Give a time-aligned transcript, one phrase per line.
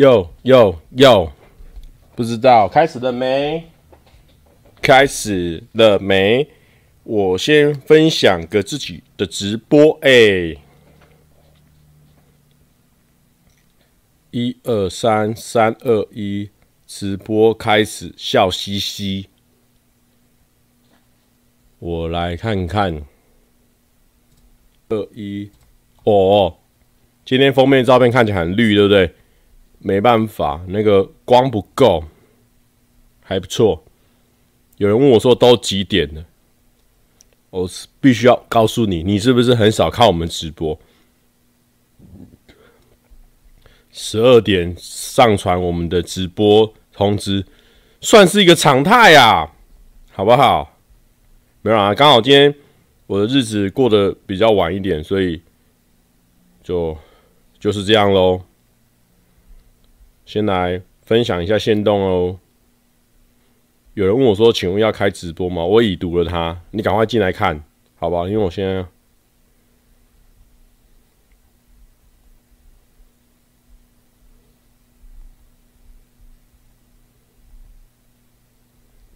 [0.00, 1.30] 哟哟哟，
[2.16, 3.68] 不知道开始了没？
[4.80, 6.48] 开始了没？
[7.02, 10.56] 我先分享个自己的直播，哎，
[14.30, 16.48] 一二三，三二一，
[16.86, 19.28] 直播开始，笑嘻嘻。
[21.78, 23.04] 我来看看，
[24.88, 25.50] 二一，
[26.04, 26.56] 哦，
[27.26, 29.14] 今天封面照片看起来很绿，对不对？
[29.80, 32.04] 没办法，那个光不够，
[33.22, 33.82] 还不错。
[34.76, 36.24] 有人问我说都几点了？
[37.50, 37.68] 我
[38.00, 40.78] 必须要告诉你，你是不是很少看我们直播？
[43.90, 47.44] 十二点上传我们的直播通知，
[48.00, 49.52] 算是一个常态呀，
[50.12, 50.78] 好不好？
[51.62, 52.54] 没有啊，刚好今天
[53.06, 55.42] 我的日子过得比较晚一点，所以
[56.62, 56.96] 就
[57.58, 58.42] 就是这样喽。
[60.30, 62.38] 先来分享一下限动哦。
[63.94, 67.64] 有人问我说：“请问要开直播吗？”我已读了他，你赶快进来看，
[67.96, 68.28] 好吧？
[68.28, 68.86] 因为我现在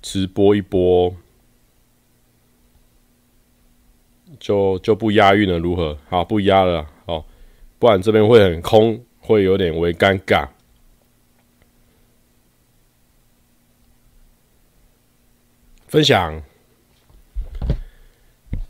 [0.02, 1.14] 直播一波，
[4.40, 5.96] 就就不押韵了，如何？
[6.08, 7.24] 好，不押了，好，
[7.78, 10.48] 不然这边会很空，会有点微尴尬。
[15.94, 16.42] 分享，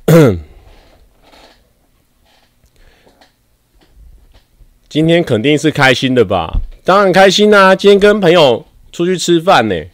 [4.91, 6.61] 今天肯定是开心的吧？
[6.85, 7.75] 当然开心啦！
[7.75, 9.85] 今天跟朋友出去吃饭呢，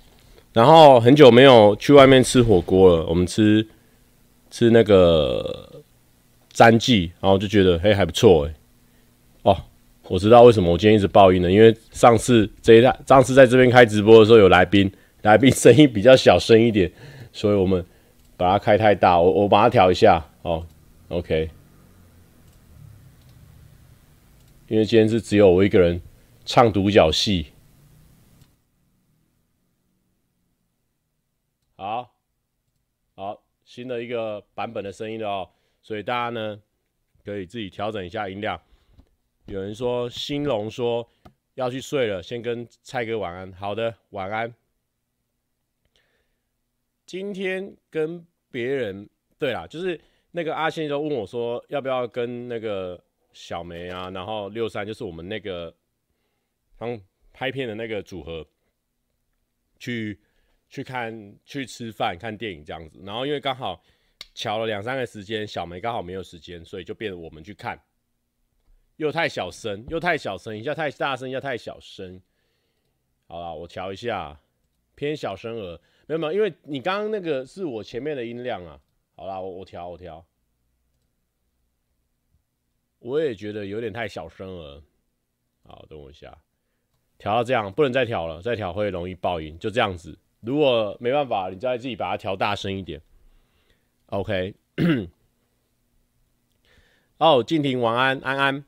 [0.52, 3.06] 然后很久没有去外面吃火锅了。
[3.06, 3.64] 我们吃
[4.50, 5.84] 吃那个
[6.52, 8.54] 詹记，然后就觉得嘿还不错哎。
[9.42, 9.56] 哦，
[10.08, 14.90] 我知道为什么我今天一直报音了，因为上次这一上次在这边开直播的时候有来宾，
[15.22, 16.90] 来宾声音比较小声一点。
[17.32, 17.84] 所以我们
[18.36, 20.66] 把它开太大，我我把它调一下哦
[21.08, 21.50] ，OK。
[24.68, 26.00] 因为今天是只有我一个人
[26.44, 27.46] 唱独角戏，
[31.74, 32.12] 好，
[33.16, 35.50] 好，新的一个版本的声音了哦，
[35.82, 36.60] 所以大家呢
[37.24, 38.60] 可以自己调整一下音量。
[39.46, 41.08] 有人说兴隆说
[41.54, 43.52] 要去睡了，先跟蔡哥晚安。
[43.54, 44.54] 好的，晚安。
[47.10, 50.00] 今天跟别人对啦，就是
[50.30, 55.74] 那个阿信就问我说，要不要跟那个小梅啊，然后六三就是我们那个
[56.76, 56.96] 刚
[57.32, 58.46] 拍片的那个组合
[59.80, 60.20] 去
[60.68, 63.82] 去看去吃饭看电影这样子，然后因为刚好
[64.32, 67.76] 瞧了两三个时间，小梅刚好没有时间，所以就变我们去看，
[68.98, 72.22] 又太小声，又太小声，一下太大声，一下太小声。
[73.26, 74.40] 好了，我调一下，
[74.94, 75.80] 偏小声儿。
[76.10, 78.80] 没有没有，因为你刚刚那个是我前面的音量啊。
[79.14, 80.26] 好啦，我我调我调，
[82.98, 84.82] 我也觉得有点太小声了。
[85.62, 86.36] 好，等我一下，
[87.16, 90.18] 调到这样不能再调了，再调会容易爆音，就这样子。
[90.40, 93.00] 如果没办法，你再自己把它调大声一点。
[94.06, 94.56] OK。
[97.18, 98.64] 哦，静婷晚安，安安。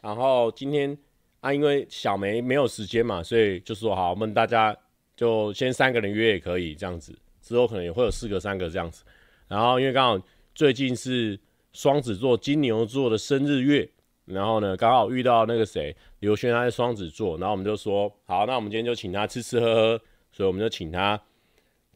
[0.00, 0.98] 然后今天
[1.38, 4.76] 啊，因为小梅没有时间嘛，所以就说好，我们大家。
[5.18, 7.12] 就先三个人约也可以这样子，
[7.42, 9.02] 之后可能也会有四个、三个这样子。
[9.48, 11.36] 然后因为刚好最近是
[11.72, 13.90] 双子座、金牛座的生日月，
[14.26, 21.20] 然后呢刚好遇到那个谁刘轩他在双子座，然后我们就说好，那我们今天就请他吃吃喝喝，所以我们就请他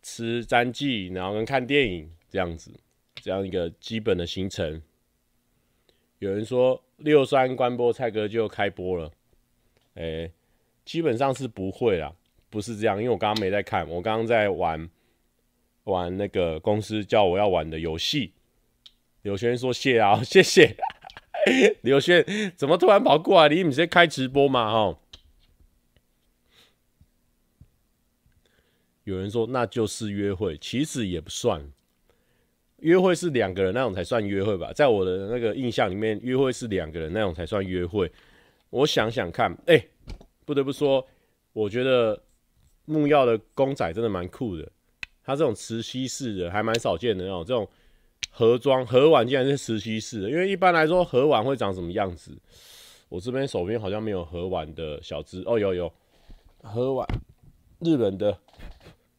[0.03, 2.73] 吃詹记，然后跟看电影这样子，
[3.23, 4.83] 这样一个基本的行程。
[6.19, 9.13] 有人说六三关播，蔡哥就开播了，
[9.95, 10.29] 哎、
[10.85, 12.13] 基本上是不会啦。
[12.53, 14.91] 不是这样，因为我刚刚没在看，我刚刚在玩
[15.85, 18.35] 玩那个公司叫我要玩的游戏。
[19.23, 20.77] 刘轩说谢啊， 谢谢。
[21.81, 22.23] 刘轩
[22.55, 23.49] 怎么突然跑过来？
[23.55, 24.71] 你不是开直播吗？
[24.71, 24.99] 哈。
[29.05, 31.67] 有人说那就是约会，其实也不算。
[32.81, 34.75] 约会是两个人那种才算约会吧？
[34.75, 38.13] 在我的那个印象里面，约会是两个人那种才算约会。
[38.69, 39.83] 我想想看，哎、
[40.45, 41.09] 不得不说，
[41.55, 42.23] 我觉得。
[42.85, 44.71] 木曜的公仔真的蛮酷的，
[45.25, 47.69] 它这种磁吸式的还蛮少见的那种，这种
[48.31, 52.37] 盒装盒碗竟然是磁吸式的，因为一般来说盒碗会长什么样子？
[53.09, 55.93] 我这边手边好像没有盒碗的小只哦，有有
[56.63, 57.07] 盒碗，
[57.81, 58.39] 日本的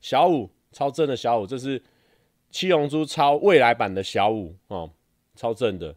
[0.01, 1.81] 小五超正的小五，这是
[2.49, 4.89] 七龙珠超未来版的小五哦，
[5.35, 5.95] 超正的。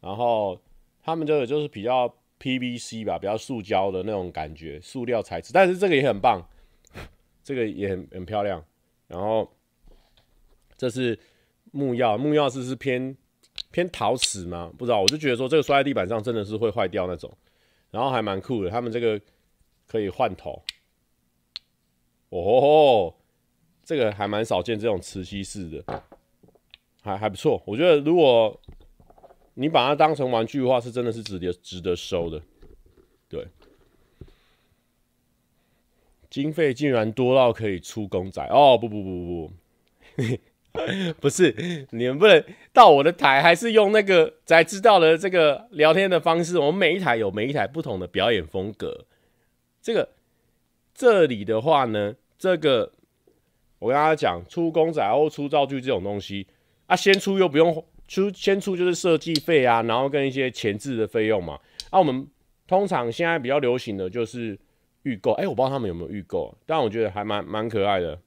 [0.00, 0.58] 然后
[1.02, 5.52] 他们这个就是比较 PVC 吧，比较塑胶的那种感觉，塑料材质。
[5.52, 6.42] 但是这个也很棒，
[7.42, 8.64] 这个也很很漂亮。
[9.08, 9.50] 然后
[10.76, 11.18] 这是
[11.70, 13.16] 木钥，木钥是是偏
[13.70, 14.72] 偏陶瓷吗？
[14.78, 17.36] 不知道，我就觉得说这个摔在地板上真的是会坏掉那种。
[17.90, 19.20] 然后还蛮酷的，他们这个
[19.86, 20.62] 可以换头。
[22.30, 23.20] 哦吼吼，
[23.84, 26.02] 这个还蛮少见这种磁吸式的，
[27.02, 27.62] 还还不错。
[27.66, 28.58] 我觉得如果
[29.52, 32.40] 你把它当成玩具的话，是真的是值得值得收的。
[33.28, 33.46] 对，
[36.32, 38.78] 经费竟然多到可以出公仔哦！
[38.78, 39.52] 不不不不
[40.72, 42.42] 不，不 是你们不能
[42.72, 46.58] 到我的台，还是用那个才知道的这个聊天的方式。
[46.58, 49.04] 我们每一台有每一台不同的表演风格。
[49.82, 50.08] 这个
[50.94, 52.90] 这里的话呢，这个
[53.78, 56.46] 我跟大家讲，出公仔或出道具这种东西
[56.86, 57.84] 啊，先出又不用。
[58.08, 61.58] 出先出就是设计费啊，然后跟一些前置的费用嘛。
[61.90, 62.26] 那、我们
[62.66, 64.58] 通常现在比较流行的就是
[65.02, 68.20] 预购，哎、我不知道他们有没有预购，但我觉得还蛮蛮可爱的。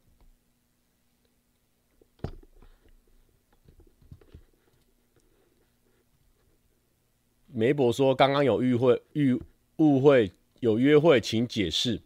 [7.48, 9.42] 梅博说刚刚有误会，遇
[9.78, 12.02] 误会有约会，请解释。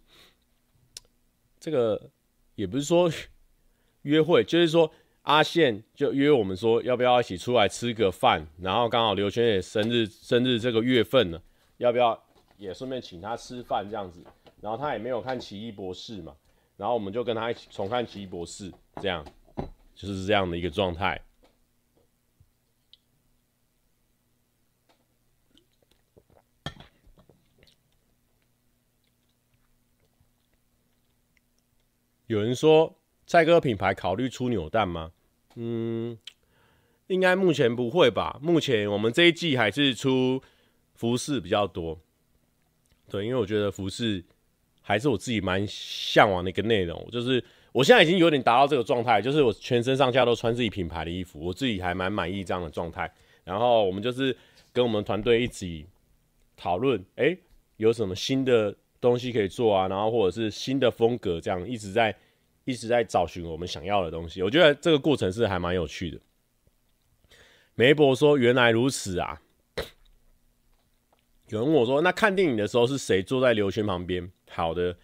[1.60, 2.10] 这个
[2.56, 3.12] 也不是说
[4.04, 4.92] 约会，就是说。
[5.24, 8.48] 阿宪就约我们说，要不要一起出来吃个饭？
[8.62, 11.40] 然后刚好刘轩也生日，生日这个月份呢，
[11.78, 12.20] 要不要
[12.58, 14.24] 也顺便请他吃饭这样子？
[14.62, 16.36] 然后他也没有看《奇异博士》嘛，
[16.78, 18.72] 然后我们就跟他一起重看《奇异博士》，
[19.02, 19.26] 这样
[19.96, 21.22] 就是这样的一个状态。
[32.28, 32.96] 有人说。
[33.32, 35.12] 蔡哥品牌考虑出扭蛋吗？
[35.54, 36.18] 嗯，
[37.06, 38.40] 应该目前不会吧。
[38.42, 40.42] 目前我们这一季还是出
[40.96, 42.00] 服饰比较多。
[43.08, 44.26] 对，因为我觉得服饰
[44.90, 47.08] 还是我自己蛮向往的一个内容。
[47.12, 47.42] 就是
[47.72, 53.10] 我现在已经有点达到这个状态，就是我全身上下都穿自己品牌的衣服，我自己还蛮满意这样的状态。
[53.44, 54.36] 然后我们就是
[54.74, 55.86] 跟我们团队一起
[56.58, 57.38] 讨论，哎，
[57.78, 59.88] 有什么新的东西可以做啊？
[59.88, 62.16] 然后或者是新的风格，这样一直在。
[62.66, 66.20] 一直在找寻我们想要的东西，我觉得这个过程是还蛮有趣的。
[67.74, 69.42] 梅博说：“原来如此啊！”
[71.50, 74.96] 有人问我说：“那看电影的时候是谁坐在刘轩旁边？”好的，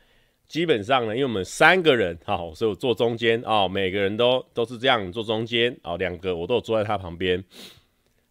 [0.47, 7.43] 基本上呢，因为我们三个人，好，所以我坐中间哦，每个人都都是这样坐中间哦，两个我都有坐在他旁边。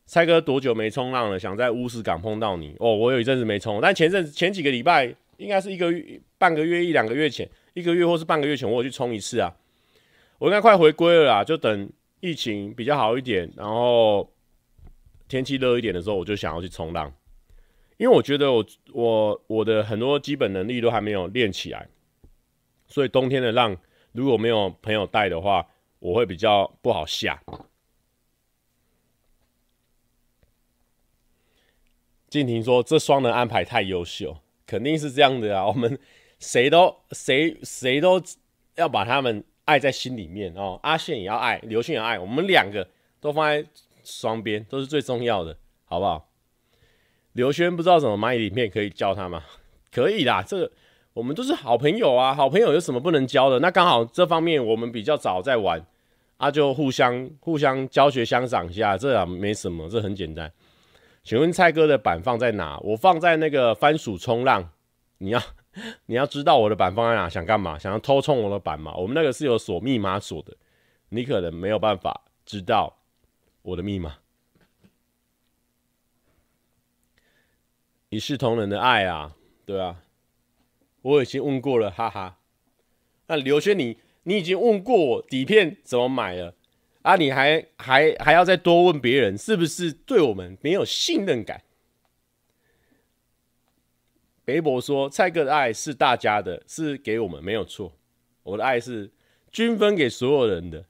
[0.06, 1.38] 蔡哥多久没冲浪了？
[1.38, 2.94] 想在乌石港碰到你哦。
[2.94, 7.48] 我有一阵子没冲，但前阵前几个礼拜，应该是一个月、半个月、一两个月前。
[7.72, 9.52] 一个月或是半个月前，我有去冲一次啊，
[10.38, 11.90] 我应该快回归了啦，就等
[12.20, 14.32] 疫情比较好一点，然后
[15.26, 17.12] 天气热一点的时候，我就想要去冲浪，
[17.96, 21.88] 因为我觉得我我我的很多基本能力都还没有练起来，
[22.86, 23.76] 所以冬天的浪
[24.12, 25.66] 如果没有朋友带的话，
[25.98, 27.42] 我会比较不好下。
[32.28, 35.98] 静婷说：“这双人安排太优秀，肯定是这样的啊，我们。”
[36.40, 38.20] 谁都谁谁都
[38.74, 40.78] 要把他们爱在心里面哦。
[40.82, 42.86] 阿宪也要爱，刘勋也爱，我们两个
[43.18, 43.66] 都放在
[44.02, 45.56] 双边，都是最重要的，
[45.86, 46.28] 好不好？
[47.34, 49.42] 刘轩不知道怎么买影片，可以教他吗？
[49.92, 50.72] 可以啦，这个
[51.12, 53.60] 我们都是好朋友啊，好朋友有什么不能教的？
[53.60, 55.84] 那刚好这方面我们比较早在玩，
[56.38, 60.50] 啊，就互相互相教学相长一下，这样没什么，这很简单。
[61.22, 62.78] 请问蔡哥的板放在哪？
[62.78, 64.70] 我放在那个番薯冲浪，
[65.18, 65.40] 你要。
[66.06, 67.76] 你要知道我的板放在哪，想干嘛？
[67.76, 68.94] 想要偷冲我的板吗？
[68.96, 70.56] 我们那个是有锁密码锁的，
[71.08, 72.96] 你可能没有办法知道
[73.62, 74.14] 我的密码。
[78.14, 79.34] 一视同仁的爱啊，
[79.66, 80.00] 对啊，
[81.02, 82.38] 我已经问过了，哈哈。
[83.26, 86.54] 那刘轩，你你已经问过我底片怎么买了
[87.02, 87.16] 啊？
[87.16, 91.62] 你还还还要再多问别人，是不是对我们没有信任感？
[94.44, 97.96] 北伯说：“蔡哥的爱是大家的，是给我们，没有错。
[98.44, 99.10] 我的爱是
[99.50, 100.84] 均分给所有人的。”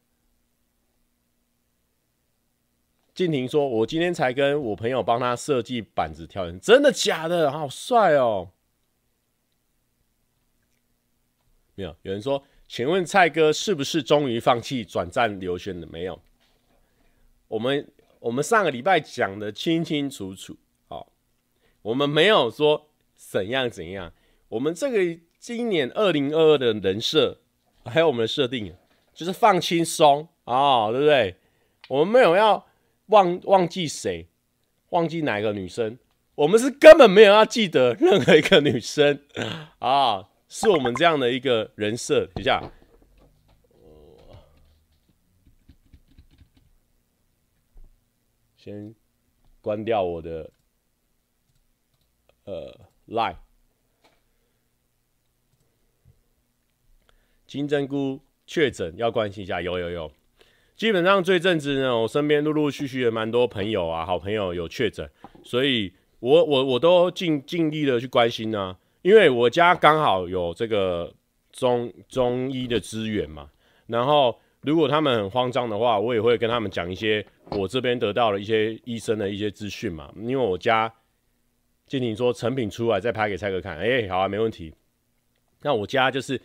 [3.14, 7.50] 静婷说：“我今天才跟我朋友帮他设计板子跳人，真的假的？
[7.50, 8.50] 好帅哦！”
[11.76, 16.20] 没有，有人说：“请问蔡哥是不是终于放弃转战刘轩了？”没有，
[17.48, 20.56] 我们我们上个礼拜讲的清清楚楚。
[20.88, 21.12] 好，
[21.82, 22.88] 我们没有说。
[23.16, 24.12] 怎样怎样？
[24.48, 27.38] 我们这个今年二零二二的人设，
[27.84, 28.74] 还有我们的设定，
[29.14, 31.36] 就是放轻松啊，对不对？
[31.88, 32.66] 我们没有要
[33.06, 34.28] 忘忘记谁，
[34.90, 35.98] 忘记哪个女生，
[36.34, 39.22] 我们是根本没有要记得任何一个女生
[39.80, 42.26] 啊，是我们这样的一个人设。
[42.34, 42.72] 等一下，
[48.56, 48.94] 先
[49.60, 50.50] 关掉我的
[52.44, 53.36] 呃 Line。
[57.46, 60.10] 金针菇确诊要关心一下，有有有。
[60.76, 65.08] 基本上最阵子呢，我身边陆陆续续的蛮多朋友啊，好朋友有确诊，
[65.44, 71.14] 所以我我我都尽尽力的去关心呢、啊，因为我家刚好有这个
[71.52, 73.48] 中中医的资源嘛。
[73.86, 80.12] 然后如果他们很慌张的话，我也会跟他们讲一些我这边得到了一些医生的一些资讯嘛。
[80.16, 80.92] 因为我家
[81.86, 84.74] 建廷说成品出来再拍给蔡哥看，哎、好啊，没问题。
[85.62, 86.40] 那我家就是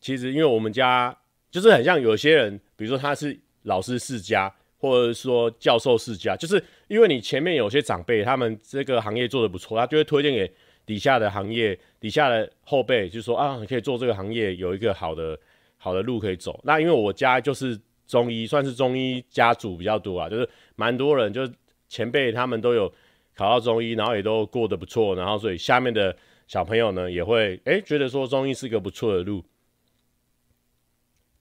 [0.00, 1.14] 其实因为我们家
[1.50, 3.38] 就是很像有些人，比如说他是。
[3.66, 10.50] 老师世家，或者说教授世家，就是因为你前面有些长辈，他们这个行业做得不错，他就会推荐给
[10.84, 15.38] 底下的行业底下的后辈，就说啊，你可以做这个行业，有一个好的
[15.78, 16.60] 好的路可以走。
[16.64, 21.52] 那因为我家就是中医，算是中医家族比较多啊，就是蛮多人，就是
[21.88, 22.88] 前辈他们都有
[23.34, 29.42] 考到中医，然后也都过得不错，然后所以下面的小朋友呢，也会哎、欸、觉得说中医是个不错的路。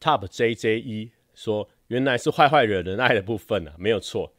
[0.02, 1.70] Top J J 一说。
[1.88, 4.34] 原来是坏坏惹人爱的部分啊， 没有错。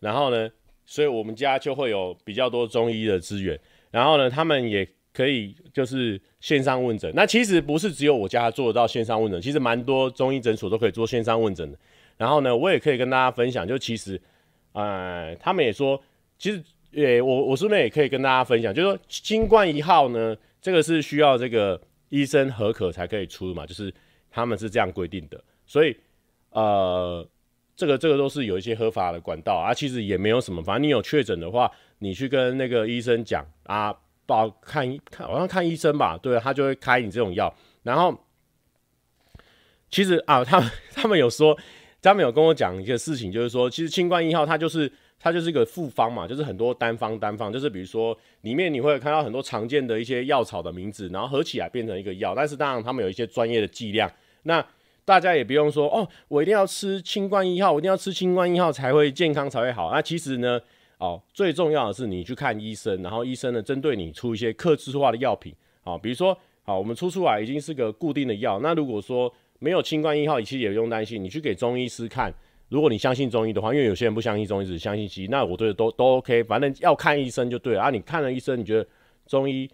[0.00, 0.48] 然后呢，
[0.86, 3.58] 所以我们家就会有比较多中医的资源。
[3.90, 7.12] 然后呢，他们也可以就是线上问诊。
[7.16, 11.76] 那其实不是只有我家做得到线上问诊，其实蛮多中医诊所都可以做线上问诊的。
[12.16, 14.20] 然后呢，我也可以跟大家分享，就其实，
[14.72, 16.00] 呃，他们也说，
[16.38, 21.80] 其实，诶，我我顺便也可以跟大家分享，就是说，新冠一号呢，这个是需要这个
[22.10, 23.92] 医生核可才可以出嘛，就是
[24.30, 25.96] 他们是这样规定的，所以。
[26.58, 27.24] 呃，
[27.76, 33.94] 这个这个都是有一些合法的管道啊，其实也没有什么，反正你有确诊的话，你去跟那个医生讲啊，
[34.26, 37.54] 报看看好像看医生吧，对，他就会开你这种药。
[37.84, 38.12] 然后
[39.88, 41.56] 其实啊，他们他们有说，
[42.02, 54.10] 他们有跟我讲一个事情，就是说，其实清冠一号它就是它就是一个复方嘛，就是很多单方单方，就是比如说里面你会看到很多常见的一些药草的名字，然后合起来变成一个药，但是当然他们有一些专业的剂量，
[54.42, 54.66] 那。
[55.08, 59.90] 大家也不用说哦，我一定要吃清冠一号，我一定要吃清冠一号才会健康才会好。
[59.90, 60.60] 那其实呢，
[60.98, 68.60] 哦，最重要的是你去看医生，然后医生呢针对你出一些克制化的药品，好，比如说，好，我们出出来已经是个固定的药。
[68.60, 72.30] 那如果说没有清冠一号，其实也不用担心，你去给中医师看。
[72.68, 77.88] 如果你相信中医的话，因为有些人不相信中医，只相信西医，那我觉得都都 OK，反正要看医生就对了啊。
[77.88, 78.86] 你看了医生，你觉得
[79.26, 79.66] 中医？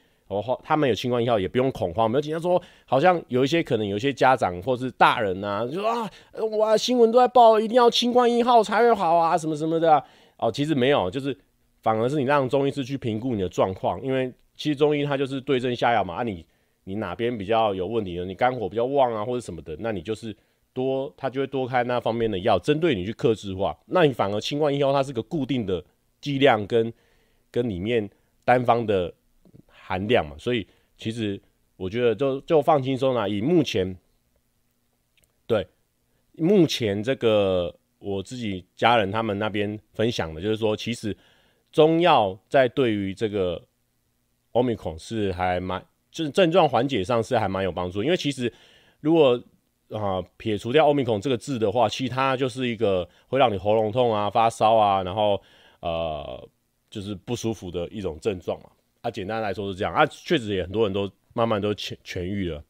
[0.63, 6.11] 他们有清冠一号，也不用恐慌，没有紧张说，好像有一些可能有一些家长或是大人呐、啊，就说啊，
[6.59, 10.03] 哇，新闻都在报，一定要清冠一号才会好啊，什么什么的、
[10.39, 11.37] 哦，其实没有，就是
[11.83, 16.15] 反而是你让中医师去评估你的状况，因为其实中医它就是对症下药嘛。
[16.15, 16.47] 啊你，
[16.85, 18.25] 你哪边比较有问题呢？
[18.25, 20.37] 你肝火比较旺啊，或者什么的，那你就是
[20.73, 23.77] 多，他就会多开那方面的药，针对你去克制化。
[23.87, 25.85] 那你反而清冠一号它是个固定的
[26.21, 26.93] 剂量跟
[27.51, 28.09] 跟里面
[28.45, 29.13] 单方的。
[29.87, 31.39] 含量嘛，所以其实
[31.77, 33.29] 我觉得就就放轻松啦。
[33.29, 33.95] 以目前
[35.47, 35.67] 对
[36.33, 41.15] 目前这个我自己家人他们那边分享的，就是说，其实
[41.71, 43.63] 中药在对于这个
[44.53, 48.03] 欧米孔是还蛮就是症状缓解上是还蛮有帮助。
[48.03, 48.51] 因为其实
[49.01, 49.39] 如果
[49.91, 55.41] 啊撇除掉欧米孔这个字的话，其他就是一个会让你喉咙痛啊、发烧啊，然后
[55.81, 56.49] 呃
[56.89, 58.71] 就是不舒服的一种症状嘛。
[59.05, 62.65] 啊，简单来说是这样啊，确实也很多人都慢慢都痊痊愈了。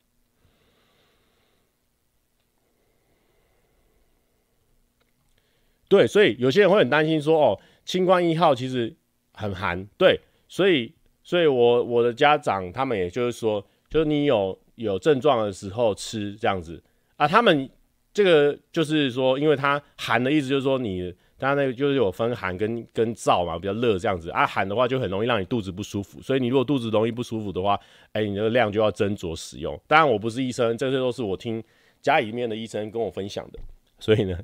[5.88, 8.92] 对，所以有些人会很担心说，哦，清冠一号其实
[9.32, 16.82] 很寒，对，所以，所以我我的家长他们也就是说，就是你有有症状的时候吃这样子
[17.14, 17.70] 啊，他们
[18.12, 21.14] 这个就是说，因为它寒的意思就是说你。
[21.38, 24.46] 它那个就是有分寒跟跟燥嘛，比较热这样子啊。
[24.46, 27.74] 寒的话就很容易让你肚子不舒服，所以你如果肚子容易不舒服的话，
[28.12, 29.78] 哎、欸，你的量就要斟酌使用。
[29.86, 31.62] 当然我不是医生，这些都是我听
[32.00, 33.58] 家里面的医生跟我分享的。
[33.98, 34.38] 所以呢，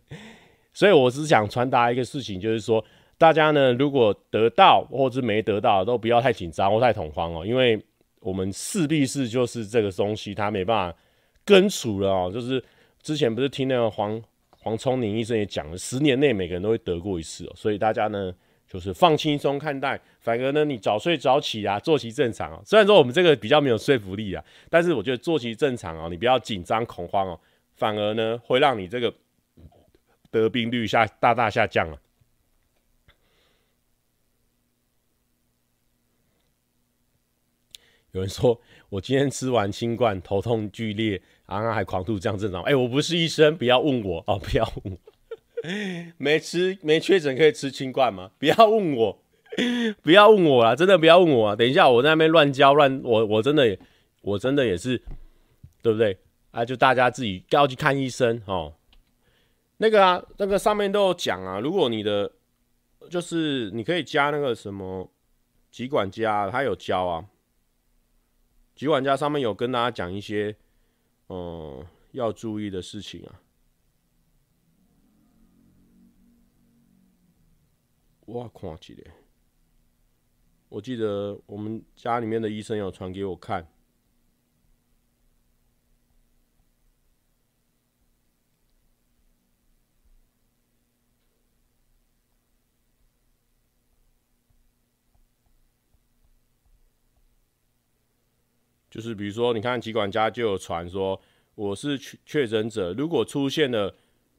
[0.75, 2.85] 所以我只想传达一个事情，就是说
[3.17, 7.81] 大家呢，如果得到或者是没得到，都不要太紧张或太恐慌哦，因为
[8.19, 10.99] 我们势必是就是这个东西它没办法
[11.45, 12.31] 根除了哦。
[12.35, 12.63] 就是
[13.01, 14.21] 之前不是听那个黄。
[14.63, 18.33] 黄聪宁医生也讲了，十年内每个人都会得过一次哦，所以大家呢
[18.69, 22.63] 就是放轻松看待，反而呢你早睡早起啊，作息正常哦。
[22.65, 27.41] 虽然说我们这个比较没有说服力啊，但是我觉得作息正常哦，你不要紧张恐慌哦，
[27.75, 29.13] 反而呢会让你这个
[30.31, 31.99] 得病率下大大下降了。
[38.13, 42.63] 有人说我今天吃完清冠，头痛剧烈，然后还狂吐，这样正常？
[42.63, 44.99] 哎、我不是医生，不要问我哦，不要问我。
[46.17, 48.31] 没吃没确诊可以吃清冠吗？
[48.39, 49.23] 不要问我，
[50.03, 51.55] 不要问我啦，真的不要问我啊！
[51.55, 53.79] 等一下我在那边乱教乱，我我真的也
[54.23, 55.01] 我真的也是，
[55.83, 56.17] 对不对
[56.51, 56.65] 啊？
[56.65, 58.73] 就大家自己要去看医生哦。
[59.77, 62.33] 那个啊，那个上面都有讲啊，如果你的
[63.11, 65.11] 就是你可以加那个什么
[65.71, 67.25] 疾管家，他有教啊。
[68.81, 70.57] 疾管家上面有跟大家讲一些
[71.29, 73.43] 嗯要注意的事情啊。
[78.21, 79.13] 我看起来，
[80.71, 83.71] 我记得我们家里面的医生有传给我看，
[98.91, 101.21] 就是比如说，你看疾管家就有传说，
[101.55, 103.95] 我是确确诊者，如果出现了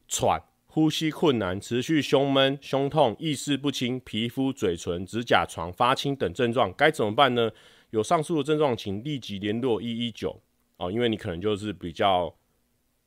[0.07, 0.43] 喘。
[0.73, 7.51] 呼吸困难、持续胸闷、胸痛、意识不清、皮肤、嘴唇、指甲床发青等症状，该怎么办呢？
[7.89, 10.41] 有上述的症状，请立即联络一一九
[10.77, 12.33] 哦，因为你可能就是比较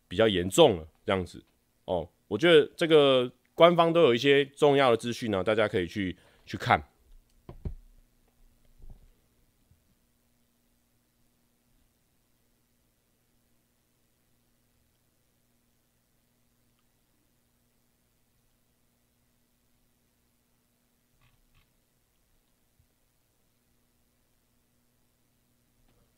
[0.06, 1.42] 比较严重了这样子
[1.86, 2.06] 哦。
[2.28, 6.78] 我觉得这个官方都有一些重要的资讯呢，大家可以去去看。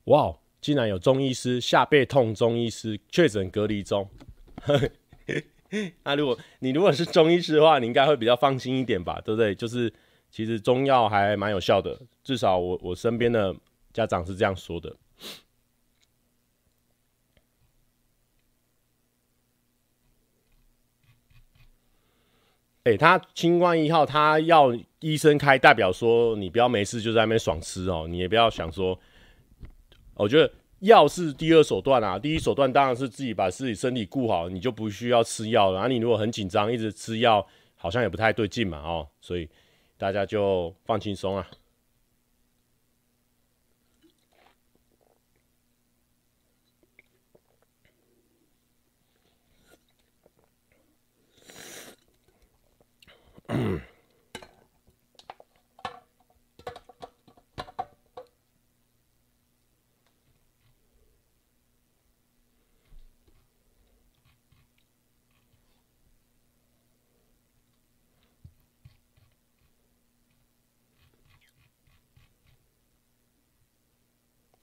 [0.07, 4.09] 哇，竟然有中医师下背痛，中医师确诊隔离中。
[6.05, 9.53] 那、啊、如果你如果是中医师的话，你应该会比较放心一点吧，对不对？
[9.53, 9.93] 就是
[10.31, 13.53] 其实中药还蛮有效的，至少我我身边的
[13.93, 14.95] 家长是这样说的。
[22.85, 28.97] 哎、他清冠一号，他要医生开，代表说你不要没事就在那边爽吃哦，你也不要想说。
[30.17, 30.51] 我觉得
[30.81, 35.75] 药是第二手段啊，第一手段当然是自己把自己身体顾好，你就不需要吃药了。
[35.75, 39.49] 然后你如果很紧张，一直吃药，好像也不太对劲嘛，哦，所以
[39.97, 41.47] 大家就放轻松啊。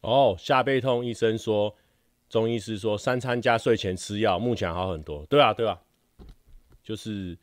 [0.04, 1.74] 哦，下背痛，医生说，
[2.30, 5.26] 中医师说三餐加睡前吃药，目前好很多。
[5.28, 5.80] 对啊，对啊，
[6.84, 7.38] 就是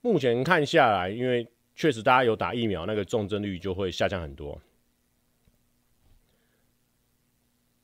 [0.00, 4.60] 目前看下来，因为确实大家有打疫苗，那个重症率就会下降很多。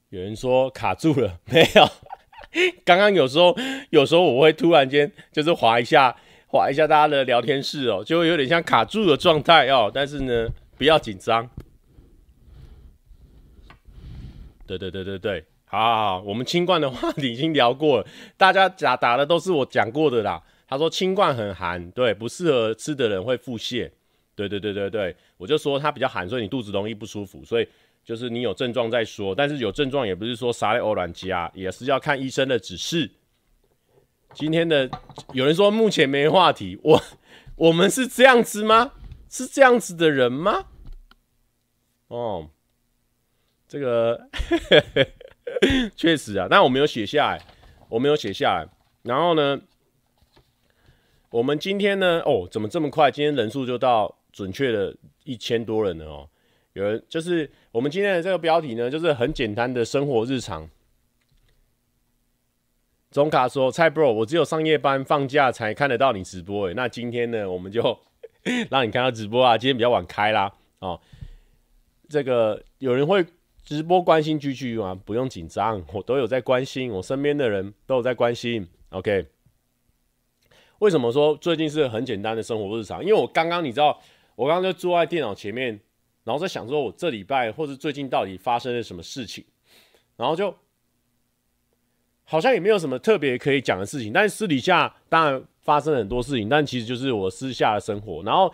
[0.09, 1.89] 有人说卡住了，没有？
[2.85, 3.57] 刚刚有时候，
[3.91, 6.17] 有时候我会突然间就是滑一下，
[6.49, 9.89] 滑一下大家的聊天室哦，就会有点像卡住的状态哦。
[9.95, 11.49] 但是呢，不要紧张。
[14.66, 20.42] 对对对对对，好好好，我们清冠的话题已经聊过了，大家打打的都是我讲过的啦。
[20.66, 23.90] 他说清冠很寒，对，不适合吃的人会腹泻。
[24.35, 27.68] 对对对对对，我就说它比较寒，所以你肚子容易不舒服，所以
[28.05, 29.35] 就是你有症状再说。
[29.35, 33.11] 但是有症状也不是说啥的欧软加，也是要看医生的指示。
[34.33, 34.90] 今天的
[35.33, 37.03] 有人说目前没话题，我
[37.57, 38.92] 我们是这样子吗？
[39.29, 40.64] 是这样子的人吗？
[42.09, 42.48] 哦。
[43.75, 44.29] 这个
[45.97, 47.43] 确实啊，但我没有写下来，
[47.89, 48.65] 我没有写下来。
[49.03, 49.61] 然后呢，
[51.29, 53.11] 我们今天呢，哦，怎么这么快？
[53.11, 56.29] 今天人数就到准确的一千多人了哦。
[56.75, 60.71] 有人就是我们今天的这个标题呢，就是很简单的生活日常。
[63.11, 67.99] 中卡说：“蔡 bro，我只有上夜班放假才看得到你直播。”诶，那今天呢，我们就
[68.71, 69.59] 让你看到直播啊。
[69.59, 71.01] 今天比较晚开啦，哦，
[72.09, 73.27] 这个有人会。
[73.64, 74.94] 直播关心 GG 吗？
[74.94, 78.68] 不用紧张，我都有在关心，我身边的人都有在关心。
[78.90, 79.27] OK，
[80.81, 83.03] 为什么说最近是很简单的生活日常？
[83.03, 83.98] 因为我刚刚你知道，
[84.37, 85.81] 我刚刚就坐在电脑前面，
[86.24, 89.42] 然后在想说我这礼拜或是最近到底发生了什么事情，
[90.16, 90.55] 然后就
[92.24, 94.12] 好像也没有什么特别可以讲的事情。
[94.12, 98.22] 但是私底下当然发生了很多事情，但其实就是我私下的生活。
[98.24, 98.53] 然后，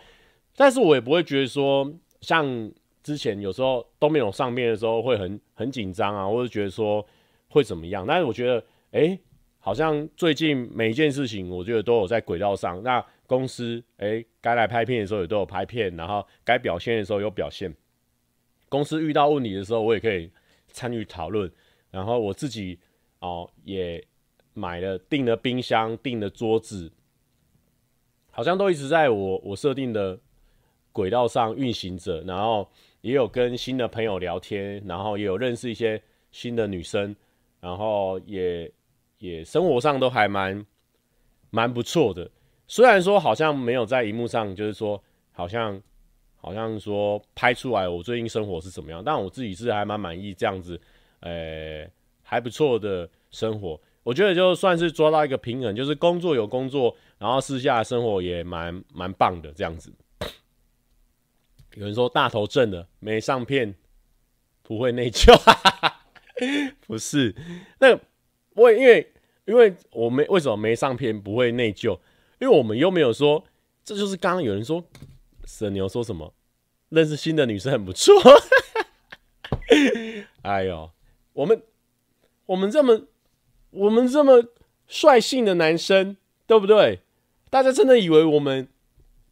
[0.55, 2.71] 但是我也不会觉得说像。
[3.03, 7.05] 之前有时候都没有上面的时候会很很紧张啊，或者觉得说
[7.49, 8.05] 会怎么样。
[8.07, 9.19] 但是我觉得，哎、
[9.59, 12.83] 好像最近每一件事情，我觉得都有在轨道上。
[12.83, 17.75] 那公司，哎、该来拍片的时候也都有拍片，然后该表现的时候有表现。
[18.69, 20.31] 公司遇到问题的时候，我也可以
[20.69, 21.51] 参与讨论。
[21.91, 22.79] 然后我自己
[23.19, 24.05] 哦，也
[24.55, 26.93] 买了订了冰箱，订了桌子，
[28.31, 30.19] 好像都一直在我我设定的
[30.93, 32.21] 轨道上运行着。
[32.23, 37.15] 然后也有跟新的朋友聊天，然后也有认识一些新的女生，
[37.61, 38.71] 然后也
[39.19, 40.65] 也生活上都还蛮
[41.51, 42.31] 蛮不错的。
[42.67, 45.81] 虽然说好像没有在荧幕上，就是说好像。
[46.43, 50.81] 好像说拍出来我最近生活是怎么样，但我自己是还蛮满意这样子，
[51.21, 51.87] 呃、
[52.23, 53.79] 还不错的生活。
[54.03, 59.93] 我觉得就算是抓到一个平衡，就是工作有工作，然后私下的生活也蛮蛮棒的这样子。
[61.75, 63.75] 有人说大头正的没上片
[64.63, 65.33] 不会内疚，
[66.87, 67.35] 不是？
[67.79, 67.99] 那
[68.55, 69.13] 我因为
[69.47, 71.99] 因为我没为什么没上片不会内疚？
[72.41, 73.45] 因为我们又没有说，
[73.85, 74.85] 这就是刚刚有人说。
[75.47, 76.33] 神牛说什么？
[76.91, 78.15] 认识新的女生很不错。
[80.43, 80.93] 哎呦，
[81.33, 81.61] 我们
[82.47, 83.07] 我们这么
[83.71, 84.45] 我们这么
[84.87, 87.01] 率性的男生，对不对？
[87.49, 88.69] 大家真的以为我们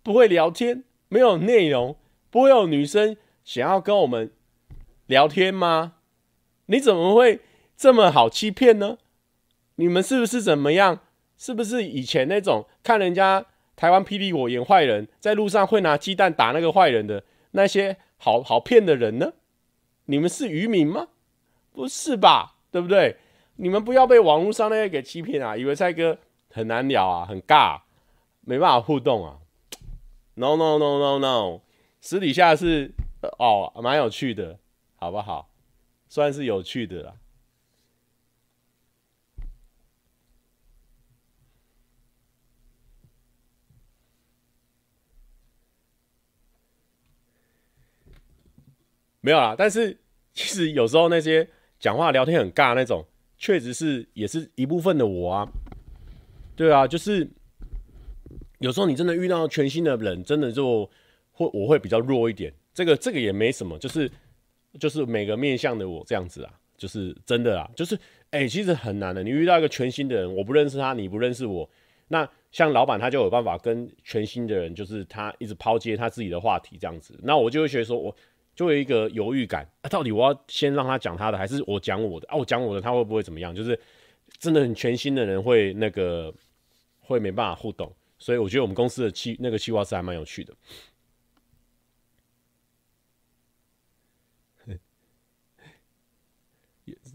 [0.02, 1.96] 不会聊天，没有内容，
[2.30, 4.30] 不会有女生想要跟我们
[5.06, 5.94] 聊天吗？
[6.66, 7.40] 你怎么会
[7.76, 8.98] 这么好欺骗呢？
[9.76, 11.00] 你们是不是怎么样？
[11.36, 13.46] 是不是以前那种看人家？
[13.76, 19.34] 台湾霹雳火演坏人，在路上会拿鸡蛋打那个坏人的那些好好骗的人呢？
[20.06, 21.06] 你们是渔民吗？
[21.72, 22.56] 不是吧？
[22.72, 23.18] 对不对？
[23.54, 25.56] 你们不要被网络上那些给欺骗啊！
[25.56, 26.18] 以为蔡哥
[26.50, 27.82] 很难聊啊，很尬，
[28.40, 29.38] 没办法互动啊
[30.34, 31.60] ？No no no no no，
[32.00, 32.90] 私底下是
[33.38, 34.58] 哦，蛮有趣的，
[34.96, 35.50] 好不好？
[36.08, 37.14] 算是有趣的啦。
[49.20, 49.98] 没有啦，但是
[50.32, 51.46] 其实有时候那些
[51.78, 53.04] 讲话聊天很尬那种，
[53.36, 55.48] 确实是也是一部分的我啊。
[56.56, 57.28] 对啊，就是
[58.60, 60.88] 有时候你真的遇到全新的人，真的就
[61.38, 62.52] 会我会比较弱一点。
[62.74, 64.10] 这个这个也没什么，就是
[64.78, 67.98] 就是每个面向的我这样子啊，就是真的啊，就是
[68.30, 69.22] 哎、其实很难的。
[69.22, 71.68] 你遇到一个全新的人，我不认识他，你不认识我，
[72.08, 78.14] 那像老板他就有办法跟全新的人，就是他一直抛接他自己的话题这样子，那我就会觉得说我。
[78.54, 82.34] 就有一个犹豫感啊，到底我要先让他讲他的，还是我讲我的啊？
[82.36, 83.54] 我讲我的，他会不会怎么样？
[83.54, 83.78] 就是
[84.40, 86.34] 真的很全新的人会那个
[86.98, 90.52] 会没办法互动，所以我觉得我们公司的企那个企划是还蛮有趣的。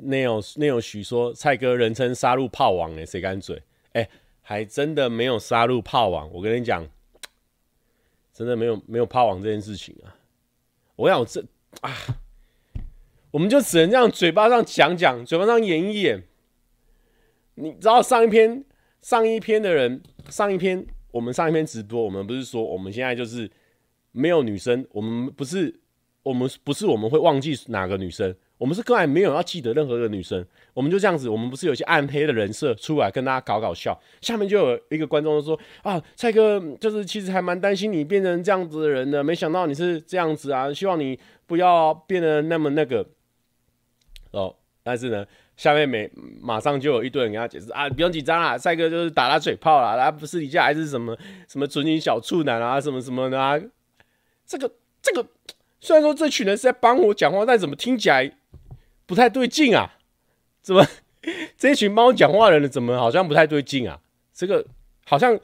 [0.05, 3.61] 那有那有许说蔡哥人称杀戮炮王哎，谁敢嘴？
[3.93, 4.09] 哎，
[4.41, 6.85] 还真的没有杀戮炮王，我跟你讲，
[8.33, 10.15] 真的没有没有炮王这件事情啊。
[10.95, 11.43] 我想这
[11.81, 11.91] 啊，
[13.31, 16.23] 我们就只能这样嘴巴上讲讲，嘴巴上演一演。
[17.55, 18.65] 你知道上一篇
[19.01, 23.49] 上一篇的人，上一篇我们上一篇直播，我们不是说我们现在就是
[24.11, 25.79] 没有女生，我们不是
[26.23, 28.35] 我们不是我们会忘记哪个女生。
[28.63, 30.41] 我们是根本没有要记得任何一个女生，
[30.73, 31.27] 我们就这样子。
[31.27, 33.99] 我们不是有些暗黑的人设出来跟大家搞搞笑。
[34.21, 43.05] 下面就有一个观众说：“啊，蔡哥就是其实还蛮担心你变成这样子的人的，没想到你是这样子啊，希望你不要变得那么那个。”
[44.31, 45.25] 哦，但是呢，
[45.57, 46.09] 下面没
[46.41, 51.13] 马上就有一堆人跟他解释啊，不用紧张啦，蔡哥就是打打嘴炮啦，他不是底下还是什么
[51.49, 53.59] 什么纯情小处男啊，什么什么的啊。
[54.45, 54.71] 这个
[55.01, 55.27] 这个
[55.81, 58.33] 虽然说这群人是在帮我讲话，但怎么听起来？
[59.13, 59.99] 不太对劲啊！
[60.63, 60.83] 怎么
[61.55, 64.01] 这一群猫讲话的人怎么好像不太对劲啊？
[64.33, 64.65] 这个
[65.05, 65.39] 好像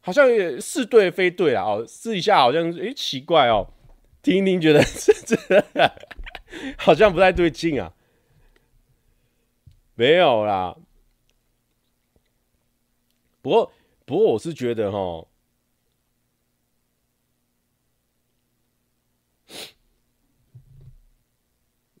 [0.00, 1.64] 好像也是对非对啊？
[1.64, 3.68] 哦，试一下好像诶、欸、奇怪哦，
[4.22, 5.36] 听一听觉得 这这
[6.78, 7.92] 好像不太对劲啊。
[9.96, 10.76] 没有啦，
[13.42, 13.72] 不过
[14.06, 15.26] 不过我是觉得齁。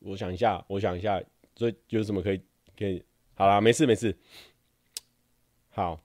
[0.00, 1.22] 我想一下，我想一下，
[1.54, 2.40] 所以有什么可以
[2.78, 3.02] 可以？
[3.34, 4.16] 好啦，没事没事。
[5.70, 6.02] 好，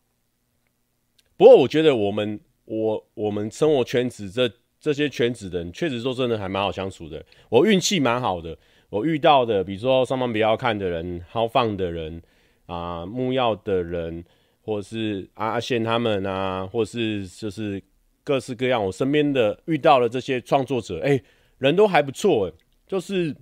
[1.36, 7.26] 不过我觉得我们我我们生活圈子这这些圈子的人，确实说真的还蛮好相处的。
[7.50, 8.58] 我运气蛮好的，
[8.90, 12.22] 我遇到的，比如说上班不要看的人，豪放的人
[12.68, 14.24] 啊，木曜的人，
[14.62, 17.82] 或者是阿阿宪他们啊，或是就是
[18.24, 21.22] 各式各样，我身边的遇到了这些创作者，哎、
[21.58, 22.54] 人都还不错，诶，
[22.88, 23.36] 就是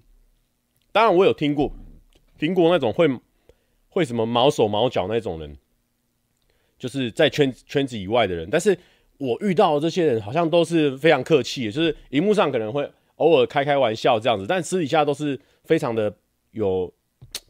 [0.93, 1.75] 当然我有听过，
[2.37, 3.09] 听过那种会
[3.89, 5.57] 会什么毛手毛脚那种人，
[6.77, 8.77] 就是在圈圈子以外的人，但是
[9.17, 16.15] 我遇到的这些人好像都是非常客气，就是荧幕上可能会偶尔开开玩笑这样子，但私底下都是非常的
[16.51, 16.93] 有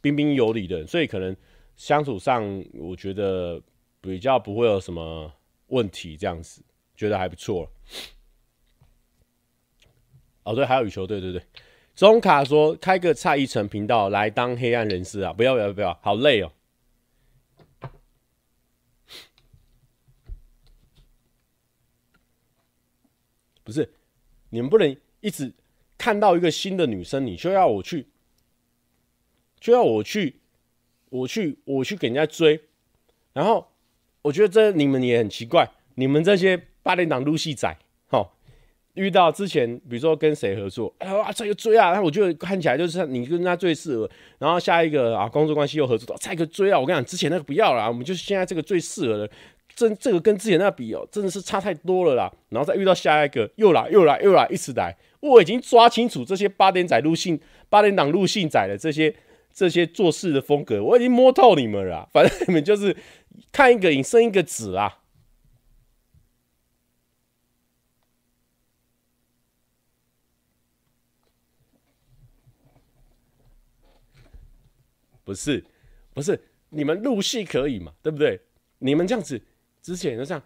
[0.02, 1.36] 彬彬有礼的人，所以可能
[1.76, 3.62] 相处上我觉得
[4.00, 5.32] 比较不会有什么
[5.68, 6.64] 问题，这样子
[6.96, 7.70] 觉得还不错。
[10.44, 11.42] 哦，对，还有羽球，对对对。
[11.96, 15.32] 中卡说开个蔡依晨频道来当黑暗人士啊！
[15.32, 16.52] 不要不要不要，好累哦。
[23.64, 23.94] 不是，
[24.50, 25.54] 你们不能一直
[25.98, 28.08] 看到一个新的女生，你就要我去，
[29.60, 30.42] 就要我去，
[31.10, 32.60] 我去，我去给人家追。
[33.34, 33.72] 然后
[34.24, 37.78] 我觉得这你们也很奇怪，你们这些八点档入戏仔。
[38.96, 44.10] 遇到之前，比如说跟谁合作，哎呀，这个追啊，那我觉得看起来就是你跟他最适合。
[44.38, 49.30] 然后下一个啊，工作关系又合作到，再一个追啊，我跟你讲，之前那个不要了，我们就是现在这个最适合的。
[49.76, 52.32] 这这个跟之前那比哦，真的是差太多了啦。
[52.50, 54.96] 然后再遇到下一个，又来又来又来，一直来。
[55.20, 59.12] 我已经抓清楚这些八点仔路线、八点档路线仔的这些
[59.52, 62.08] 这些做事的风格，我已经摸透你们了。
[62.14, 62.96] 反正你们就是
[63.52, 65.00] 看一个影生一个子啊。
[75.24, 75.64] 不是，
[76.14, 77.94] 不是，你们入戏可以嘛？
[78.02, 78.40] 对不对？
[78.80, 79.42] 你们这样子
[79.82, 80.44] 之前就这样，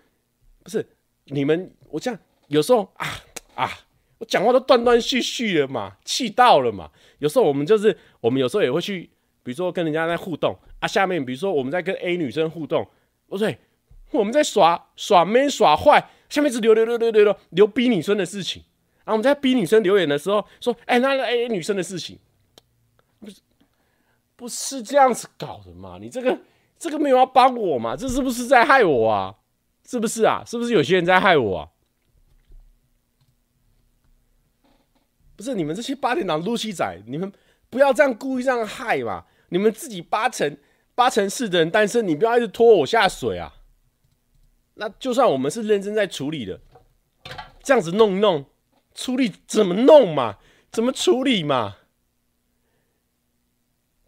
[0.63, 0.88] 不是
[1.26, 3.08] 你们我这样有时候啊
[3.56, 3.70] 啊，
[4.20, 6.92] 我讲话都断断续续的嘛，气到了嘛。
[7.18, 9.10] 有时候我们就是我们有时候也会去，
[9.42, 12.88] 比如说跟人家在互动啊，下面比如说我们在跟 A 女生互动，
[13.28, 13.58] 不对，
[14.12, 18.62] 我们在耍耍 man 耍坏，下面是留留留留留留留 B 女生的事情，
[19.00, 22.20] 然后我们在 B 女生留言的时候说，哎，那个 A 女生的事情。
[24.38, 25.97] 不是这样子搞的嘛？
[26.00, 26.39] 你这个
[26.80, 27.97] 这个没有要帮我嘛？
[27.97, 29.36] 这是不是在害我啊？
[29.84, 30.43] 是不是啊？
[30.45, 31.69] 是不是有些人在害我啊？
[35.36, 37.34] 不是你们这些八点档露西仔，你们
[37.69, 39.26] 不要这样故意这样害嘛？
[39.50, 40.58] 你们自己八成
[40.93, 43.56] 八成是的人单身，你不要一直拖我下水啊！
[44.76, 46.62] 那就算我们是认真在处理的，
[47.63, 48.45] 这样子弄一弄，
[48.93, 50.38] 处理怎么弄嘛？
[50.69, 51.77] 怎么处理嘛？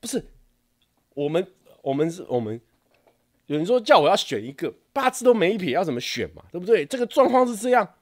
[0.01, 0.23] 不是，
[1.13, 1.45] 我们
[1.81, 2.59] 我们是我们
[3.47, 6.43] 有人说叫我要选一个八字都没一撇，要怎么选嘛？
[6.51, 6.85] 对不对？
[6.85, 7.95] 这个状况是这样，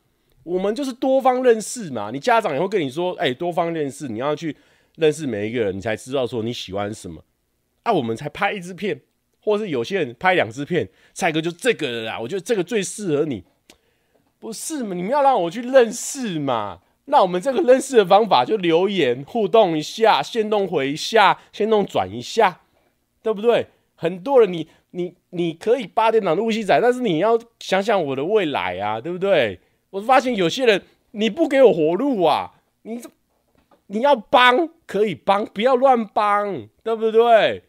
[0.44, 2.12] 我们就是多方认识嘛。
[2.12, 4.56] 你家长也会跟你说，哎，多方认识，你要去
[4.96, 7.24] 认识每一个人，你才知道说你喜欢什么。
[7.84, 9.02] 啊，我们才拍一支片，
[9.42, 12.20] 或是有些人拍两支片，蔡哥就这个了啦。
[12.20, 13.44] 我觉得这个最适合你，
[14.40, 14.94] 不是嘛？
[14.94, 16.82] 你们要让我去认识嘛？
[17.10, 22.62] 那我们这个认识的方法就留言互动一下，先动回一下，先动转一下，
[23.24, 23.68] 对不对？
[23.96, 29.60] 很多人你你你可以八点档入戏仔，但是你要想想我的未来啊，对不对？
[29.90, 33.10] 我发现有些人你不给我活路啊，你这
[33.88, 37.64] 你要帮可以帮，不要乱帮，对不对？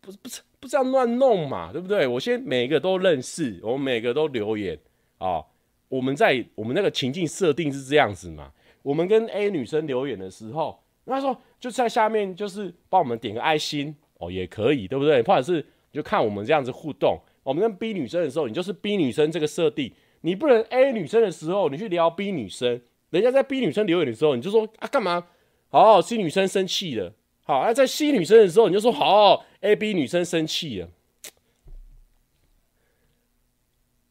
[0.00, 2.06] 不是不是不是要乱弄嘛，对不对？
[2.06, 4.78] 我先每个都认识，我每个都留言
[5.18, 5.44] 啊。
[5.90, 8.50] 我们在我们那个情境设定是这样子嘛？
[8.82, 15.20] 我们跟 A 女生留言的时候，他说就在下面就是帮我们点个爱心哦，也可以，对不对？
[15.22, 17.18] 或者是就看我们这样子互动。
[17.42, 25.26] 我们跟 B 女生的时候，你就是 B 女生这个设定，你不能 A 女生的时候你去聊 B 女生，人家在 B 女生留言的时候，你就说啊干嘛？
[25.68, 27.12] 好，C 女生生气了。
[27.42, 30.88] 好，啊在 C 女生的时候，你就说好，A B 女生生气了。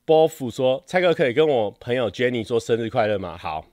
[0.10, 3.38] 波夫说：“蔡哥可以跟我朋友 Jenny 说生日快乐吗？
[3.38, 3.63] 好，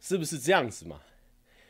[0.00, 1.00] 是不是这样子嘛？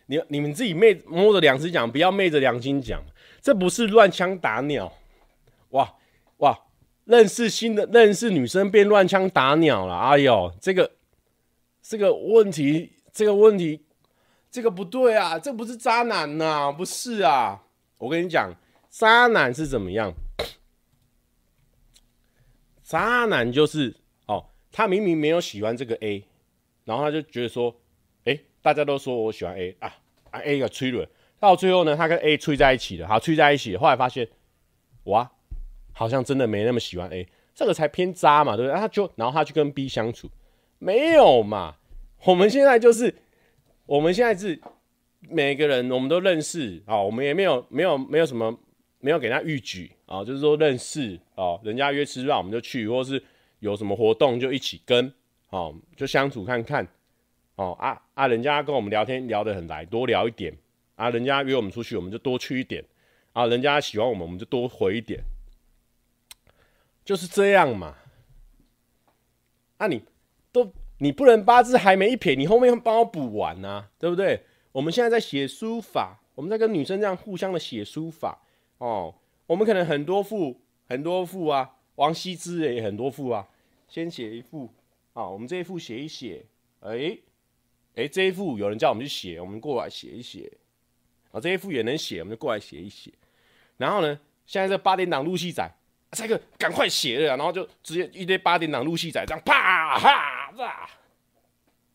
[0.06, 3.04] 你你们自己昧摸着良心讲，不要昧着良心讲，
[3.42, 4.90] 这不是乱枪打鸟。
[5.72, 5.96] 哇
[6.38, 6.58] 哇，
[7.04, 9.94] 认识新的认识女生变乱枪打鸟了。
[9.94, 10.90] 哎呦，这个
[11.82, 13.84] 这个问题，这个问题，
[14.50, 17.64] 这个不对啊，这不是渣男呐、不是啊。
[17.98, 18.50] 我跟你讲，
[18.88, 20.14] 渣男是怎么样？”
[22.84, 26.22] 渣男就是哦，他明明没有喜欢这个 A，
[26.84, 27.74] 然后他就觉得说，
[28.24, 29.90] 哎，大家都说我喜欢 A 啊
[30.30, 31.08] 啊 A 个催了，
[31.40, 34.28] 到最后呢，他跟 A 催在一起了，好催在一起，后来发现，
[35.04, 35.32] 哇，
[35.92, 38.78] 好像真的没那么喜欢 A，这个才偏渣嘛，对不对？
[38.78, 40.30] 他就然后他去跟 B 相处，
[40.78, 41.76] 没有嘛？
[42.26, 43.14] 我们现在就是，
[43.86, 44.60] 我们现在是
[45.30, 48.58] 每个人我们都认识啊，我们也没有没有没有什么。
[49.04, 53.22] 没有给他预举啊，就是说认识哦，人家约吃饭我们就去，或是
[53.58, 55.12] 有什么活动就一起跟，
[55.50, 56.88] 哦，就相处看看，
[57.56, 60.56] 哦啊啊，人家跟我们聊天聊得很来，多聊一点
[60.96, 62.82] 啊，人家约我们出去，我们就多去一点
[63.34, 65.20] 啊，人家喜欢我们，我们就多回一点，
[67.04, 67.96] 就是这样嘛。
[69.76, 70.00] 那、啊、你
[70.50, 74.44] 都你不能八字还没一撇，你后面帮我补完呐、啊，对不对？
[74.72, 78.40] 我们现在在写书法，我们在跟女生这样互相的写书法
[78.78, 79.14] 哦。
[79.46, 83.46] 我们可能很多幅很多幅啊，王羲之也很多幅啊。
[83.88, 84.70] 先写一幅
[85.12, 86.44] 啊，我们这一幅写一写，
[86.80, 87.22] 哎、欸、
[87.96, 90.50] 哎、这一幅有人叫我们去写，我们过来写一写。
[91.30, 93.12] 啊，这一幅也能写，我们就过来写一写。
[93.76, 95.70] 然后呢，现在这八点档入戏仔。
[96.12, 100.88] 蔡哥，赶快写了，然后就直接一堆八点档入戏仔，这样啪哈啦，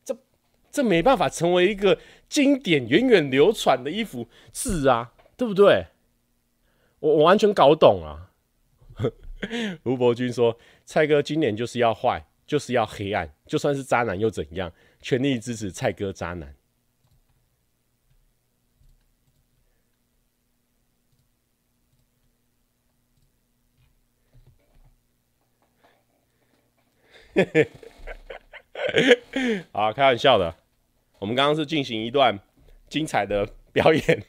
[0.04, 0.13] 这
[0.70, 5.86] 这没办法成为一个经典、源远流传的一幅字啊，对不对？
[7.00, 8.32] 我我完全搞懂啊。
[9.84, 14.72] 吴伯君说：“蔡哥今年就是要坏，就是要黑暗，就算是渣男又怎样？
[15.02, 16.56] 全力支持蔡哥渣男。
[29.72, 30.54] ”好，开玩笑的。
[31.20, 32.38] 我们刚刚是进行一段
[32.90, 34.26] 精彩的表演。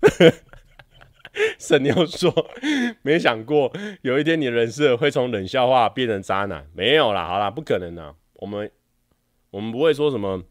[1.58, 2.32] 沈牛说
[3.02, 8.14] ：“没想过有一天你的人设会从冷笑话变成渣男。”没有啦，好啦，不可能啦。
[8.34, 8.70] 我们
[9.50, 10.42] 我们不会说什么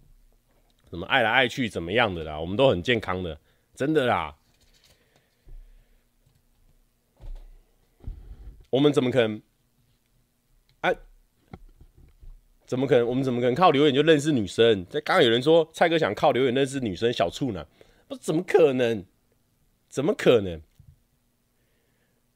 [0.90, 3.38] 什么爱来爱去怎么样的啦，我们都很健康的，
[3.76, 4.36] 真的啦。
[8.70, 9.42] 我们怎么可能？
[10.82, 10.96] 哎、啊，
[12.66, 13.08] 怎么可能？
[13.08, 14.86] 我们怎么可能靠留言就认识女生？
[14.90, 17.68] 这刚刚有人说蔡哥想靠留言认识女生，小处男，
[18.08, 19.06] 不，怎么可能？
[19.90, 20.62] 怎么可能？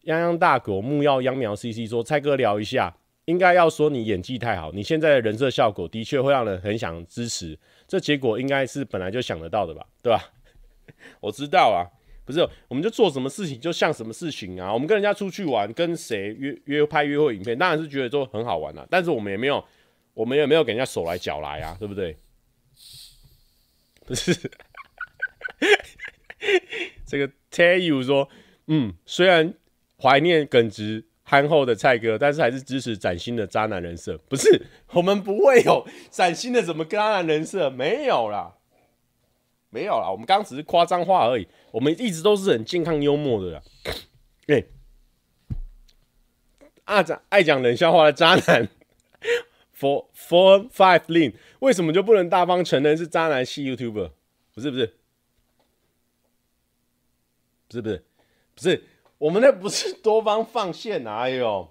[0.04, 9.86] 泱泱大国木曜秧苗 CC 说，蔡哥聊一下，应该要说你演技太好，你现在的人设效果的确会让人很想支持，这结果应该是本来就想得到的吧？
[10.02, 10.34] 对吧？
[11.22, 11.92] 我知道啊。
[12.24, 14.72] 不是，我们就做什么事情就像什么事情啊。
[14.72, 18.88] 我们跟人家出去玩，跟谁约约拍约会影片，当然是觉得都很好玩啊。
[18.90, 19.62] 但是我们也没有，
[20.14, 22.18] 我们也没有给人家手来脚来啊，对不对？
[24.06, 24.32] 不是，
[27.06, 28.27] 这个 tell you 说，
[28.67, 29.54] 嗯，虽然
[30.01, 34.17] 怀念耿直憨厚的蔡哥，但是还是支持崭新的渣男人设。
[34.30, 38.56] 不是，我们不会有崭新的什么渣男人设，没有啦。
[39.69, 41.47] 没有啦，我们刚只是夸张话而已。
[41.71, 43.62] 我们一直都是很健康幽默的啦。
[44.47, 44.67] 哎、欸，
[46.84, 48.67] 阿长爱讲冷笑话的渣男
[49.80, 54.12] ，four four five lin，为什么就不能大方承认是渣男系 YouTuber？
[54.54, 54.97] 不是不是，
[57.72, 58.06] 是不是
[58.54, 58.84] 不是，
[59.18, 61.20] 我们那不是多方放线啊！
[61.22, 61.68] 哎呦，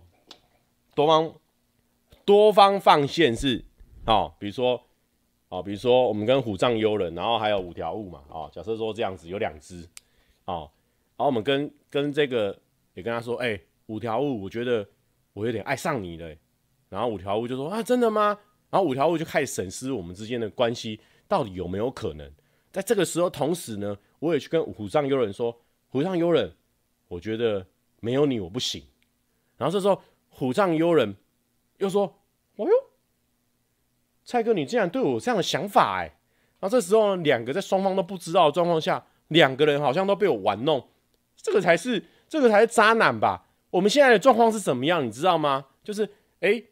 [0.94, 1.34] 多方
[2.24, 3.64] 多方放线是
[4.06, 4.82] 哦，比如说。
[5.52, 9.84] 哦，比如说我们跟虎杖悠仁，然后还有五条悟嘛，哦，假设说这样子有两只，
[10.44, 10.70] 哦，
[11.16, 12.56] 然后我们跟跟这个
[12.94, 14.88] 也跟他说，哎、五条悟，我觉得
[15.32, 16.36] 我有点爱上你了，
[16.88, 18.38] 然后五条悟就说啊，真的吗？
[18.70, 22.32] 然后五条悟就开始审视我们之间的关系到底有没有可能。
[22.70, 26.52] 在这个时候，同时呢，我也去跟虎杖悠仁说，虎杖悠仁，
[27.08, 27.66] 我觉得
[28.00, 28.82] 没有你我不行。
[29.56, 31.14] 然后这时候虎杖悠仁
[31.78, 32.04] 又说，
[32.56, 32.72] 哦哟。
[34.24, 36.04] 蔡哥，你竟然对我这样的想法哎！
[36.60, 40.86] 然后这时候，两个在双方都不知道的状况下，两个人好像都被我玩弄，
[41.36, 43.46] 这个才是这个才是渣男吧？
[43.70, 45.04] 我们现在的状况是怎么样？
[45.04, 45.66] 你知道吗？
[45.82, 46.08] 就是
[46.40, 46.62] 哎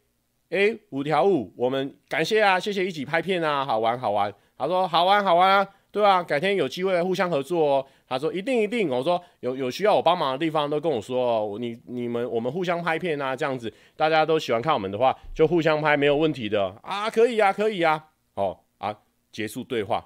[0.51, 4.33] 哎五条悟，我们感谢啊，谢谢一起拍片啊，好玩好玩。
[4.57, 7.85] 他说好玩好玩啊，对啊，改天有机会互相合作哦。
[8.07, 11.57] 他说一定一定，我说有有需要我帮忙的地方都跟我说哦。
[11.59, 13.71] 你你们我们互相拍片啊，这样子。
[13.95, 16.75] 大家都喜欢看我们的话，就互相拍没有问题的。
[16.81, 18.07] 啊，可以啊，可以啊。
[18.35, 18.95] 哦啊，
[19.31, 20.05] 结束对话，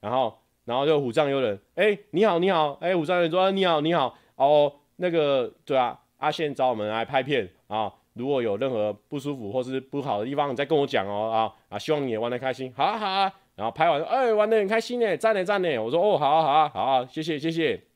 [0.00, 13.32] 然后然后就虎杖悠仁，哎、你好你好，哎、虎杖悠仁说你好你好哦，那个对啊，阿宪找我们来拍片啊，如果有任何不舒服或是不好的地方，你再跟我讲哦啊啊，希望你也玩得开心，好啊好啊。
[13.56, 15.78] 然后拍完，哎、玩得很开心呢，赞呢赞呢。
[15.78, 17.86] 我说，哦，好啊，好啊，好啊，谢谢，谢谢。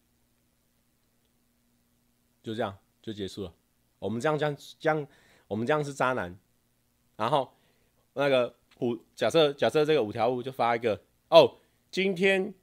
[2.43, 3.53] 就这样，就结束了。
[3.99, 5.07] 我们这样，这样，这样，
[5.49, 6.39] 我们这样是渣男。
[7.17, 7.53] 然后
[8.15, 11.01] 那个五，假设假设这个五条悟就发一个，
[11.31, 11.57] 哦，
[11.91, 12.55] 今天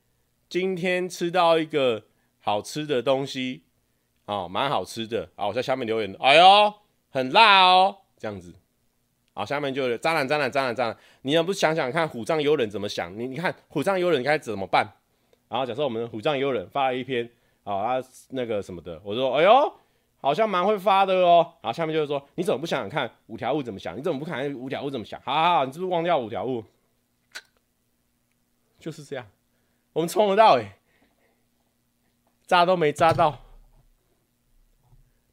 [0.47, 2.05] 今天吃到一个
[2.39, 3.63] 好吃的东西，
[4.25, 5.29] 哦，蛮好吃的。
[5.35, 6.73] 啊，我在下面留言，哎呦，
[7.09, 8.53] 很辣哦，这样子。
[9.38, 13.13] 好，下面就渣男渣男渣男渣男，你要不想想看虎杖悠仁怎么想？
[13.19, 14.88] 你你看虎杖悠仁该怎么办？
[15.49, 17.29] 然后假设我们虎杖悠仁发了一篇
[17.65, 19.73] 啊，那个什么的，我说哎呦，
[20.21, 21.53] 好像蛮会发的哦。
[21.61, 23.97] 然后下面就是说，你怎么不想想看五条悟怎么想？
[23.97, 25.21] 你怎么不看五条悟怎么想？
[25.25, 26.63] 好好好，你是不是忘掉五条悟？
[28.79, 29.27] 就是这样，
[29.91, 30.77] 我们冲得到哎，
[32.45, 33.41] 扎都没扎到，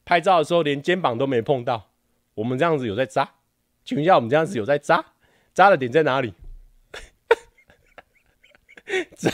[0.04, 1.90] 拍照的时候连肩膀都没碰到。
[2.34, 3.34] 我们这样子有在扎？
[3.84, 5.04] 请问一下，我们这样子有在扎？
[5.54, 6.34] 扎的点在哪里？
[9.16, 9.30] 扎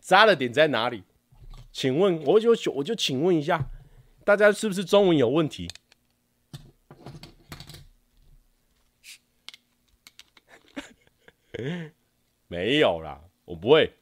[0.00, 1.04] 扎的点在哪里？
[1.72, 3.68] 请问，我就我就请问一下，
[4.24, 5.68] 大家是不是中文有问题？
[12.46, 13.97] 没有啦，我不会。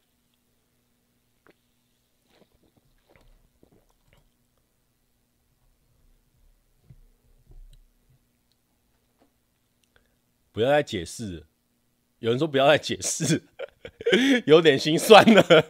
[10.56, 11.44] 不要再解释，
[12.18, 13.42] 有人说不要再解释，
[14.48, 15.42] 有点心酸了。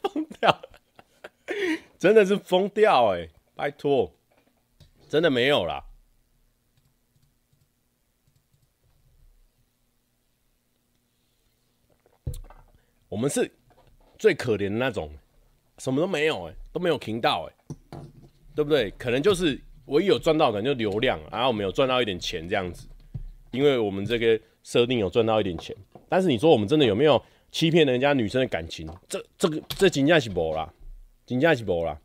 [0.00, 0.62] 疯掉，
[1.98, 3.28] 真的是疯掉哎！
[3.56, 4.14] 拜托，
[5.08, 5.84] 真的没有啦。
[13.08, 13.50] 我们是
[14.16, 15.12] 最可怜的那种，
[15.78, 17.98] 什么都没有哎，都没有听到哎，
[18.54, 18.92] 对不对？
[18.92, 19.60] 可能就是
[19.92, 22.88] 唯一有赚到，可能就流量，然后我们有赚到一点钱这样子，
[23.52, 25.76] 因为我们这个设定有赚到一点钱。
[26.08, 27.22] 但是你说我们真的有没有？
[27.52, 30.72] 欺骗人家女生的感情，这这个这真正是无啦，
[31.26, 32.00] 真正是无啦。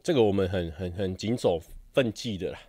[0.00, 1.60] 这个我们很很很谨守
[1.92, 2.60] 分际的啦。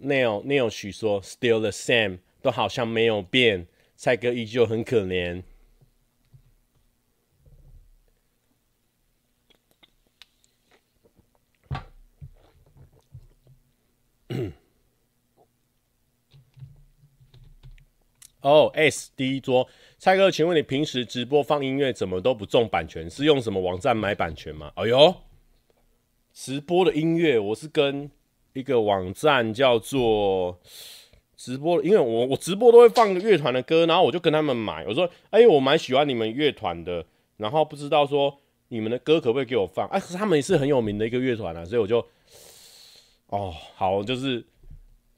[0.00, 5.42] Neil Neil 许说，Still the same，都好像没有变，蔡哥依旧很可怜。
[18.46, 19.68] 哦、，S 第一桌，
[19.98, 23.10] 蔡哥，请问你平时直播放音乐怎么都不中版权？
[23.10, 24.70] 是用什么网站买版权吗？
[24.76, 25.12] 哎呦，
[26.32, 28.08] 直播的音乐我是跟
[28.52, 30.60] 一个网站叫做
[31.36, 34.84] 直播，因为我我直播都会放乐团的歌，然后我就跟他们买。
[34.86, 37.04] 我说，哎，我蛮喜欢你们乐团的，
[37.38, 38.38] 然后不知道说
[38.68, 39.88] 你们的歌可不可以给我放？
[39.88, 41.98] 哎，可是他们也是很有名的一个乐团啊，所以我就，
[43.26, 44.46] 哦，好，就是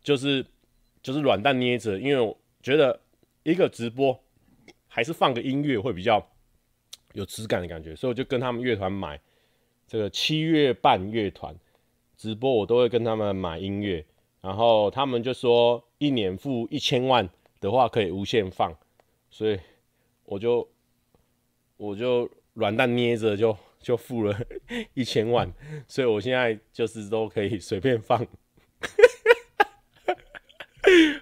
[0.03, 0.43] 就是
[1.03, 2.99] 就是软蛋捏着，因为我觉得。
[3.51, 4.23] 一个直播
[4.89, 6.23] 还是放个音乐会比较
[7.15, 9.19] 有质感的感觉，所以我就跟他们乐团买
[9.87, 11.57] 这个七月半乐团
[12.15, 14.05] 直播，我都会跟他们买音乐，
[14.43, 17.27] 然后他们就说一年付一千万
[17.59, 18.77] 的话可以无限放，
[19.31, 19.59] 所以
[20.25, 20.69] 我就
[21.79, 24.39] 我就软蛋捏着就就付了
[24.93, 25.51] 一千万，
[25.87, 28.21] 所以我现在就是都可以随便放，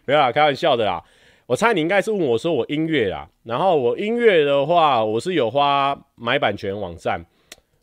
[0.04, 1.04] 没有啦，开玩笑的啦。
[1.46, 7.24] 我猜你应该是问我说我音乐啦，然后我音乐的话，我是有花买版权网站。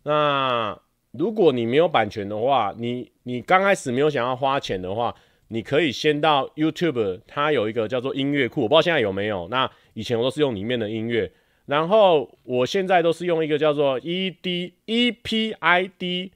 [0.03, 0.77] 那
[1.11, 5.15] 如果你没有版权的话，你你刚开始没有想要花钱的话，
[5.47, 9.47] 你可以先到 YouTube，它有一个叫做音乐库，我不知道现在有没有。
[9.47, 11.31] 那以前我都是用里面的音乐，
[11.67, 16.31] 然后我现在都是用一个叫做 ED EPID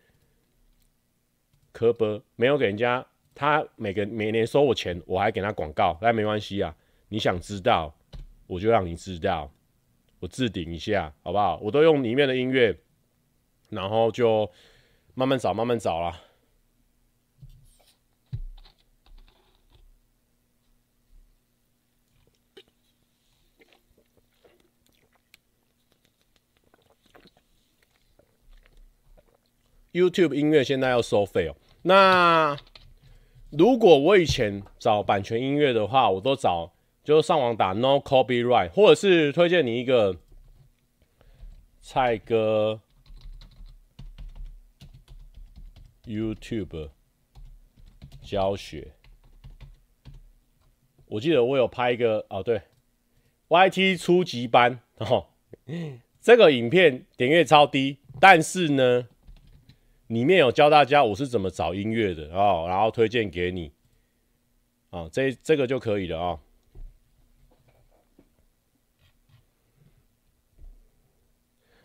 [1.73, 3.05] 科博，没有给人家，
[3.35, 6.73] 他每个每年收我钱，我还给他广告，但没关系啊。
[7.09, 7.95] 你想知道，
[8.47, 9.49] 我就让你知道，
[10.19, 11.57] 我置顶一下，好不好？
[11.61, 12.77] 我都用里面的音乐，
[13.69, 14.49] 然后就
[15.13, 16.21] 慢慢找，慢慢找啦。
[29.93, 31.55] YouTube 音乐现在要收费哦。
[31.83, 32.55] 那
[33.49, 36.73] 如果我以前找版权音乐的话，我都找。
[37.07, 40.17] 就上网打 No Copyright，或者是推荐你一个
[41.79, 42.81] 蔡哥
[46.03, 46.89] YouTube
[48.21, 48.91] 教学。
[51.05, 52.63] 我记得我有拍一个哦，对
[53.47, 55.27] ，YT 初级班哦，
[56.19, 59.07] 这个影片点阅超低，但是呢，
[60.07, 63.71] 里面有教大家我是怎么找音乐的哦，然后推荐给你
[64.89, 66.27] 啊、哦，这这个就可以了啊。
[66.31, 66.39] 哦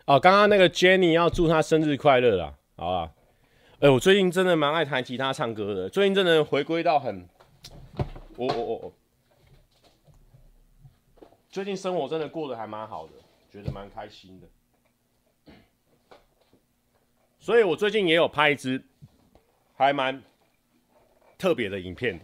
[0.05, 3.13] 哦，刚刚那个 Jenny 要祝他生日快乐啦，好吧？
[3.79, 7.27] 哎、我最近真的蛮爱弹吉他、唱歌的，最近真的回归到很，
[8.35, 8.93] 我我我我，
[11.49, 13.13] 最近生活真的过得还蛮好的，
[13.49, 15.53] 觉得蛮开心的，
[17.39, 18.83] 所以我最近也有拍一支
[19.75, 20.21] 还蛮
[21.37, 22.19] 特别的影片，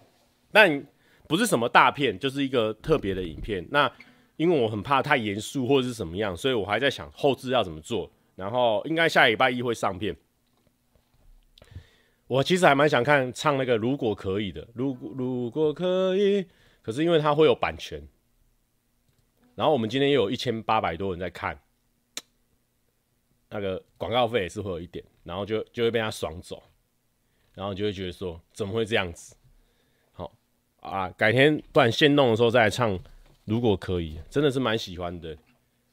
[0.52, 0.86] 但
[1.28, 3.66] 不是什么大片，就是一个特别的影片。
[3.72, 3.90] 那
[4.40, 8.10] 因为我很怕太严肃或者是什么样，所以我还在想后制要怎么做。
[8.38, 10.16] 然后应该下礼拜一会上片。
[12.26, 16.46] 我其实还蛮想看唱那个如果可以的，如果如果可以，
[16.82, 18.02] 可是因为它会有版权。
[19.56, 21.60] 然后我们今天又有一千八百多人在看，
[23.50, 26.64] 那个广告费也是会有一点，然后就就会被他爽走，
[27.56, 29.36] 然后就会觉得说怎么会这样子？
[30.14, 30.32] 好
[30.80, 32.98] 啊，改天不然现弄的时候再来唱，
[33.50, 35.36] 如果可以，真的是蛮喜欢的。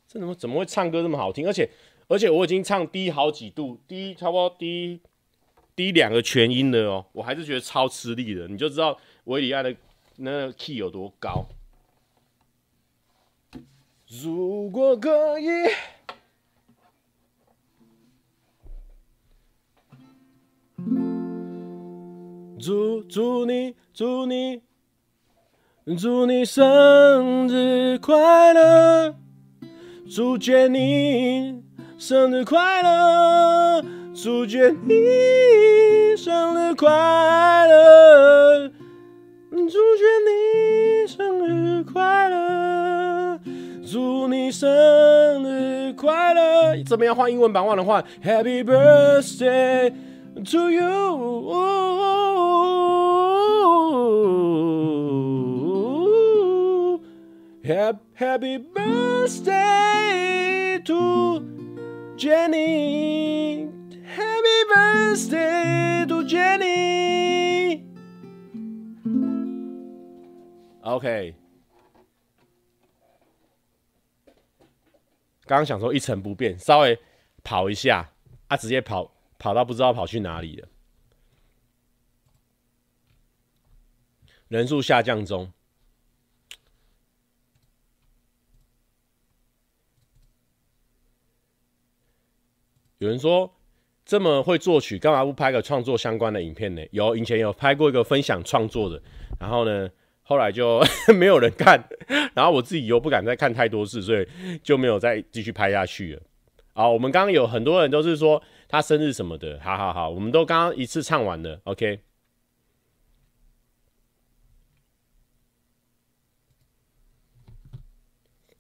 [0.07, 1.47] 这怎么怎么会唱歌这么好听？
[1.47, 1.69] 而且
[2.07, 5.01] 而且我已经唱低好几度，低差不多低
[5.75, 8.47] 低两个全音了哦，我还是觉得超吃力的。
[8.47, 9.75] 你就知道维里安的
[10.17, 11.47] 那个 key 有多高。
[14.07, 15.47] 如果可以，
[22.61, 24.63] 祝祝你祝你
[25.95, 29.15] 祝你生日快乐，
[30.11, 31.63] 祝愿你
[31.97, 36.89] 生日快乐，祝愿你生日快
[37.69, 38.69] 乐，
[39.49, 43.39] 祝愿你生日快乐。
[43.89, 44.69] 祝你生
[45.45, 46.83] 日快乐！
[46.85, 49.93] 怎么样换英文版的话，Happy birthday
[50.51, 50.83] to you
[57.67, 59.51] you，Happy birthday
[60.85, 61.41] to
[62.17, 63.67] Jenny，Happy
[64.73, 66.55] birthday to Jenny，OK。
[75.45, 76.97] 刚刚想说一成不变，稍微
[77.43, 78.13] 跑一下，
[78.47, 80.69] 啊，直接跑跑到不知道跑去哪里了。
[84.47, 85.53] 人数下降中。
[92.99, 93.53] 有人说
[94.05, 96.83] 这么会作曲，干嘛不拍个创作相关的影片呢？
[96.93, 99.03] 有，以前有拍过一个分享创作的，
[99.39, 99.91] 然后呢，
[100.23, 100.83] 后来就
[101.19, 101.83] 没有人看，
[102.35, 104.27] 然后我自己又不敢再看太多次，所以
[104.63, 106.23] 就没有再继续拍下去了。
[106.73, 112.01] 好，我们刚刚有很多人都是说他生日什么的，好好好，我们都刚刚一次唱完了，OK。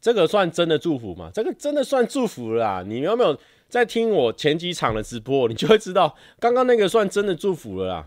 [0.00, 1.30] 这个算真的祝福吗？
[1.34, 2.84] 这个真的算祝福啦。
[2.86, 3.36] 你有没有
[3.68, 5.48] 在听我前几场的直播？
[5.48, 8.06] 你就会知道，刚刚那个算真的祝福了啦。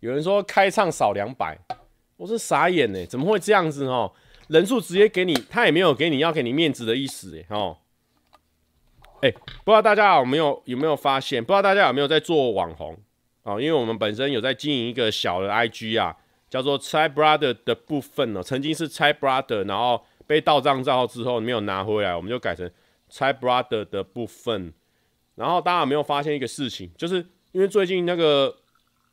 [0.00, 1.58] 有人说开唱少两百。
[2.16, 4.12] 我是傻眼呢，怎么会这样子哦？
[4.48, 7.78] 人数直接给你，他也没有给你要给你面子的意思哎哦。
[9.22, 9.30] 哎，
[9.64, 11.42] 不知道大家有没有有没有发现？
[11.42, 12.94] 不知道大家有没有在做网红
[13.44, 13.60] 哦？
[13.60, 16.14] 因为我们本身有在经营一个小的 IG 啊，
[16.50, 18.42] 叫做蔡 brother 的部分哦。
[18.42, 22.70] 曾经是蔡 brother，然后被盗账账号之后没有拿回来，我们就改成
[23.10, 24.72] 蔡 brother 的部分。
[25.34, 26.90] 然后大家有没有发现一个事情？
[26.96, 28.56] 就是因为最近那个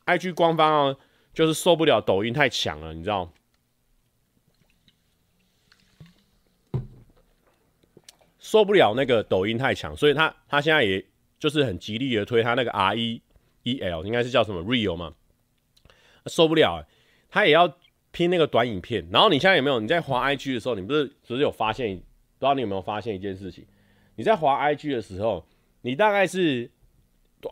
[0.06, 0.96] IG 官方啊。
[1.34, 3.32] 就是受不了抖音太强了，你知道？
[8.40, 11.04] 受不了那个抖音太强，所以他他现在也
[11.38, 13.22] 就是很极力的推他那个 R E
[13.62, 15.14] E L，应该是叫什么 Real 嘛？
[16.26, 16.84] 受不了，
[17.30, 17.78] 他也要
[18.10, 19.06] 拼那个短影片。
[19.12, 19.78] 然后你现在有没有？
[19.78, 21.96] 你在滑 IG 的时候，你不是只是有发现？
[21.96, 22.02] 不
[22.40, 23.64] 知道你有没有发现一件事情？
[24.18, 25.46] 你在滑 IG 的时候，
[25.82, 26.68] 你大概是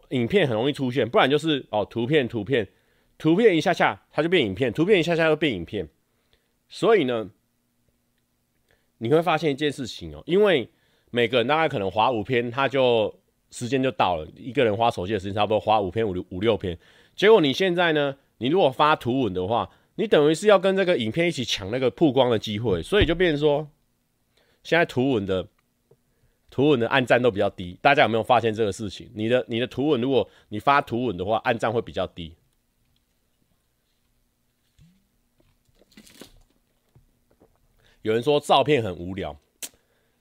[0.08, 2.68] 影片很容易出现，不然就是哦图片图片。
[3.18, 5.88] 图片一下下，它就变影片；图片一下下又变影片。
[6.68, 7.30] 所以呢，
[8.98, 10.68] 你会发现一件事情哦，因为
[11.10, 13.14] 每个人大概可能滑五篇，他就
[13.52, 14.28] 时间就到了。
[14.36, 16.76] 一个人滑手机的时间差不多滑五篇、五六五六篇。
[17.14, 23.68] 结果你现在呢，你如果发图文的话，你等于是要跟这个影片一起抢那个曝光的机会，所以就变成说，
[24.62, 25.48] 现在图文的
[26.56, 27.78] 图文的按赞都比较低。
[27.82, 29.10] 大家有没有发现这个事情？
[29.14, 32.34] 你的你的图文，如果你发图文的话，按赞会比较低。
[38.00, 39.36] 有人说照片很无聊，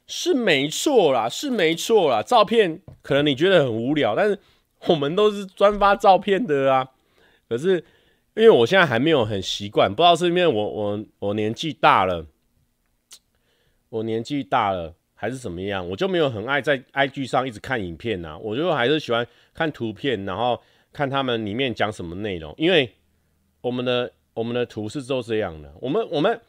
[0.08, 2.22] 是没错啦，是没错啦。
[2.22, 4.38] 照片可能你觉得很无聊，但是
[4.90, 6.92] 我们都是专发照片的啊。
[7.48, 7.78] 可是
[8.34, 12.26] 因为我现在还没有很习惯，不知道是因为我我我年纪大了，
[13.88, 18.38] 我年纪大了还是怎么样，我就没有很爱在 IG 上一直看影片呐。
[18.38, 20.62] 我就还是喜欢看图片，然后
[20.94, 22.54] 看他们里面讲什么内容。
[22.58, 22.94] 因为
[23.62, 26.40] 我们的我们的图是都这样的，我们我们。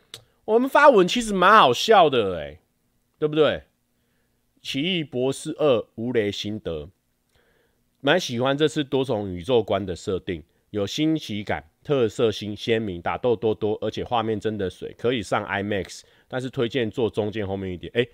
[0.46, 2.60] 我们发文其实蛮好笑的，哎，
[3.18, 3.64] 对不对？
[4.62, 6.88] 奇异博士二无雷心得，
[8.00, 10.40] 蛮喜欢这次多重宇宙观的设定，
[10.70, 17.90] 有新奇感，特色新鲜明，打斗多多，而且画面真的水，可以上 IMAX，但是推荐坐中间后面一点。
[17.96, 18.06] 哎、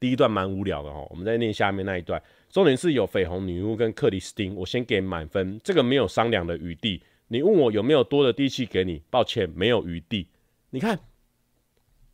[0.00, 2.22] 第一段蛮无聊的哦，我们再念下面那一段。
[2.48, 7.02] 重点是有绯红女巫跟克里斯汀，我先给满分，这个没有商量的余地。
[7.28, 10.28] 你问我有没有多的地气给你，抱歉，没有余地。
[10.70, 10.98] 你看，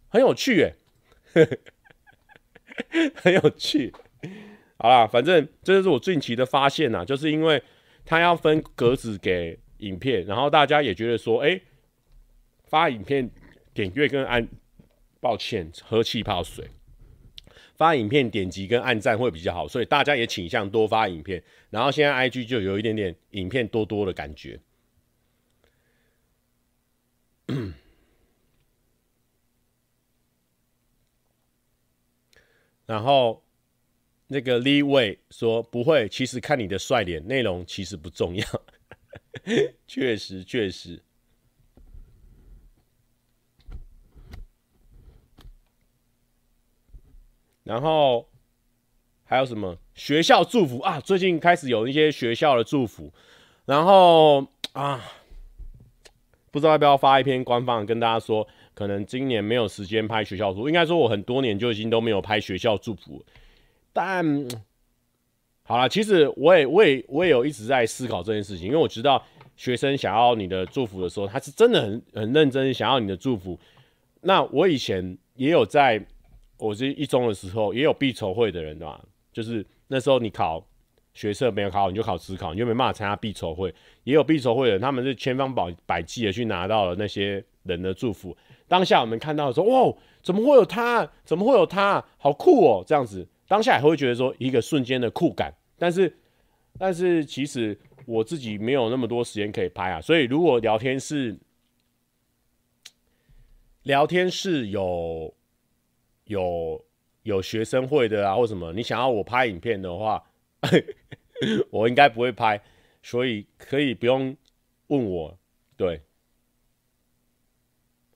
[0.09, 0.75] 很有趣耶，
[3.15, 3.93] 很有趣。
[4.77, 7.63] 好啦，反正这就是我近期的发现呐，就是因为
[8.05, 11.61] 他要分格子给影片，然后大家也觉得说，哎、
[12.65, 13.31] 发影片
[13.73, 14.49] 点阅跟按，
[15.21, 16.69] 抱歉，喝气泡水。
[17.75, 21.43] 发影片点击跟按赞会比较好，所以大家也倾向多发影片。
[21.71, 24.61] 然后现在 IG 就有一点点影片多多的感觉。
[32.87, 33.43] 然后
[34.29, 38.45] 那个 Lee Wei 说不会，其实看你的帅脸，内容其实不重要。
[39.87, 41.04] 确实，确实。
[47.65, 48.27] 然后
[49.25, 51.01] 还有什么学校祝福啊？
[51.01, 53.11] 最近开始有一些学校的祝福，
[53.65, 55.03] 然后啊，
[56.51, 60.69] 不知道要不要发一篇官方跟大家说，可能今年没有时间拍学校祝福。
[60.69, 63.25] 应该说我很多年就已经都没有拍学校祝福，
[63.95, 64.47] 但
[65.65, 69.25] 好了，其实我也我也我也有一直在思考这件事情，因为我知道
[69.57, 73.59] 学生想要你的祝福的时候，他是真的很很认真想要你的祝福。
[74.21, 76.05] 那我以前也有在。
[76.57, 79.05] 我是一中的时候，也有必筹会的人对吧？
[79.33, 80.65] 就是那时候你考
[81.13, 83.75] 学测没有考好，你就考指考，你就没办法参加必筹会。
[84.05, 88.37] 也有必筹会的人，他们是千方百百计的去拿到了那些人的祝福。
[88.69, 91.09] 当下我们看到的时候，哇，怎么会有他？
[91.25, 92.03] 怎么会有他？
[92.17, 92.85] 好酷哦！
[92.87, 95.53] 这样子，当下也会觉得说一个瞬间的酷感。
[95.77, 96.17] 但是，
[96.79, 97.77] 但是其实
[98.07, 100.01] 我自己没有那么多时间可以拍啊。
[100.01, 101.37] 所以如果聊天室，
[103.83, 105.35] 聊天室有。
[106.25, 106.85] 有
[107.23, 110.23] 有学生会的啊，或什么，你想要我拍影片的话，
[111.71, 112.61] 我应该不会拍，
[113.03, 114.37] 所以可以不用
[114.87, 115.39] 问我。
[115.77, 116.01] 对，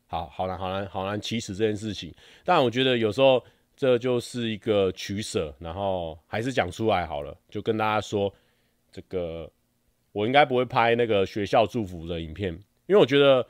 [0.07, 2.15] 好好难，好难，好难启齿这件事情。
[2.45, 3.45] 但我觉得有时候
[3.77, 8.33] 这就是一个取舍，然后还是讲出来好了，就跟大家说，
[8.91, 9.51] 这个
[10.13, 12.53] 我应该不会拍那个学校祝福的影片，
[12.87, 13.47] 因为我觉得，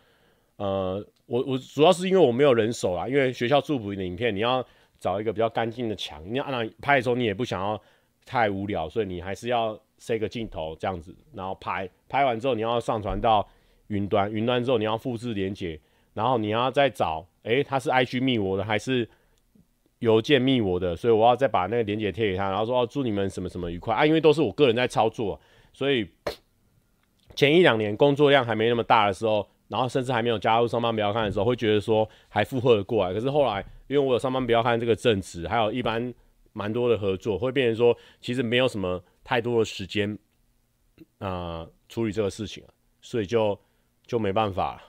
[0.57, 1.07] 呃。
[1.29, 4.67] 我我主要是因为我没有人手啦，因为学校祝福的影片，你要
[4.99, 7.79] 找一个比较干净的墙，你要按拍的时候你也不想要
[8.25, 13.47] 太无聊，所以你还是要塞个镜头这样子，然后拍拍完之后你要上传到
[13.89, 15.79] 云端，云端之后你要复制连结，
[16.15, 19.07] 然后你要再找，诶、欸，他是 IG 密我的还是
[19.99, 25.39] 邮件密我的，所以我要再把那个连结贴给他，然后说哦祝你们什么什么愉快啊，因为都是我个人在操作，
[25.75, 26.09] 所以
[27.35, 29.47] 前一两年工作量还没那么大的时候。
[29.69, 33.15] 然后甚至还没有加入上班不要看的时候，会觉得说还负荷的过来。
[33.15, 36.13] 可是后来，因为我有上班不要看这个正职，还有一般
[36.53, 40.19] 蛮多的合作，会变成说其实没有什么太多的时间
[41.19, 42.65] 啊、处理这个事情，
[43.01, 43.59] 所以就
[44.07, 44.83] 就没办法。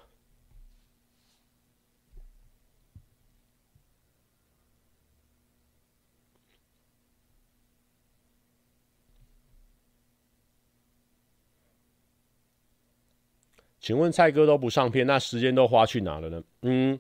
[13.90, 16.44] 请问蔡哥都不上片，那时间都花去哪了呢？
[16.62, 17.00] 嗯，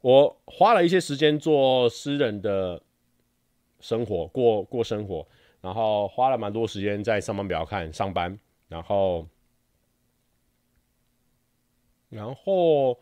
[0.00, 2.82] 我花了一些时间做私人的
[3.78, 5.24] 生活，过过生活，
[5.60, 9.24] 然后花了蛮多时间在上班表看上班，然后，
[12.08, 12.98] 然后，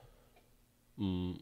[0.99, 1.35] 嗯，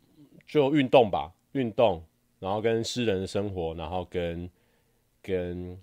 [0.46, 2.00] 就运动吧，运动，
[2.38, 4.48] 然后跟私人的生活，然后跟
[5.20, 5.76] 跟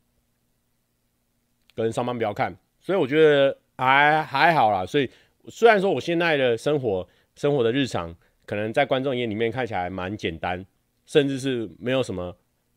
[1.75, 5.11] 跟上班不要看，所以我觉得还还好啦，所以。
[5.49, 10.65] 虽然说我现在的生活、生活的日常，可能在观众眼里面看起来蛮简单，
[11.05, 12.35] 甚至是没有什么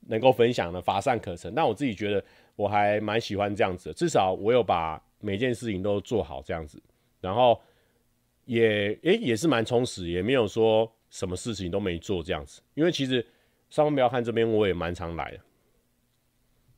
[0.08, 2.24] 能够分享的乏善可陈，但我自己觉得
[2.56, 6.82] 我还蛮喜欢这样子的，至少我有把每件事情都做好这样子，
[7.20, 7.60] 然后
[8.44, 13.24] 也诶、也是蛮充实，也没有说什么事情都没做这样子，因为其实
[13.70, 15.40] 上班不要看这边我也蛮常来的，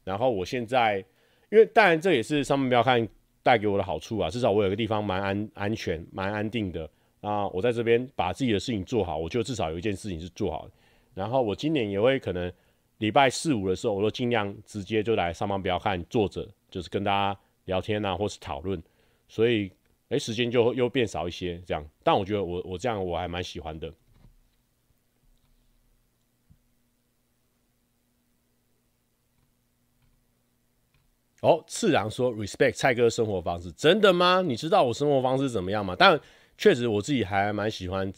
[0.04, 1.04] 然后我现在
[1.50, 3.08] 因为当然这也是上班不要看。
[3.44, 6.90] 带给我的好处啊，至少我有个地方蛮安安全、蛮安定的
[7.20, 7.46] 啊。
[7.48, 10.72] 我在这边把自己的事情做好，我就至少有一件事情是做好的。
[11.14, 12.52] 然后我今年也会可能
[12.98, 18.82] 礼拜四五的时候，我都尽量直接就来上班，不要看坐着，就是跟大家聊天啊，或是讨论。
[19.28, 19.70] 所以，
[20.08, 21.86] 哎，时间就又变少一些这样。
[22.02, 23.92] 但我觉得我我这样我还蛮喜欢的。
[31.44, 34.40] 哦，次郎说 respect 蔡哥生活方式，真的吗？
[34.40, 35.94] 你知道我生活方式怎么样吗？
[35.98, 36.18] 但
[36.56, 38.10] 确实我自己还蛮喜欢，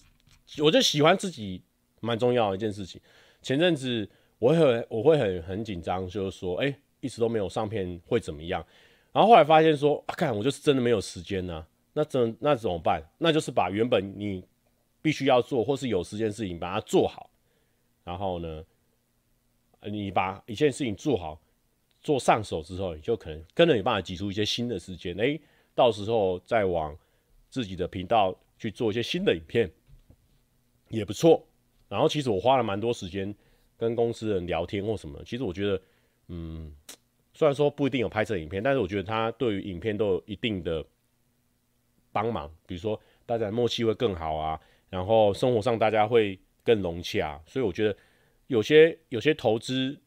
[0.62, 1.61] 我就喜欢自己
[1.99, 3.01] 蛮重要的一件事情。
[3.43, 4.09] 前阵子
[4.39, 8.64] 我会很我会很很紧张，就是说，哎、一直都没有上片会怎么样？
[9.12, 13.03] 然后后来发现说，看我就是真的没有时间呢、那怎那怎么办？
[13.18, 14.45] 那就是把原本你
[15.03, 17.29] 必须要做或是有时间事情把它做好，
[18.05, 18.62] 然后呢，
[19.91, 21.41] 你把一件事情做好。
[22.07, 25.40] 做上手之后，你就可能跟着有办法挤出一些新的时间，诶、
[25.74, 26.96] 到时候再往
[27.50, 29.68] 自己的频道去做一些新的影片，
[30.88, 31.44] 也不错。
[31.88, 33.34] 然后其实我花了蛮多时间
[33.76, 35.82] 跟公司人聊天或什么，其实我觉得，
[36.28, 36.72] 嗯，
[37.34, 40.86] 虽然说不一定有拍摄影片，但是我觉得他对于影片都有一定的
[42.12, 42.48] 帮忙。
[42.68, 47.96] 比如说大家默契会更好啊，然后生活上大家会更融洽，所以我觉得
[48.46, 49.98] 有些有些投资。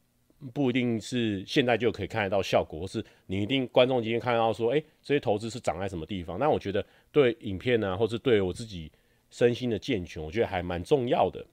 [0.54, 6.38] 不一定是现在就可以看得到效果，或是你一定观众今天看到说，哎、这些投资是长在什么地方？
[6.38, 8.90] 那我觉得对影片呢、啊，或是对我自己
[9.30, 11.46] 身心的健全，我觉得还蛮重要的。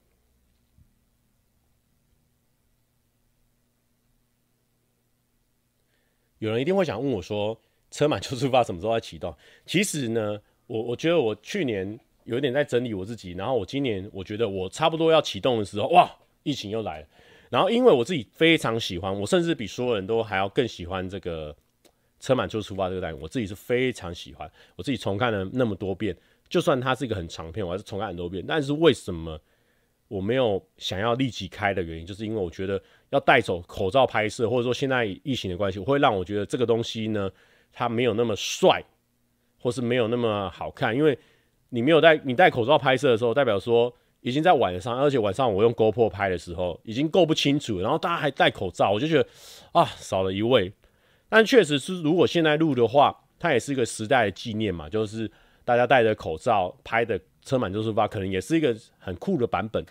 [6.39, 7.59] 有人一定会想问我说，
[7.91, 9.35] 车满 就出发什么时候要启动？
[9.65, 16.09] 其实呢，我我觉得我去年有一点在整理我自己，然后我今年我觉得我差不多要启动的时候，哇，
[16.43, 17.07] 疫情又来了。
[17.49, 21.55] 然后，因为我自己非常喜欢，我甚至比所有人都还要更喜欢这个
[22.19, 26.15] 车满就出发这个单元，我自己是非常喜欢，我自己重看了那么多遍，
[26.49, 28.43] 就算它是一个很长片，我还是重看很多遍。
[28.45, 29.39] 但是为什么
[30.09, 32.81] 我没有想要立即开的原因，就是因为我觉得
[33.11, 37.31] 要戴走口罩拍摄，或者说现在疫情的关系，会让我觉得这个东西呢，
[37.71, 38.83] 它没有那么帅，
[39.61, 40.95] 或是没有那么好看。
[40.95, 41.17] 因为
[41.69, 43.93] 你没有戴，你戴口罩拍摄的时候，代表说。
[44.27, 49.25] 已经在晚上，而且晚上我用 GoPro 拍的时候已经够不清楚，然后大家还戴口罩，我就觉得
[49.71, 50.73] 啊少了一位。
[51.29, 55.31] 但确实是，如果现在录的话，它也是一个时代的纪念嘛，就是
[55.63, 59.85] 大家戴着口罩拍的车满就出发，可能也是一个很酷的版本。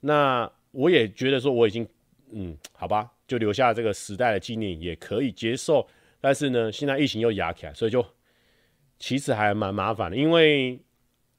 [0.00, 1.86] 那我也觉得说我已经
[2.32, 5.86] 嗯好吧，就留下这个时代的纪念也可以接受。
[6.18, 8.02] 但是呢，现在疫情又压起来，所以就
[8.98, 10.80] 其实还蛮麻烦的，因为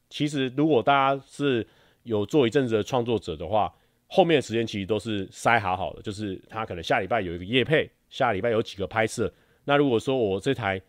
[0.09, 1.67] 其实如果大家是
[2.07, 3.71] 有做一阵子的创作者的话，
[4.07, 9.31] 后面的时间其实都是塞好好的，就是他可能下礼拜有一个业配，下礼拜有几个拍摄。
[9.65, 10.81] 那如果说我这台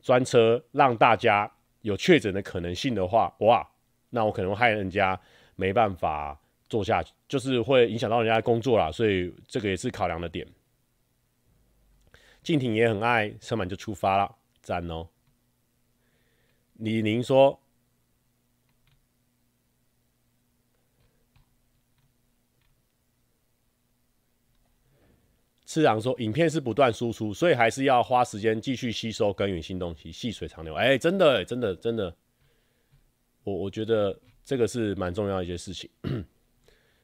[0.00, 1.50] 专车让大家
[1.82, 3.68] 有确诊的可能性的话，哇，
[4.08, 5.20] 那我可能害人家
[5.54, 8.90] 没办法做下去，就是会影响到人家的工作啦。
[8.90, 10.46] 所以这个也是考量的点。
[12.42, 15.06] 静婷也很爱车满就出发了，赞哦。
[16.78, 17.60] 李宁说。
[25.74, 32.14] 市长说：“影片是不断输出，所以还是要花时间继续吸收、耕耘新东西，细水长流。”哎，真的，真的，真的，
[33.42, 35.90] 我我觉得这个是蛮重要一件事情。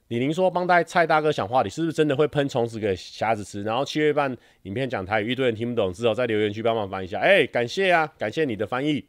[0.06, 3.64] 李宁说：“帮带蔡大哥想话题，是不是真的会喷虫子给瞎子吃？
[3.64, 9.04] 然后七月半影片讲台语，一堆人听不懂，只好在留言区帮忙翻译一下。”哎，感谢啊，感谢你的翻译。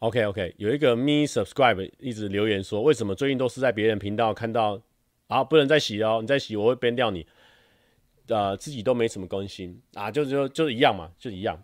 [0.00, 4.82] OK OK，有一个 me subscribe 一直留言说：“为什么最近都是在别人频道看到？”
[5.28, 6.18] 好，不能再洗哦！
[6.20, 7.26] 你再洗，我会 ban 掉你。
[8.28, 11.60] 呃，自己都没什么更新啊，就就就一样嘛，就一样。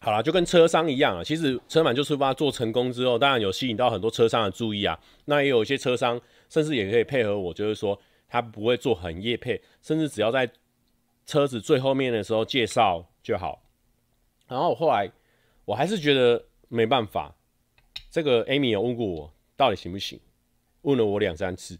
[0.00, 1.24] 好了，就跟车商一样啊。
[1.24, 4.98] 其实车满就出发做成功之后，当然有吸引到很多车商的注意啊。
[5.24, 6.20] 那也有一些车商，
[6.50, 10.50] 甚至也可以配合我，就是说他不会做很业配，甚至只要在。
[11.28, 13.62] 车子最后面的时候介绍就好，
[14.46, 15.12] 然后我后来
[15.66, 17.36] 我还是觉得没办法。
[18.10, 20.18] 这个 Amy 有问过我到底行不行，
[20.80, 21.78] 问了我两三次，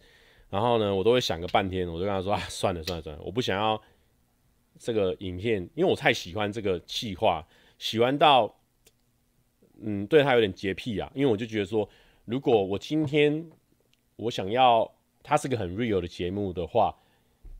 [0.50, 3.80] 然后呢，我都会想个半天，我就跟他说啊，算了算了算了，我不想要
[4.78, 7.42] 这个影片，因为我太喜欢这个企划，
[7.78, 8.54] 喜欢到
[9.80, 11.88] 嗯，对他有点洁癖啊，因为我就觉得说，
[12.26, 13.50] 如果我今天
[14.16, 14.92] 我想要
[15.22, 16.94] 它是个很 real 的节目的话。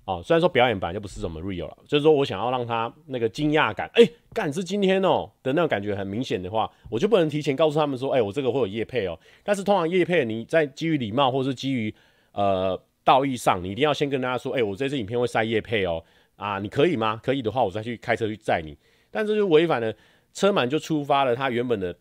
[0.08, 11.94] 哦，虽然说表演版就不是什么 real 了，就是说我想要让他那个惊讶感，哎、欸，干是今天哦、的那种感觉很明显的话，我就不能提前告诉他们说，哎、我这个会有夜配哦、但是通常夜配，你在基于礼貌或是基于
[12.32, 16.02] 呃道义上，你一定要先跟大家说，哎、我这支影片会塞夜配哦、
[16.36, 17.20] 啊，你可以吗？
[17.22, 18.74] 可以的话，我再去开车去载你。
[19.10, 19.94] 但这就违反了
[20.32, 21.94] 车满就出发了他原本的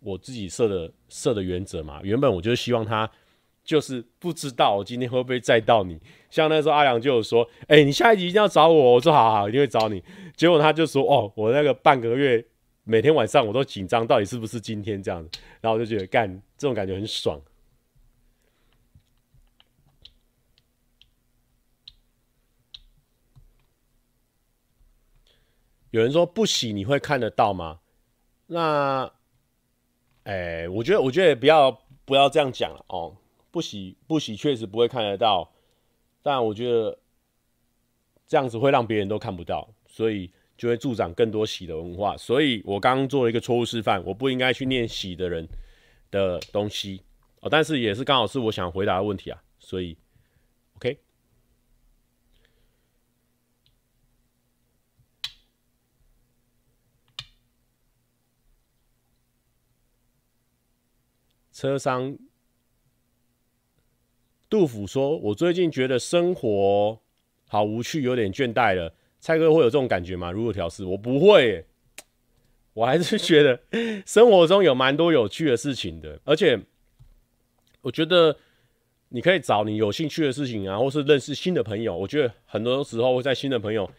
[0.00, 2.00] 我自己设的设的原则嘛。
[2.02, 3.10] 原本我就希望他。
[3.64, 6.00] 就是不知道我今天会不会载到你。
[6.30, 10.02] 像那时候阿良就有说：“哎、你下一集一定要找我。”我说：“好好，一定会找你。”
[10.36, 12.44] 结果他就说：“哦，我那个半个月
[12.84, 15.38] 每天晚上我都紧张，到底是不是今天这样子？
[15.60, 17.40] 然后我就觉得干这种感觉很爽。
[25.90, 27.80] 有人说不洗你会看得到吗？
[28.46, 29.12] 那，
[30.24, 31.70] 哎、我觉得我觉得不要
[32.06, 33.16] 不要这样讲了哦。
[33.52, 35.52] 不洗不洗确实不会看得到，
[36.22, 36.98] 但我觉得
[38.26, 40.32] 这样子会让别人都看不到，所以。
[40.54, 45.48] 就会助长更多洗的文化，所以我刚刚做了一个错误示范，我不应该去念洗的人
[46.08, 47.02] 的东西
[47.40, 49.98] 哦，但是也是刚好是我想回答的问题啊，所以
[50.76, 51.00] OK。
[61.50, 62.16] 车商
[64.52, 67.00] 杜甫说：“我最近觉得生活
[67.48, 70.30] 好无趣，有点倦怠了。”蔡哥会有这种感觉吗？
[70.30, 71.64] 如果调试，我不会、
[72.74, 73.58] 我还是觉得
[74.04, 76.60] 生活中有蛮多有趣的事情的，而且
[77.80, 78.36] 我觉得
[79.08, 81.96] 你可以找你有兴趣的事情啊，或是认识新的朋友。
[81.96, 83.90] 我觉得很多时候会在新的朋友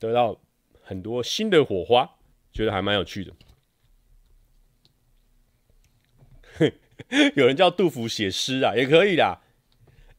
[0.00, 0.36] 得到
[0.82, 2.10] 很多新的火花，
[2.52, 3.32] 觉得还蛮有趣的。
[7.36, 9.38] 有人叫杜甫写诗啊，也可以啦。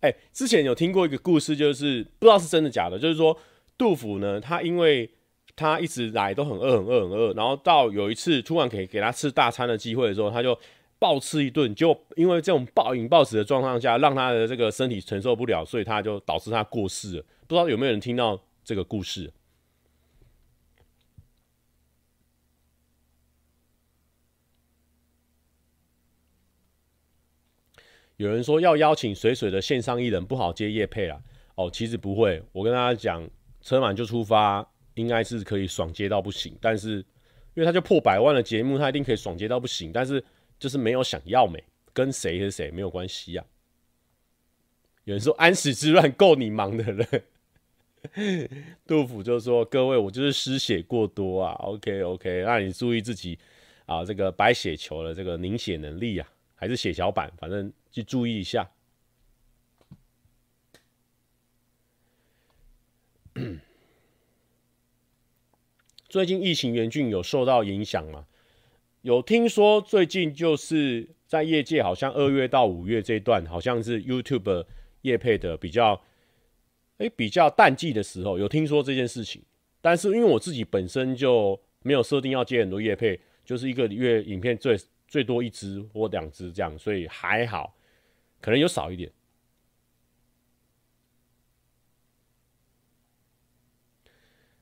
[0.03, 3.37] 哎、之前有听过一个故事，就是不知道是真的假的，就是说。
[3.75, 5.09] 杜甫呢，他因为
[5.55, 10.57] 他一直来都很饿，很饿，很饿，然后到有一次突然可以给他吃大餐的机会的时候，他就
[10.99, 17.25] 暴吃一顿，就因为这种暴饮暴食的状况下，让他的这个身体承受不了，所以他就导致他过世了。
[17.47, 19.29] 不知道有没有人听到这个故事？
[28.23, 31.21] 有人说要邀请水水的线上艺人不好接业配啊。
[31.55, 33.29] 哦，其实不会，我跟大家讲。
[33.65, 36.53] 车满就出发，应该是可以爽接到不行。
[36.59, 36.97] 但是，
[37.53, 39.89] 因为他就破百万的节目，他一定可以爽接到不行。
[39.89, 40.21] 但是，
[40.59, 41.63] 就是没有想要没
[41.93, 43.47] 跟谁和谁没有关系呀、啊。
[45.05, 47.05] 有人说安史之乱够你忙的了，
[48.85, 51.53] 杜甫就说：“各位，我就是失血过多啊。
[51.59, 53.39] ”OK OK，那你注意自己
[53.85, 58.71] 啊，这个白血球的这个凝血能力啊，还是血小板，反正去注意一下。
[66.09, 68.27] 最近疫情严峻，有受到影响吗？
[69.01, 74.65] 有听说最近就是在业界，好像二月到五月这一段，好像是 YouTube
[75.01, 76.01] 业配的比较，
[76.97, 79.43] 哎、比较淡季的时候，有听说这件事情。
[79.81, 87.75] 但是因为我自己本身就没有设定要接很多业配，就是一个月影片最最多一支或两支这样，所以还好，
[88.43, 89.09] 可能有少一点。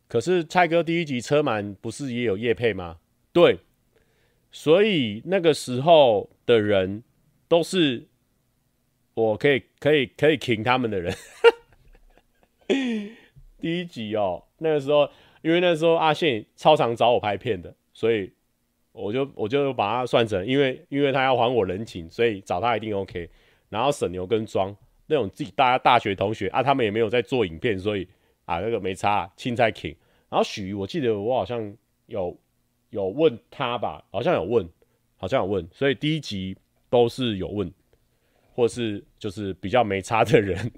[0.07, 2.99] 可是蔡哥第一集车满不是也有叶配吗？
[3.33, 3.61] 对，
[4.51, 7.01] 所以那个时候的人
[7.47, 8.07] 都是
[9.15, 11.15] 我可以可以可以挺他们的人。
[13.57, 15.09] 第一集哦，那个时候
[15.41, 18.31] 因为那时候阿信超常找我拍片的，所以
[18.91, 23.29] 我就我就把他算成，因为因为他要还我人情，所以找他一定 OK。
[23.71, 28.07] 然后沈牛跟庄那种自己大家大学同学啊，他们也没有在做影片，所以。
[28.45, 29.95] 啊，那个没差，青菜 king。
[30.27, 31.73] 然后许，我记得我好像
[32.07, 32.37] 有
[32.89, 34.67] 有问他吧，好像有问，
[35.15, 36.57] 好像有问，所以第一集
[36.89, 37.71] 都是有问，
[38.53, 40.71] 或是就是比较没差的人。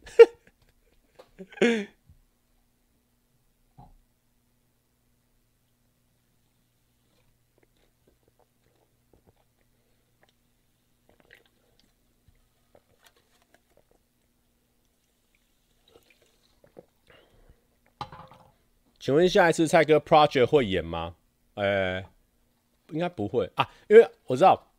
[19.03, 21.13] 请问下一次蔡哥 project 会演吗？
[21.55, 22.01] 呃、
[22.91, 24.71] 应该不会啊，因为我知道，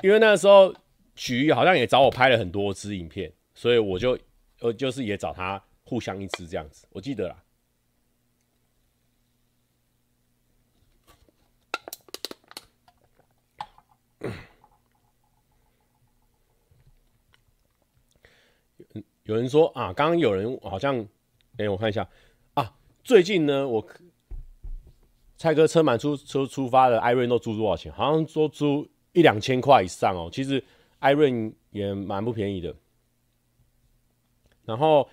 [0.00, 0.74] 因为那时候
[1.14, 4.18] 曲好像也找我拍了很多支影片，所以我就
[4.60, 7.44] 呃就是也找他互相一支这样子，我记得啦。
[19.24, 21.06] 有人说啊，刚刚有人好像，
[21.58, 22.08] 哎、我看一下。
[23.08, 23.82] 最近呢，我
[25.38, 27.90] 蔡哥车满出车出发的 iRent 都租多少钱？
[27.90, 30.28] 好像说租一两千块以上哦。
[30.30, 30.62] 其实
[31.00, 32.74] Iren 也蛮不便宜的。
[34.66, 35.08] 然后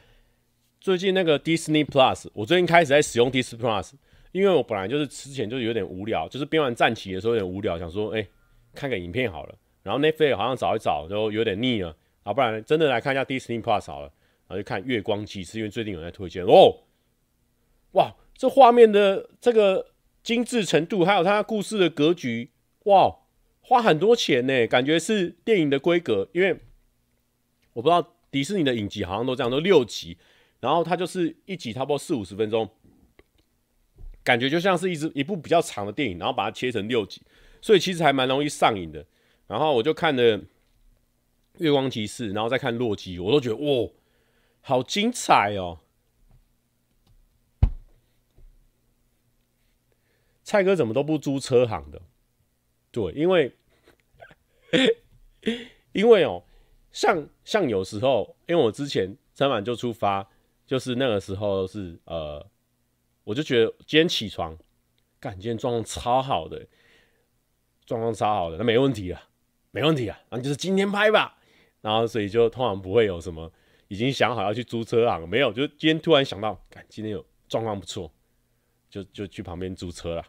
[0.82, 3.93] 最近那个 Disney Plus，我最近开始在使用 Disney Plus，
[4.34, 8.28] 因为我本来就是之前就有点无聊，就是编完战旗的时候有点无聊，想说哎、
[8.74, 9.56] 看个影片好了。
[9.84, 14.12] 然后 Netflix 好像找一找就有点腻了，啊，不然真的来看一下 Disney Plus 好了。
[14.48, 16.76] 然后就看《月光骑士》，因为最近有人在推荐哦。
[17.96, 19.91] 哇，这画面的这个
[20.24, 22.52] 精致程度，还有它故事的格局，
[22.84, 23.18] 哇，
[23.62, 26.30] 花很多钱呢，感觉是电影的规格。
[26.34, 26.60] 因为
[27.74, 30.18] 我不知道迪士尼的影集好像都这样，都六集，
[30.60, 32.70] 然后它就是一集差不多四五十分钟，
[34.24, 37.22] 感觉就像是一支一部比较长的电影，然后把它切成六集，
[37.62, 39.06] 所以其实还蛮容易上瘾的。
[39.48, 40.39] 然后我就看了
[41.60, 43.89] 《月光骑士》，然后再看《洛基》，我都觉得哇，
[44.62, 45.80] 好精彩哦！
[50.46, 52.00] 蔡哥怎么都不租车行的？
[52.91, 53.52] 对，因为
[55.91, 56.43] 因为哦，
[56.91, 60.30] 像像有时候，因为我之前三晚就出发，
[60.68, 62.46] 就是那个时候是呃，
[63.24, 64.56] 我就觉得今天起床，
[65.20, 66.68] 感，今天状况超好的，
[67.88, 69.28] 状况超好的，那没问题啊，
[69.72, 71.39] 没问题啊，那就是今天拍吧。
[71.82, 73.52] 然后所以就通常不会有什么
[73.88, 78.12] 已经想好要去租车行，没有，就今天突然想到，干，今天有状况不错，
[78.91, 80.24] 就就去旁边租车了。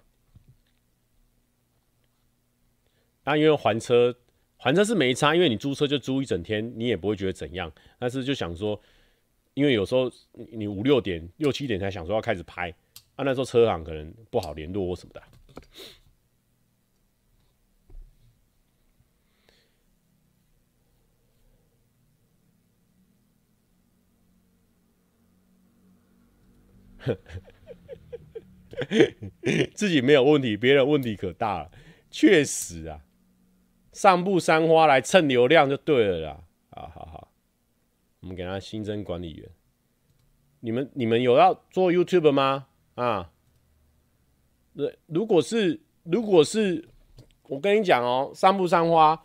[3.27, 4.15] 那、因为还车，
[4.57, 7.73] 还车是没差，因为你租车就租一整天，你也不会觉得怎样。
[7.99, 8.81] 但是就想说，
[9.55, 10.09] 因为有时候
[10.53, 12.73] 你五六点、六七点才想说要开始拍，
[13.17, 15.21] 啊，那时候车行可能不好联络或什么的。
[29.75, 31.73] 自己没有问题，别人问题可大了，
[32.09, 33.03] 确实啊。
[33.97, 37.29] 上部三花来蹭流量就对了啦，好好好，
[38.21, 39.49] 我们给他新增管理员。
[40.61, 42.67] 你们你们有要做 YouTube 吗？
[42.97, 43.31] 啊，
[44.77, 46.87] 对，如果是如果是，
[47.45, 49.25] 我跟你讲哦，上不三花，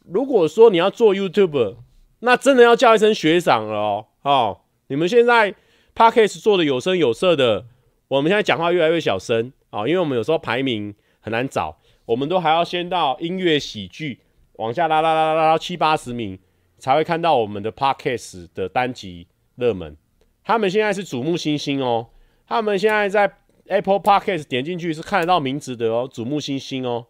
[0.00, 1.76] 如果说你要做 YouTube，
[2.18, 4.06] 那真的要叫一声学长了哦。
[4.22, 5.54] 哦，你们现在
[5.94, 7.66] Podcast 做的有声有色的，
[8.08, 11.78] 我们现在讲话越来越小声啊，因为我们有时候排名很难找。
[12.06, 14.20] 我们都还要先到音乐喜剧
[14.54, 16.38] 往下拉拉拉拉到七八十名，
[16.78, 19.96] 才会看到我们的 Podcast 的单集热门。
[20.44, 22.08] 他们现在是瞩目星星哦，
[22.46, 23.36] 他们现在在
[23.68, 27.06] Apple Podcast 点进去是看得到名字的哦，瞩目星星哦。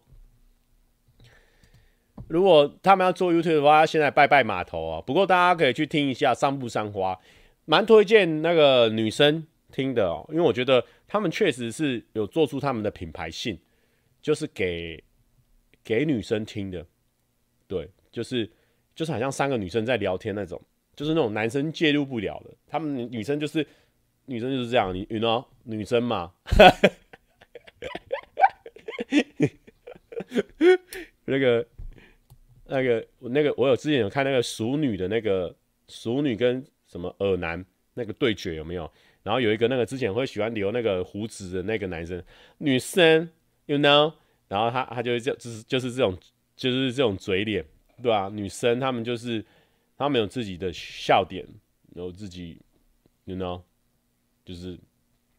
[2.27, 5.01] 如果他们要做 YouTube 的话，现在拜拜码头啊。
[5.01, 7.19] 不过大家可以去听一下三步三花，
[7.65, 13.59] 蛮推荐那个女生听的哦，因为我觉得他们确实是有做出他们的品牌性。
[14.23, 15.03] 就是给
[15.83, 16.83] 给女生听的，
[17.67, 18.49] 对，就是
[18.95, 20.59] 就是好像三个女生在聊天那种，
[20.95, 23.67] 就是那种男生介入不了的，他们女生就是
[24.25, 26.31] 女生就是这样，你 you know 女生嘛，
[31.25, 31.67] 那个
[32.65, 35.53] 那个那个我有之前有看那个熟女的那个
[35.89, 37.63] 熟女跟什么耳男
[37.93, 38.89] 那个对决有没有？
[39.21, 42.23] 然后有一个那个之前会喜欢留那个胡子的那个男生，
[42.59, 43.29] 女生。
[43.65, 44.13] You know，
[44.49, 46.17] 然后他他就会这就是就是这种
[46.53, 47.63] 就是这种嘴脸，
[48.01, 48.29] 对吧、啊？
[48.29, 49.43] 女生她们就是
[49.97, 51.47] 她们有自己的笑点，
[51.95, 52.59] 有自己
[53.23, 53.61] ，You know，
[54.43, 54.77] 就是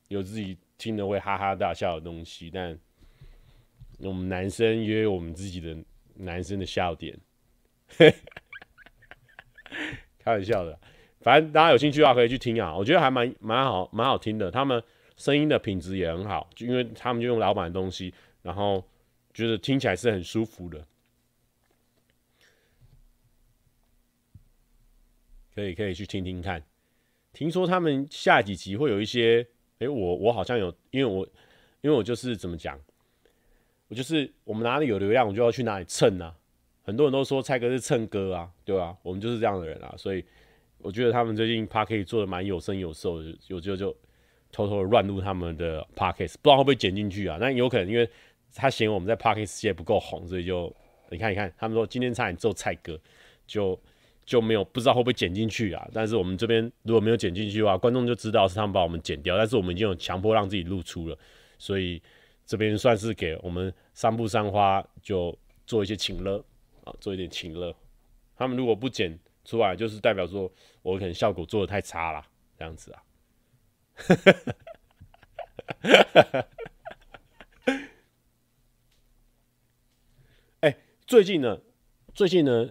[0.09, 2.51] 有自己听得会哈哈大笑的东西。
[2.51, 2.79] 但
[3.99, 5.77] 我们男生也有我们自己的
[6.15, 7.15] 男生的笑点，
[10.19, 10.79] 开玩笑的。
[11.21, 14.51] 反正大家有兴趣的话可以去听啊，我觉得还蛮蛮好蛮好听的。
[14.51, 14.83] 他们。
[15.17, 18.13] 声音的品质也很好，就因为他们就用老板的东西，
[18.43, 18.85] 然后
[19.33, 20.85] 觉得听起来是很舒服的。
[25.55, 26.61] 可以可以去听听看。
[27.33, 29.47] 听说他们下几集会有一些，
[29.79, 31.25] 哎、我我好像有，因为我
[31.81, 32.77] 因为我就是怎么讲，
[33.87, 36.37] 我就是我们哪里有流量，我就要去哪里蹭啊。
[36.83, 38.97] 很多人都说蔡哥是蹭哥啊，对、啊？
[39.03, 40.25] 我们就是这样的人啊，所以
[40.79, 43.97] 我觉得他们最近趴可以做的蛮有声有色的，有就就。
[44.55, 47.37] 偷偷的乱入他们的 Podcast，不知道会不会剪进去啊？
[47.41, 48.09] 那有可能，因为
[48.55, 50.73] 他嫌我们在 Podcast 界不够红，所以就
[51.11, 52.97] 你看，你看，他们说今天差点揍菜哥，
[53.49, 53.77] 就
[54.25, 55.85] 就没有不知道会不会剪进去啊？
[55.93, 59.37] 但是我们这边如果没有剪进去的话，观众就知道是他们把我们剪掉。
[59.37, 61.19] 但是我们已经有强迫让自己露出了，
[61.59, 62.01] 所以
[62.47, 65.37] 这边算是给我们三步三花就
[65.67, 66.39] 做一些情乐
[66.85, 67.75] 啊，做一点情乐。
[68.37, 70.49] 他们如果不剪出来，就是代表说
[70.83, 72.25] 我可能效果做的太差了，
[72.57, 73.03] 这样子啊。
[73.95, 74.33] 哈哈
[75.83, 76.49] 哈哈哈！
[80.61, 80.77] 哎，
[81.07, 81.61] 最近呢，
[82.13, 82.69] 最近呢，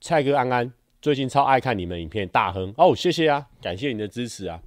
[0.00, 4.62] 蔡哥安安最近超爱看你们影片，大亨哦，谢谢啊，感谢你的支持啊。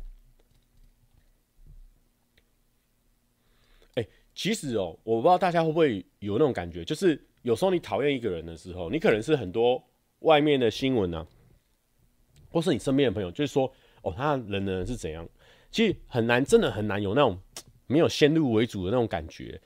[3.93, 9.81] 哎，其实哦，我不知道大家会不会有那种感觉，就是有时候你讨厌一个人的时候，你可能是很多
[10.19, 11.27] 外面的新闻啊，
[12.49, 15.29] 或是你身边的朋友，就是说哦，他人呢是怎样。
[15.71, 17.39] 其实很难，真的很难有那种
[17.87, 19.59] 没有先入为主的那种感觉，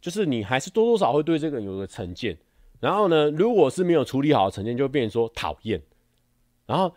[0.00, 2.36] 就是你还是多多少少会对这个人有个成见。
[2.80, 5.80] 然后呢，如果是没有处理好的成见，就会变成说讨厌。
[6.66, 6.92] 然后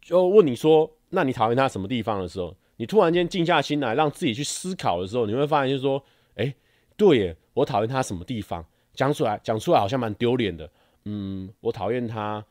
[0.00, 6.02] 就问你说，那你讨厌他什么地方的时候，你突然间静下心来，让自己去思考的时候，你会发现就是说，
[6.34, 6.52] 哎，
[6.96, 8.64] 对耶，我讨厌他什么地方？
[8.92, 10.68] 讲出来，讲出来好像蛮丢脸的。
[11.04, 12.44] 嗯，我讨厌他，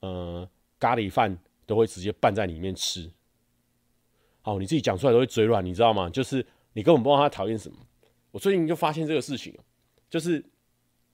[0.00, 0.48] 呃，
[0.80, 3.10] 咖喱饭都会直接拌在里面吃。
[4.40, 6.08] 好，你自己讲出来都会嘴软，你知道吗？
[6.10, 7.76] 就是你根本不知道他讨厌什么。
[8.30, 9.56] 我最近就发现这个事情，
[10.08, 10.44] 就是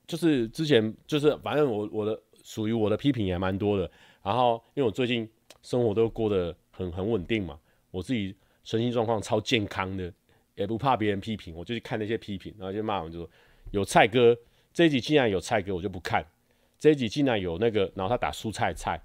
[0.06, 3.90] 就是之前就是反正我我的属于我的批评也蛮多的。
[4.22, 5.28] 然后因为我最近
[5.62, 7.58] 生活都过得很很稳定嘛，
[7.90, 10.12] 我自己身心状况超健康的，
[10.54, 13.30] 也不怕别人批评，我就去看那些批评，然后就骂我，就说
[13.70, 14.36] 有蔡哥
[14.72, 16.24] 这一集竟然有蔡哥，我就不看。
[16.78, 19.00] 这一集竟然有那个，然后他打蔬菜菜，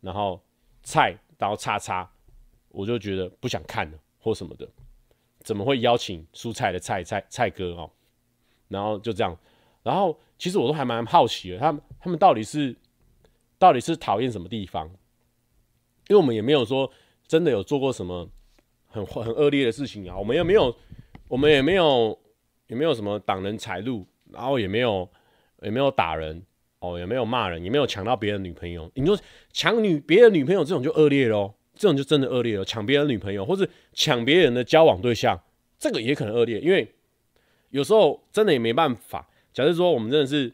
[0.00, 0.42] 然后
[0.82, 2.10] 菜，然后叉叉，
[2.70, 4.68] 我就觉得不想看了或什么的，
[5.40, 7.90] 怎么会邀请蔬菜的菜菜菜哥哦？
[8.68, 9.36] 然后就这样，
[9.82, 12.76] 然后其实我都还蛮好奇的，他们他们到底是
[13.58, 14.86] 到底是讨厌什么地方？
[16.08, 16.90] 因为我们也没有说
[17.26, 18.28] 真的有做过什么
[18.88, 20.76] 很很恶劣的事情啊，我们也没有，
[21.28, 22.18] 我们也没有
[22.66, 25.08] 也没有什么挡人财路，然后也没有
[25.62, 26.44] 也没有打人。
[26.82, 28.90] 哦，也没有骂人，也没有抢到别人女朋友。
[28.94, 29.14] 你说
[29.52, 32.64] 抢女别人女朋友这种就恶劣喽，这种就真的恶劣了。
[32.64, 35.40] 抢别人女朋友或者抢别人的交往对象，
[35.78, 36.86] 这个也可能恶劣，因为
[37.70, 39.26] 有时候真的也没办法。
[39.54, 40.52] 假设说我们真的是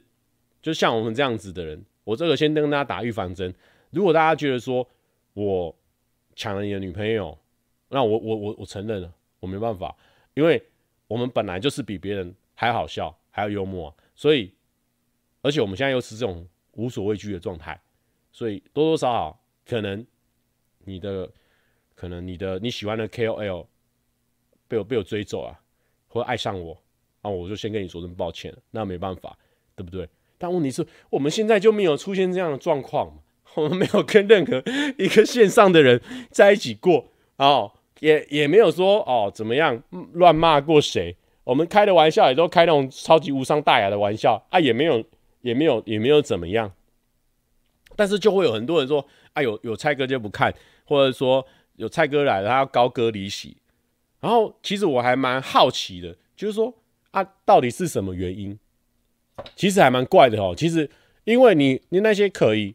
[0.63, 3.53] 就像我们这样子的人，我这个先跟大家打预防针。
[3.91, 4.89] 如果大家觉得说
[5.35, 5.77] 我
[6.37, 7.37] 抢了你的女朋友，
[7.89, 9.97] 那我我我我承认了，我没办法，
[10.35, 10.63] 因为
[11.09, 14.53] 我们本来就是比别人还好笑，还要幽默，所以。
[15.43, 17.81] 而且我们现在又是这种无所畏惧的状态，
[18.33, 20.05] 所以多多少少可能
[20.87, 21.29] 你的
[21.95, 23.67] 可能你的你喜欢的 KOL
[24.67, 25.61] 被我被我追走啊，
[26.09, 26.77] 或爱上我，
[27.21, 29.37] 啊我就先跟你说声抱歉，那没办法，
[29.75, 30.09] 对不对？
[30.39, 33.23] 但问题是我们现在就没有出现这样的状况，
[33.57, 34.63] 我们没有跟任何
[34.99, 39.83] 一个线上的人在一起过哦，也也没有说哦怎么样
[40.15, 45.05] 乱骂过谁，我们开的玩笑也都开那种超级无伤大雅的玩笑啊，也没有。
[45.43, 46.73] 也没有也没有怎么样，
[47.95, 50.53] 但是就会有很多人说：“、啊，有有蔡哥就不看，
[50.87, 53.57] 或者说有蔡哥来了，他要高歌离席。”
[54.21, 56.73] 然后其实我还蛮好奇的，就是说
[57.11, 58.59] 啊，到底是什么原因？
[59.55, 60.55] 其实还蛮怪的哦。
[60.57, 60.89] 其实
[61.25, 62.75] 因为你你那些可以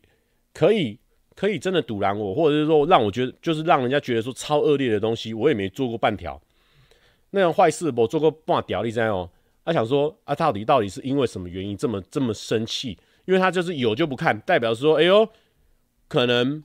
[0.53, 0.99] 可以
[1.35, 6.39] 可以真的堵拦我，或者是说让我觉得就是让人家觉得说超恶劣的东西，我也没做过半条。
[7.31, 9.29] 那样坏事我做过半条，你知道哦。
[9.65, 12.97] 他想说啊，到底到底是因为什么原因这么这么生气？
[13.25, 15.27] 因为他就是有就不看，代表说，哎呦，
[16.07, 16.63] 可能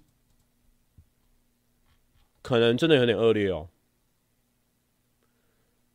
[2.47, 3.69] 可能真的有点恶劣哦。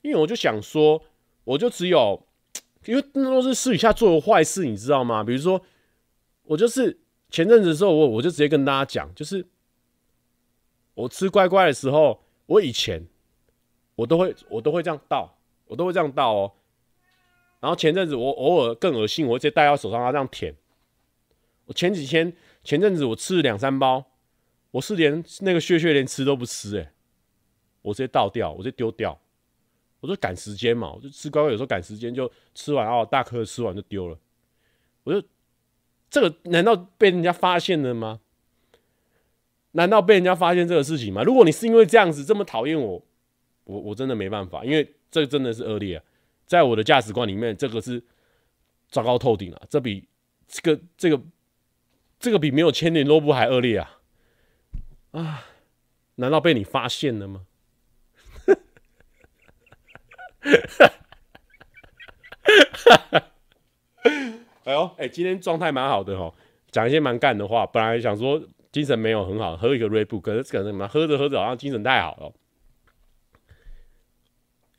[0.02, 1.02] 因为我就想说，
[1.45, 2.28] 我就只有，
[2.84, 5.24] 因为那都是私底下做的坏事，你知道吗？
[5.24, 5.62] 比如说，
[6.43, 6.99] 我就是
[7.30, 9.47] 前阵子的时候，我我就直接跟大家讲，就是
[10.93, 13.08] 我吃乖乖的时候，我以前
[13.95, 15.38] 我都会我都会这样倒，
[15.68, 16.52] 我都会这样倒哦。
[17.62, 20.54] 然后前阵子我偶尔更恶心，我直接戴到手上，他这样舔。
[21.68, 24.11] 我前几天前阵子我吃了两三包，
[24.72, 26.91] 我是连那个屑屑连吃都不吃，哎，
[27.82, 29.19] 我直接倒掉，我直接丢掉。
[29.99, 34.17] 我说赶时间嘛，我就吃乖乖，有时候赶时间就吃完哦，大颗吃完就丢了。
[35.03, 35.28] 我就
[36.09, 38.19] 这个难道被人家发现了吗？
[39.73, 41.22] 难道被人家发现这个事情吗？
[41.23, 43.06] 如果你是因为这样子这么讨厌我，
[43.65, 46.03] 我我真的没办法，因为这真的是恶劣啊。
[46.48, 48.03] 在我的价值观里面，这个是
[48.89, 49.61] 糟糕透顶了。
[49.69, 50.07] 这比
[50.48, 51.23] 这个这个
[52.19, 54.01] 这个比没有千年萝卜还恶劣啊！
[55.12, 55.46] 啊，
[56.16, 57.46] 难道被你发现了吗？
[64.64, 66.34] 哎呦，哎，今天状态蛮好的哦，
[66.72, 67.66] 讲一些蛮干的话。
[67.66, 72.34] 本来想说精神没有很好，喝一个瑞布，可是可能什么喝着喝着好像精神太好了。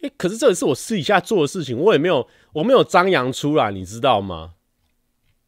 [0.00, 4.54] 哎、欸，可是这也是我私底下做的事情，我也没有，我没有张扬出来，你知道吗？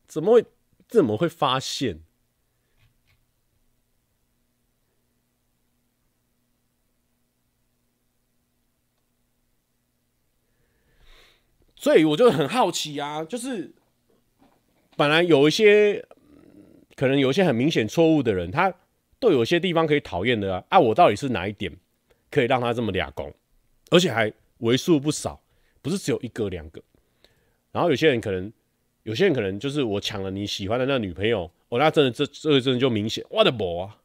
[0.06, 0.44] 怎么会，
[0.86, 2.03] 怎么会发现？
[11.84, 13.70] 所以我就很好奇啊，就是
[14.96, 16.02] 本来有一些
[16.96, 18.72] 可能有一些很明显错误的人，他
[19.20, 21.70] 都有些地方可以讨厌的啊，啊，我到底是哪一点
[22.30, 23.30] 可以让他这么俩攻，
[23.90, 24.32] 而且还。
[24.58, 25.42] 为数不少，
[25.82, 26.80] 不是只有一个两个。
[27.72, 28.50] 然后有些人可能，
[29.02, 33.98] 有些人可能就是我抢了你喜欢的那女朋友，哦，那真的这这个真的就明显，我的宝啊！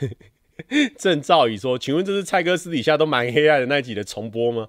[0.98, 4.68] 郑兆宇说：“请问这是蔡哥私底下都蛮黑暗的那集的重播吗？”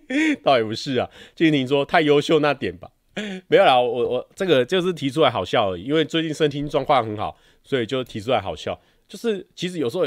[0.42, 1.10] 倒也不是啊。
[1.34, 2.90] 静婷说：“太优秀那点吧。”
[3.48, 8.80] 没有啦，我我这个就是提出来好笑而已，因为最近身体状况很好，所以就提出来好笑。
[9.08, 10.04] 就是其实有时候，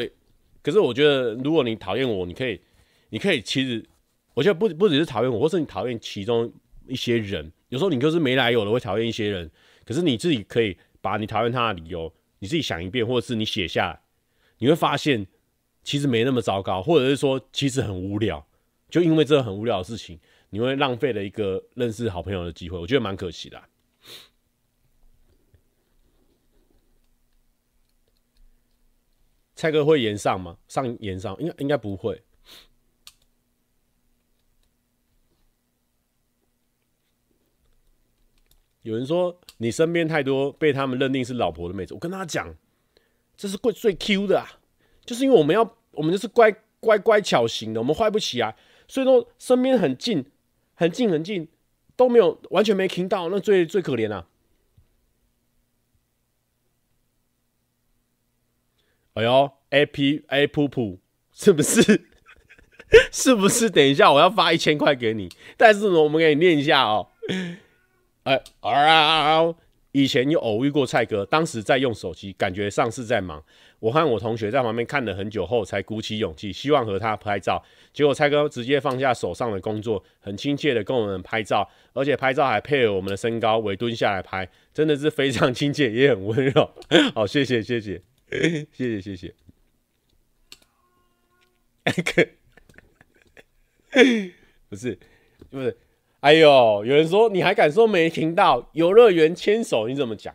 [0.64, 2.60] 可是我觉得如果你讨厌我，你可以，
[3.10, 3.86] 你可以其实，
[4.34, 6.52] 我觉得不不只是讨厌我，或是你讨厌其中
[6.88, 9.52] 一些人，有时候你就是没来由的会讨厌一些人，
[9.86, 14.00] 可是你自己可以把你讨厌他的理由，你自己想一遍，或者是你写下来，
[14.64, 15.28] 你会发现
[15.84, 18.48] 其实没那么糟糕，或者是说其实很无聊，
[18.90, 20.18] 就因为这个很无聊的事情。
[20.52, 23.62] 你会浪费了一个认识好朋友的机会，我觉得蛮可惜的。
[29.54, 30.58] 蔡哥会延上吗？
[30.70, 32.24] 上延上应该应该不会。
[38.84, 42.56] 有人说你身边太多被他们认定是老婆的妹子，我跟他讲，
[43.44, 44.50] 这是最最 Q 的啊，
[45.04, 46.50] 就是因为我们要我们就是乖
[46.80, 48.56] 乖乖巧型的，我们坏不起来，
[48.88, 50.26] 所以说身边很近。
[50.76, 51.50] 很近很近，
[51.96, 54.28] 都没有完全没听到，那最最可怜啊！
[59.14, 60.98] 哎呦，A P A 噗噗，
[61.32, 62.08] 是不是？
[63.12, 63.70] 是不是？
[63.70, 67.10] 等一下，我要发一千块给你，但是呢，我们给你念一下哦。
[68.24, 68.96] 哎啊啊
[69.36, 69.56] 啊！
[69.94, 73.42] 以前有偶遇过蔡哥，当时在用手机，感觉上是在忙。
[73.80, 77.64] 我和我同学在旁边看了很久后，才鼓起勇气，希望和他拍照。
[77.94, 86.72] 结果蔡哥直接放下手上的工作，很亲切的跟我们拍照，而且拍照还配合我们的身高，围蹲下来拍，真的是非常亲切，也很温柔。
[87.14, 89.36] 好，谢谢，谢谢，谢谢，谢谢。
[94.70, 94.98] 不是，
[95.52, 95.78] 不是。
[96.24, 98.70] 哎呦，有人说你还敢说没听到？
[98.72, 100.34] 游乐园牵手你怎么讲？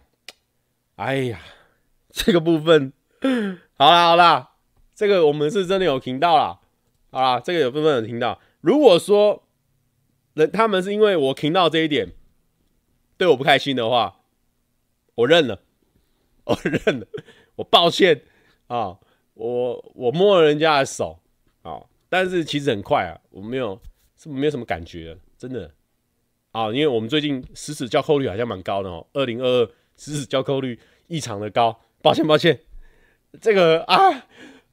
[0.97, 1.41] 哎呀，
[2.11, 2.93] 这个部分，
[3.79, 4.51] 好啦好啦，
[4.95, 6.61] 这个我们是真的有听到啦。
[7.11, 8.39] 好啦，这个有部分有听到。
[8.61, 9.45] 如果说
[10.35, 12.13] 人他们是因为我听到这一点，
[13.17, 14.21] 对我不开心的话，
[15.15, 15.63] 我认了，
[16.45, 17.07] 我认了，
[17.57, 18.25] 我抱歉
[18.67, 18.99] 啊，
[19.33, 21.19] 我我摸了人家的手
[21.63, 23.81] 啊，但是其实很快啊，我没有
[24.19, 25.73] 是没有什么感觉，真的。
[26.53, 32.61] 啊，因为我们最近实时交扣率好像蛮高的哦，二零二二实时交扣率异常的高，抱歉抱歉，
[33.41, 34.27] 这个啊，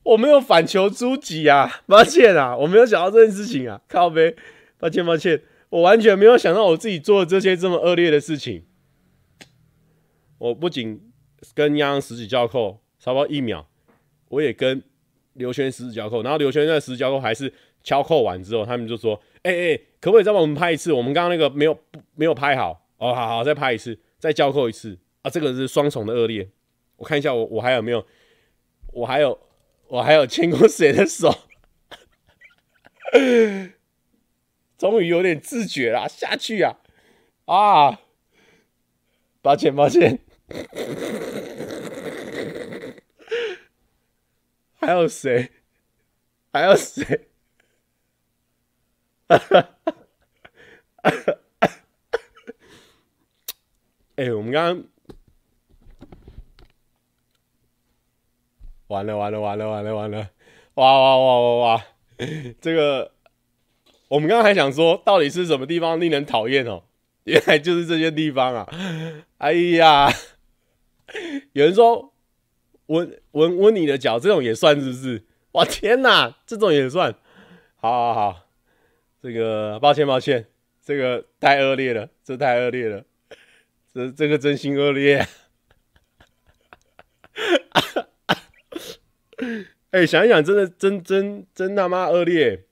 [0.04, 4.36] 我没有反求诸己啊，抱歉啊，我没有想到这件事情啊，靠北，
[4.78, 8.64] 抱歉抱歉，我完全没有想到我自己做了这些这么恶劣的事情，
[10.38, 11.12] 我不仅
[11.54, 13.68] 跟泱泱实时交扣差不多一秒，
[14.30, 14.82] 我也跟
[15.34, 17.52] 刘轩实时交扣，然后刘轩在实时交扣还是
[17.84, 19.22] 敲扣完之后，他们就说。
[19.46, 20.94] 哎、哎、可不可以再帮我们拍一次？
[20.94, 21.76] 我们刚刚那个没有
[22.14, 25.32] 没有拍好哦，好好再拍一次，再交扣一次啊！
[25.32, 26.48] 这个是双重的恶劣。
[26.98, 28.06] 我看一下我我还有没有，
[28.94, 29.40] 我还有
[29.88, 31.34] 我还有牵过谁的手？
[34.78, 36.78] 终于有点自觉了，下去啊
[37.46, 38.00] 啊！
[39.42, 40.20] 抱歉抱歉，
[44.80, 45.50] 还有谁？
[46.54, 47.30] 还有谁？
[49.28, 49.70] 哈哈！
[54.16, 54.84] 哎，我们刚刚
[58.88, 60.30] 完了完了完了完了完了！
[60.76, 61.86] 哇哇哇哇哇！
[62.62, 63.14] 这个
[64.10, 66.84] 我们刚刚还想说，到底是什么地方令人讨厌哦？
[67.24, 68.70] 原来就是这些地方啊！
[69.40, 70.08] 哎呀，
[71.54, 72.14] 有人说
[72.86, 75.26] 闻闻闻你的脚，这种也算是不是？
[75.54, 77.16] 哇天哪，这种也算？
[77.78, 78.45] 好好好。
[79.26, 80.46] 这个抱歉抱歉，
[80.84, 83.04] 这个太恶劣了，这太恶劣了，
[83.92, 85.28] 这这个真心恶劣。
[89.90, 92.66] 哎、想一想，真的真真真他妈恶劣，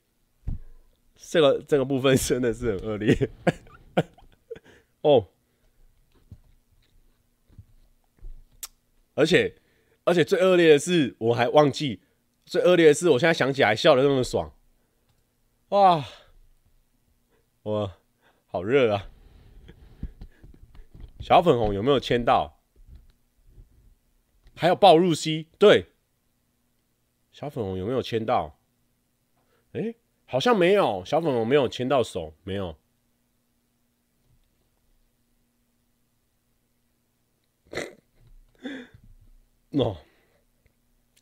[1.16, 3.28] 这个这个部分真的是很恶劣。
[5.02, 5.26] 哦，
[9.14, 9.56] 而且
[10.04, 12.00] 而且最恶劣的是，我还忘记，
[12.46, 14.54] 最恶劣的是，我现在想起来笑得那么爽，
[15.70, 16.04] 哇！
[17.64, 17.98] 哇，
[18.46, 19.10] 好热啊！
[21.18, 22.60] 小粉红有没有签到？
[24.54, 25.86] 还有暴入 C，对，
[27.32, 28.58] 小粉红有没有签到？
[29.72, 29.94] 哎、
[30.26, 32.76] 好像没有，小粉红没有签到手，没有。
[39.70, 39.96] 哦，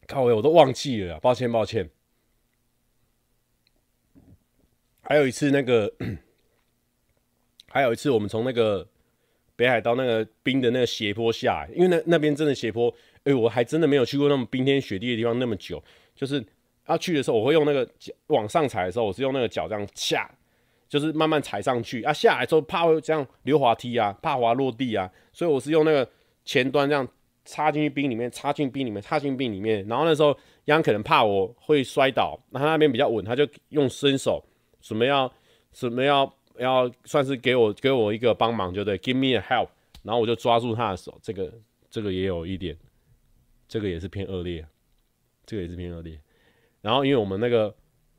[0.09, 1.89] 靠我，我都忘记了，抱歉抱歉。
[5.03, 5.95] 还有一次那个。
[7.73, 8.87] 还有一次，我们从那个
[9.57, 15.83] 北海道那个冰的那个斜坡下，因为那那边真的斜坡，哎、欸，我还真的没有去过那么冰天雪地的地方那么久。
[16.15, 16.45] 就是
[16.87, 20.31] 要去的时候，我会用那个脚往上踩的时候，我是用那个脚这样下，
[20.87, 22.13] 就是慢慢踩上去啊。
[22.13, 26.07] 下来之后怕会这样溜滑梯啊，怕滑落地啊，所以我是用那个
[26.45, 27.09] 前端这样
[27.47, 29.83] 插进去冰里面，插进冰里面，插进冰里面。
[29.89, 30.37] 然后那时候
[30.67, 34.45] 央可能怕我会摔倒，那他那边比较稳，他就用伸手，
[34.83, 35.33] 什么要
[35.73, 36.31] 什么要。
[36.59, 39.69] 要算是给我给我一个帮忙，就对，give me a help，
[40.03, 41.53] 然后我就抓住他的手，这个
[41.91, 42.77] 这个也有一点，
[43.69, 44.67] 这个也是偏恶劣，
[45.47, 46.21] 这个也是偏恶劣。
[46.81, 47.75] 然后因为我们那个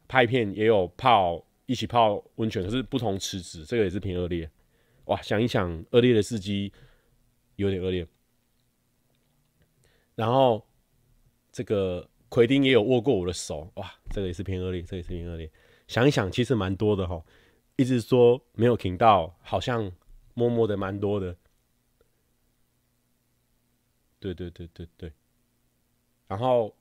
[0.07, 4.49] 拍片也有泡一起泡温泉，可是不同池子，这个也是偏恶劣。
[5.05, 6.71] 哇，想一想，恶劣的司机
[7.57, 8.07] 有点恶劣。
[10.15, 10.65] 然后
[11.51, 15.51] 这个奎丁也有握过我的手，哇，这个也是偏恶劣，这也是偏恶劣。
[15.87, 17.21] 想一想，其实蛮多的齁。
[17.75, 19.91] 一直说没有听到，好像
[20.33, 21.35] 默默的蛮多的。
[24.19, 25.11] 对对对对对。
[26.27, 26.75] 然后，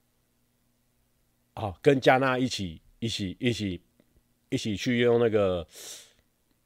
[1.55, 3.83] 哦，跟加纳一起一起一起
[4.49, 5.67] 一起去用那个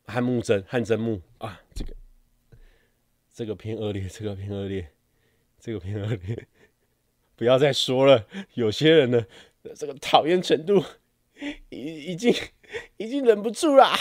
[0.06, 1.96] 汗幕针汗蒸木啊，这个
[3.32, 4.92] 这个偏恶劣，这个偏恶劣，
[5.58, 6.46] 这个偏恶劣。
[7.36, 9.26] 不要再说了，有些人的
[9.74, 10.84] 这个讨厌程度
[11.70, 12.34] 已已经
[12.98, 13.96] 已经忍不住啦。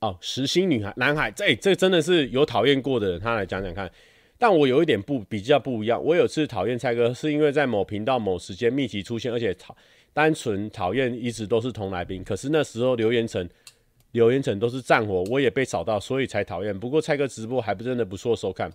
[0.00, 3.90] 哦，实心女孩、男孩，这、这真的是有讨厌过的人，他来讲讲看。
[4.38, 9.76] 但我有一点不比较不一样，我有次讨厌蔡哥，是因为在某频道某时间密集出现，而且讨
[10.12, 12.22] 单纯讨厌一直都是同来宾。
[12.22, 13.48] 可是那时候留言层
[14.12, 16.78] 留言层都是战火，我也被扫到，所以才讨厌。
[16.78, 18.72] 不过蔡哥直播还不真的不错收看。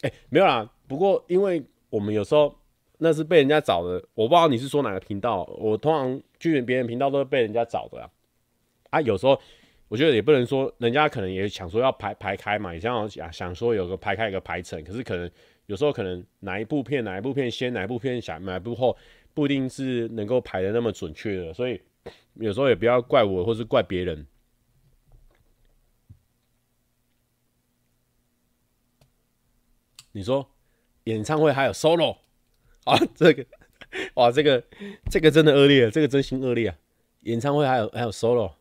[0.00, 0.66] 哎、没有啦。
[0.88, 2.54] 不过因为我们有时候
[2.96, 5.44] 那是被人家找的，我不知道你是说哪个频道。
[5.58, 8.08] 我通常去别人频道都是被人家找的啊。
[8.88, 9.38] 啊，有时候。
[9.92, 15.30] 我觉得也不能说，人家可能也想说要排排开嘛，也想想想说有个排开一个排程，可是可能
[15.66, 18.96] 有时候可能哪一部片哪一部片先，哪一部片想哪一部后，
[19.34, 21.78] 不一定是能够排的那么准确的，所以
[22.36, 24.26] 有时候也不要怪我，或是怪别人。
[30.12, 30.48] 你说
[31.04, 32.16] 演唱会还有 solo
[32.84, 32.96] 啊？
[33.14, 33.44] 这个
[34.14, 34.64] 哇，这个
[35.10, 36.78] 这个真的恶劣，这个真心恶劣啊！
[37.24, 38.52] 演唱会还有还有 solo。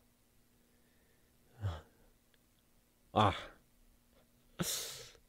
[3.11, 3.35] 啊，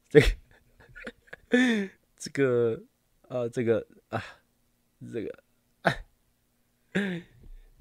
[0.09, 2.81] 这个，这个，
[3.27, 4.23] 呃，这个啊，
[5.11, 5.43] 这个，
[5.81, 5.93] 啊，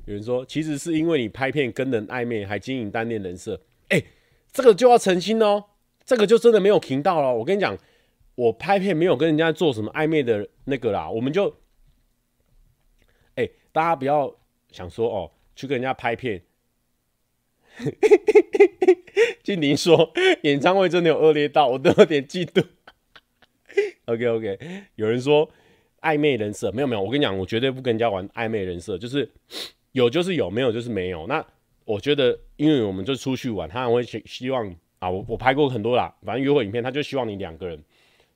[0.05, 3.61] 有人说，其实是因为你拍片跟人暧昧，还经营单恋人设，
[3.91, 4.03] 哎、
[4.51, 5.67] 这个就要澄清哦，
[6.05, 7.33] 这个就真的没有频道了。
[7.33, 7.79] 我跟你讲，
[8.35, 11.55] 我拍片没有跟人家做什么暧昧的那个啦，我们就，
[13.37, 14.37] 哎、大家不要
[14.73, 16.43] 想说哦，去跟人家拍片。
[19.43, 20.13] 静婷说
[20.43, 22.65] ：“演唱会真的有恶劣到，我都有点嫉妒。”
[24.07, 24.59] OK OK，
[24.97, 25.49] 有人说
[26.01, 29.29] 暧昧人设没有没有，我跟你讲，我绝对不跟人家玩暧昧人设，就是
[29.93, 31.27] 有就是有，没有就是没有。
[31.27, 31.45] 那
[31.85, 37.83] 我觉得，因为我们就出去玩，他还会希希望啊，我我拍过很多啦，反正约会影片，他就希望你两个人。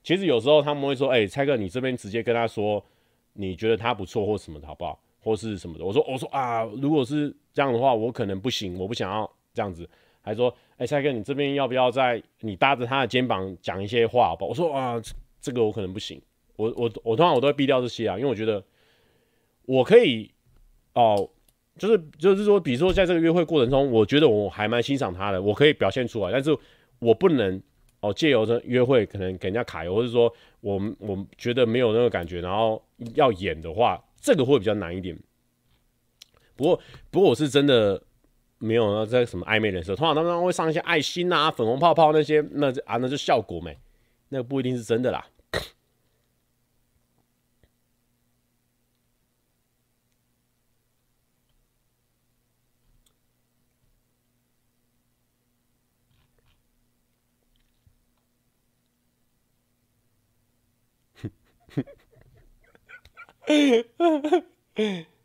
[0.03, 2.83] 其实有时候他们会说：“哎、欸，蔡哥，你这边直接跟他说，
[3.33, 5.01] 你觉得他不错或什么的好不好？
[5.19, 9.89] 或是什么的。”我说：“我说啊，如果是这样的话，我可能不行，我不想要这样子。”
[10.21, 14.45] 还说，哎、欸，蔡哥，你这边要不要在你搭着他的肩膀讲一些话吧？
[14.45, 15.01] 我说啊，
[15.41, 16.21] 这个我可能不行，
[16.55, 18.63] 我我我通常我都会避掉这些啊，因为我觉得
[19.65, 20.29] 我可以
[20.93, 21.27] 哦，
[21.79, 26.55] 就是就是说，比如说在这个约会过程中，我觉得我还蛮欣赏他的，我可以表现出来，但是
[26.99, 27.59] 我不能
[28.01, 30.31] 哦借由这约会可能给人家卡油，或者说
[30.61, 32.83] 我我觉得没有那个感觉，然后
[33.15, 35.17] 要演的话，这个会比较难一点。
[36.57, 36.81] 不过
[37.11, 38.03] 不过我是真的。
[38.59, 43.77] 没有那在什么暧昧人设，通常他们会上一些爱心啊、粉红泡泡那些，那啊那就效果没，
[44.29, 45.27] 那个不一定是真的啦。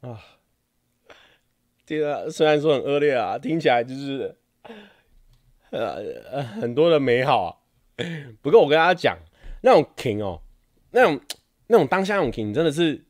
[0.00, 0.22] 啊，
[1.84, 4.36] 这个虽然说很恶劣啊，听起来就是
[5.70, 7.56] 呃很多的美好啊。
[8.40, 9.18] 不过我跟大家讲，
[9.62, 10.40] 那种 king 哦，
[10.92, 11.20] 那种
[11.66, 13.04] 那种当下那种 king 真的是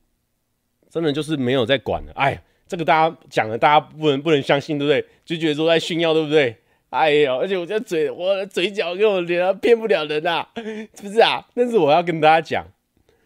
[0.88, 2.12] 真的就是没有在管了。
[2.14, 5.06] 哎，这个大家讲了，大家不能不能相信，对不对？
[5.24, 6.59] 就觉得说在炫耀，对不对？
[6.90, 11.46] 哎呦，而且我这嘴，我的嘴角跟我脸骗不了人啊，是 不是啊？
[11.54, 12.66] 但是我要跟大家讲，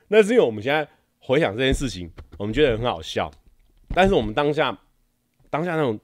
[0.08, 0.86] 那是因为我们现在
[1.18, 3.30] 回想这件事情，我们觉得很好笑。
[3.94, 4.78] 但是我们当下，
[5.48, 5.98] 当下那种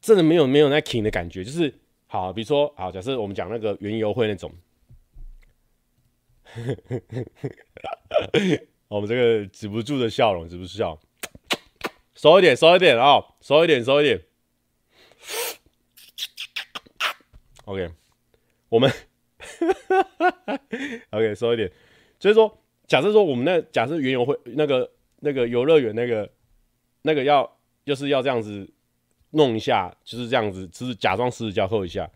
[0.00, 1.72] 真的没有没有那 king 的感觉，就是
[2.06, 4.50] 好，比如说好，假设我们讲那个园游会那种，
[8.88, 10.98] 我们这个止不住的笑容，止不住笑，
[12.14, 14.18] 收一点，收一点啊，收一点，收一点。
[17.66, 17.90] OK，
[18.68, 18.90] 我们
[21.10, 21.70] OK 说一点，
[22.18, 26.30] 就是说，假设说我们那假设园游会那个那个游乐园那个
[27.02, 27.50] 那个要
[27.86, 28.70] 就是要这样子
[29.30, 32.10] 弄一下，就是这样子，就是假装十指交扣一下。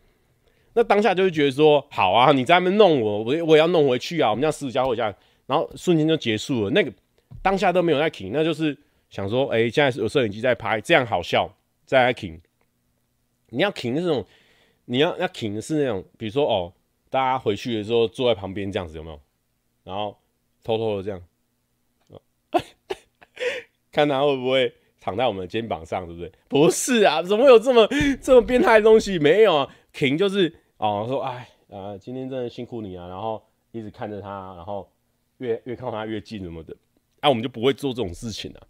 [0.75, 5.05] 那当下就会觉得说，好啊，你在那边弄我，我我也要弄回去啊，我们这样十指交扣一下，
[5.47, 6.71] 然后瞬间就结束了。
[6.73, 6.93] 那个
[7.41, 8.77] 当下都没有在停，那就是
[9.09, 11.51] 想说，哎、现在有摄影机在拍，这样好笑，
[11.87, 12.39] 再来停。
[13.49, 14.23] 你要停的这种。
[14.91, 16.73] 你要要停的是那种，比如说哦，
[17.11, 19.21] 大家回去的时候坐在旁边这样子有没有？
[19.85, 20.17] 然后
[20.65, 21.23] 偷偷的这样，
[23.93, 26.33] 看他会不会躺在我们的肩膀上，对不对？
[26.49, 27.87] 不是啊，怎么有这么
[28.23, 29.19] 这么变态的东西？
[29.19, 33.43] 没有啊，停就是哦，说哎啊，今天真的辛苦你啊，然后
[33.73, 34.91] 一直看着他，然后
[35.37, 36.75] 越越靠他越近什么的，
[37.21, 38.67] 啊，我们就不会做这种事情了。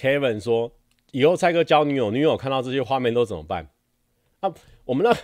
[0.00, 0.72] Kevin 说
[1.12, 3.68] ：“以后蔡哥教女友，女友看到这些画面都怎么办？
[4.40, 4.50] 啊，
[4.86, 5.14] 我们那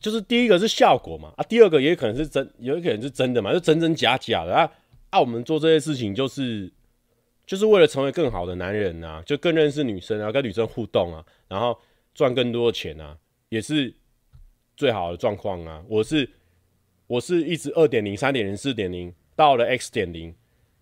[0.00, 4.72] 就是第一个是效果嘛，啊，第二个也可能是真，有可能是真的嘛，就真真假假的啊。
[5.10, 6.72] 啊，我们做这些事情就是
[7.44, 11.78] 就是为了成为更好的男人啊，就更认识女生啊，跟女生互动啊，然后
[12.14, 13.14] 赚更多的钱啊，
[13.50, 13.94] 也是
[14.74, 15.84] 最好的状况啊。
[15.86, 16.26] 我是
[17.06, 20.34] 我是一直二点零、三点零、四点零，到了 X 点零，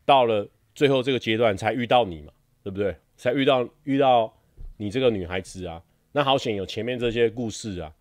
[0.05, 2.33] 到了最后这个阶段才遇到你嘛。”
[2.63, 2.95] 对不对？
[3.17, 4.33] 才遇到遇到
[4.77, 5.83] 你这个女孩子啊，
[6.13, 7.93] 那好险有前面这些故事啊，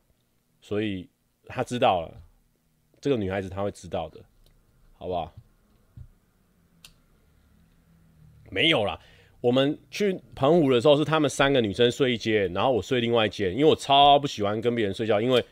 [0.61, 1.09] 所以
[1.45, 2.21] 他知道了，
[3.01, 4.19] 这个女孩子她会知道的，
[4.93, 5.33] 好不好？
[8.49, 8.99] 没有啦，
[9.41, 15.43] 我们去澎湖的时候是他们三个女生睡一间，然后我睡另外一间，因为我超不喜欢跟别人睡觉，因为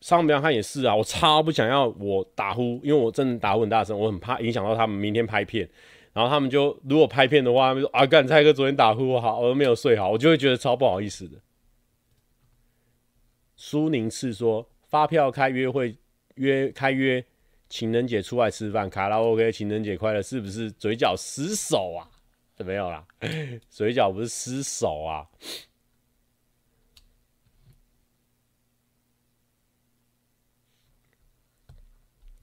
[0.00, 5.68] 上面看也是啊，我超不想要我打呼，因为我真的打呼很大声，我很怕影响到他们明天拍片。
[6.18, 11.38] 然后他们就如果拍片的话，他们说啊，干蔡哥昨天打呼好，我都没有睡好，我就会觉得超不好意思的。
[13.54, 15.96] 苏宁是说发票开约会
[16.34, 17.24] 约开约
[17.68, 22.10] 情人节出来吃饭卡拉 OK 情人节快乐，是不是嘴角失手啊？
[22.64, 23.06] 没有啦，
[23.70, 25.22] 嘴角不是失手啊，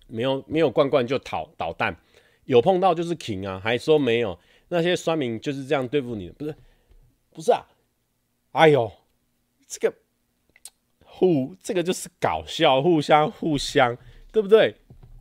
[0.08, 1.94] 没有没有罐罐就讨捣蛋。
[2.46, 4.38] 有碰到就是停啊，还说没有，
[4.70, 6.56] 那些酸民就是这样对付你的，不是，
[7.34, 7.66] 不是啊，
[8.52, 8.92] 哎呦，
[9.68, 9.96] 这个
[11.04, 13.98] 互这个就是搞笑，互相互相，
[14.32, 14.76] 对不对？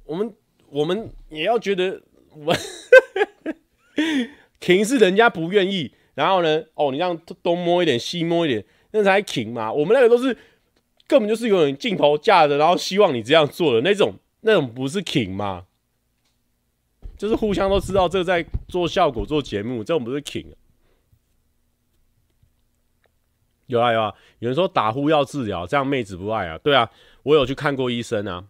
[0.05, 0.35] 我们
[0.69, 2.03] 我们也要觉得
[2.35, 2.55] 我
[4.61, 9.73] king 是人家不愿意，然后呢，哦，你这样东摸一点，西摸一点，那才停嘛。
[9.73, 10.37] 我们那个都是
[11.07, 15.67] 根本就是有镜头架着，然后希望你这样做的那种，那种不是停吗？
[17.25, 20.53] 就是互相都知道这个在做效果、做节目，这我们是 king。
[23.65, 26.59] 有啊有啊，有人说打呼要治疗，这样妹子不爱啊。
[26.59, 26.91] 对啊，
[27.23, 28.47] 我有去看过医生啊。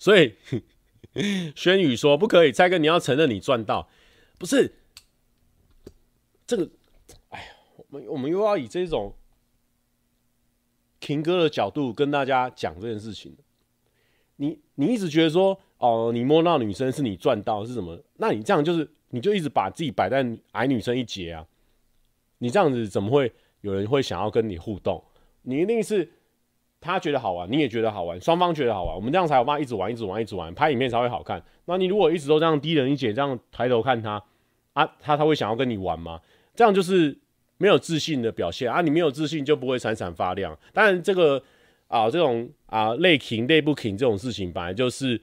[0.00, 0.34] 所以
[1.54, 3.88] 轩宇说不可以，蔡哥你要承认你赚到，
[4.36, 4.80] 不是
[6.44, 6.68] 这个。
[7.28, 9.14] 哎呀，我们我们又要以这种
[11.00, 13.36] king 哥的角度跟大家讲这件事情。
[14.42, 17.96] 你你一直觉得说哦，你摸到女生是你赚到是什么？
[18.16, 21.46] 那你这样就是你就一直把自己摆在矮女生一截啊！
[22.38, 25.00] 你这样子怎么会有人会想要跟你互动？
[25.42, 26.10] 你一定是
[26.80, 31.40] 他觉得好玩，你也觉得好玩，双方觉得好玩，我们这样才有办法一直玩，一直玩，一直玩，拍影片才会好看。
[31.66, 34.20] 那你如果一直都这样低人一截，这样抬头看他
[34.72, 36.20] 啊，他他会想要跟你玩吗？
[36.56, 37.16] 这样就是
[37.58, 38.80] 没有自信的表现啊！
[38.80, 40.58] 你没有自信就不会闪闪发亮。
[40.72, 41.40] 当然这个。
[41.92, 45.20] 啊，这种啊，累 king 类不挺这种事情，本来就是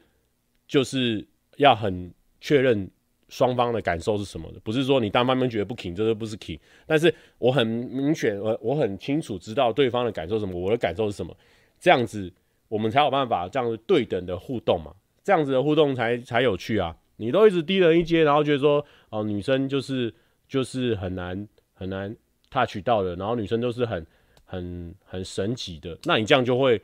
[0.68, 1.28] 就是
[1.58, 2.88] 要很确认
[3.28, 6.60] 双方的感受是什么的，不是说你单方面觉得不挺这都不是挺。
[6.86, 11.36] 但是我很明确，我我很清楚知道对方的感受什么，我的感受是什么，
[11.80, 12.32] 这样子
[12.68, 14.94] 我们才有办法这样子对等的互动嘛，
[15.24, 16.96] 这样子的互动才才有趣啊。
[17.18, 20.14] 你都一直低人一阶，然后觉得说哦，女生就是
[20.48, 22.16] 就是很难很难
[22.52, 24.06] touch 到的，然后女生都是很
[24.50, 26.82] 很很神奇的，那你这样就会，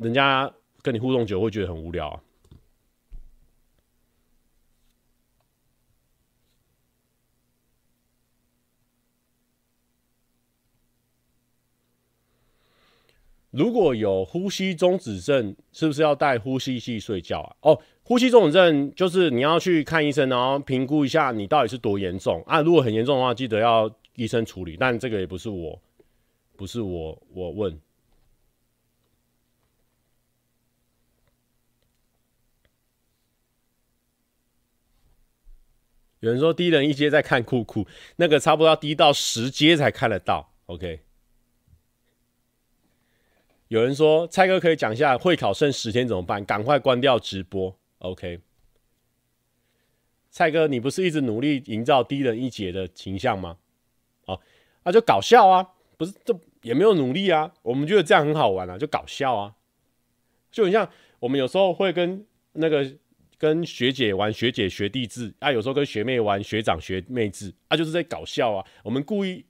[0.00, 0.52] 人家
[0.82, 2.20] 跟你互动久会觉得很无聊啊。
[13.52, 17.56] 如果有呼吸中止症，是不是要戴呼吸器睡觉啊？
[17.62, 22.60] 哦，呼吸中止症就是你要去看医生，然后评估一下你到底是多严重啊。
[22.60, 24.76] 如果很严重的话，记得要医生处理。
[24.78, 25.80] 但这个也不是我，
[26.60, 27.80] 不是我，我问。
[36.18, 40.52] 有人说低人一阶在看酷酷，那个差不多要低到十阶才看得到。
[40.66, 41.00] OK。
[43.68, 46.44] 有人说蔡哥可以讲一下会考剩十天怎么办？
[46.44, 47.74] 赶快关掉直播。
[48.00, 48.38] OK，
[50.30, 53.56] 蔡哥，你不是一直努力营造低人一阶的形象吗？
[54.26, 54.38] 哦，
[54.84, 55.66] 那就搞笑啊，
[55.96, 57.52] 不是，这也没有努力啊。
[57.62, 59.54] 我们觉得这样很好玩啊，就搞笑啊。
[60.50, 60.88] 就很像
[61.18, 62.84] 我们有时候会跟那个
[63.38, 68.64] 跟学姐玩学姐学弟制啊，有时候跟学妹玩学长学妹制啊，就是在搞笑啊。
[68.82, 69.44] 我们故意。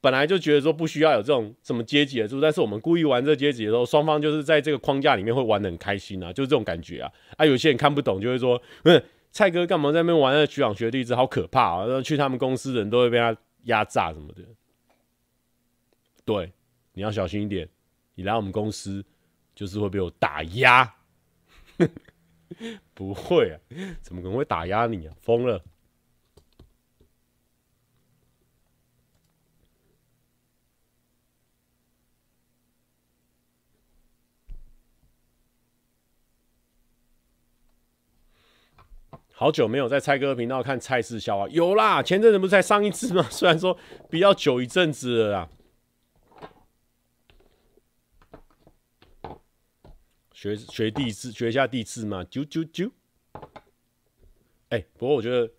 [0.00, 2.42] 本来就觉得说不需要有这种什么阶级的，是不是？
[2.42, 7.10] 但是我们故意玩这阶级的时候，双方就是在这个框架里面会玩得很开心啊，就是这种感觉啊。
[7.36, 9.02] 啊，有些人看不懂，就会说：“嗯，
[9.32, 14.42] 蔡哥干嘛在那边玩那个学长学弟制，好可怕啊！”然后去他们公司人都会被他压榨什么的。
[16.28, 16.52] 对，
[16.92, 17.66] 你要小心一点，
[18.14, 19.02] 你来我们公司
[19.54, 20.94] 就是会被我打压。
[22.92, 23.56] 不会啊，
[24.02, 25.14] 怎么可能会打压你啊？
[25.22, 25.64] 疯了！
[39.32, 43.22] 好久没有在蔡哥频道看蔡氏笑话，有啦，前阵子不是才上一次吗？
[43.32, 43.78] 虽然说
[44.10, 45.48] 比较久一阵子了啦。
[50.38, 52.92] 学学地字，学一下地字嘛，啾啾啾。
[54.68, 55.52] 哎、不过我觉得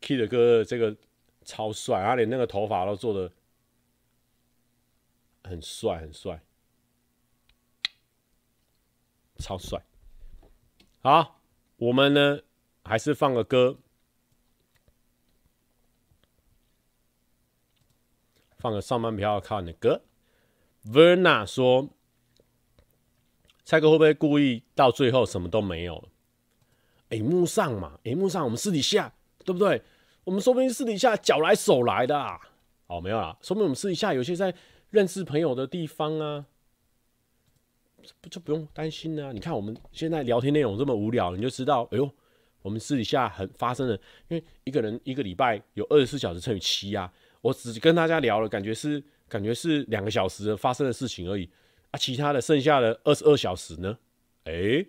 [0.00, 0.96] Kid 哥这个
[1.44, 3.30] 超帅，他连那个头发都做的
[5.42, 6.42] 很帅，很帅，
[9.36, 9.84] 超帅。
[11.02, 11.42] 好，
[11.76, 12.40] 我们呢？
[12.82, 13.78] 还是放个歌，
[18.56, 20.02] 放个上班比较看的歌。
[20.86, 21.90] Verna 说
[23.64, 26.08] ：“蔡哥会不会故意到最后什么都没有？
[27.10, 29.12] 荧幕上嘛，荧幕上我们私底下
[29.44, 29.82] 对不对？
[30.24, 32.38] 我们说不定私底下脚来手来的啊。
[32.86, 34.54] 哦，没有啦，说不定我们私底下有些在
[34.90, 36.46] 认识朋友的地方啊，
[38.20, 39.32] 不就不用担心啊。
[39.32, 42.10] 你看我们现在聊天内容这么无聊，你就知道，哎呦。”
[42.64, 43.94] 我们私底下很发生的，
[44.26, 47.12] 因为一个人一个礼拜有二十四小时乘以七啊，
[47.42, 51.46] 我只跟大家聊了，感觉是感觉是两个小时发生的事情而已
[51.94, 53.96] 啊，其他的剩下的二十二小时呢？
[54.46, 54.84] 哎、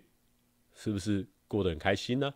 [0.74, 2.34] 是不是过得很开心呢？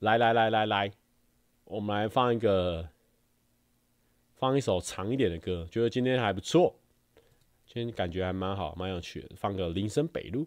[0.00, 0.92] 来来来来来，
[1.64, 2.90] 我们来放一个，
[4.34, 6.78] 放一首长一点的歌，觉得今天还不错。
[7.64, 9.30] 今天感觉还蛮好，蛮有趣的。
[9.36, 10.46] 放个林森北路，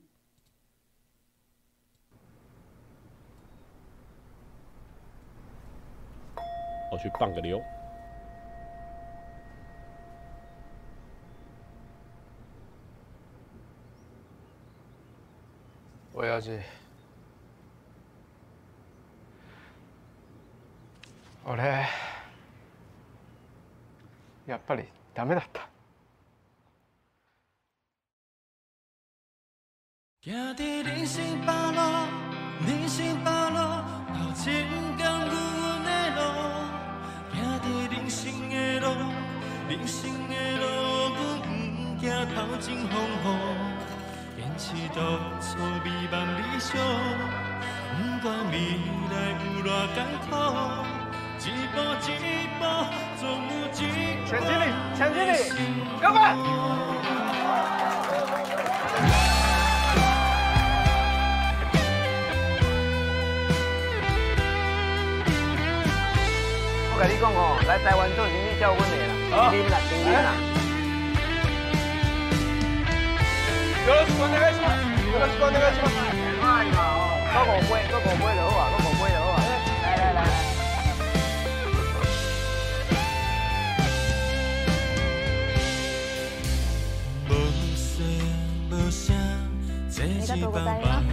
[6.90, 7.62] 我去放个流。
[16.12, 16.60] 我要去。
[21.44, 21.89] 俺、
[24.47, 25.68] やっぱりダメだった。
[30.20, 32.06] 行在人生百路，
[32.64, 33.56] 人生百路，
[34.14, 34.64] 头前
[38.49, 38.86] 的路，
[39.69, 40.64] 人生的路，
[41.11, 41.48] 阮不
[41.99, 42.03] 惊
[42.34, 42.94] 头前风
[43.24, 43.26] 雨。
[44.38, 44.65] 坚持
[44.95, 44.98] 当
[45.41, 45.48] 初
[45.84, 46.69] 美梦理想，
[47.95, 48.53] 不管未
[49.11, 49.14] 来
[49.44, 50.30] 有偌艰苦，
[51.40, 51.41] 一
[51.74, 51.76] 步
[52.06, 52.10] 一
[52.60, 52.61] 步，
[53.19, 53.82] 总有一天。
[54.26, 54.64] 前经理，
[54.95, 55.32] 前经理？
[66.98, 69.14] 我甲你讲吼，来台湾做是伊教阮的啦，
[69.53, 70.34] 零零啦，零零啦。
[73.86, 74.65] 有事干那个什么？
[75.14, 75.86] 有事干那个什么？
[76.41, 77.22] 慢啊！
[77.32, 79.38] 快过来，快过来，来好啊，快过来，来好啊。
[79.84, 80.26] 来来来。
[89.99, 90.90] 没得多个带吗？
[90.90, 91.06] 啊，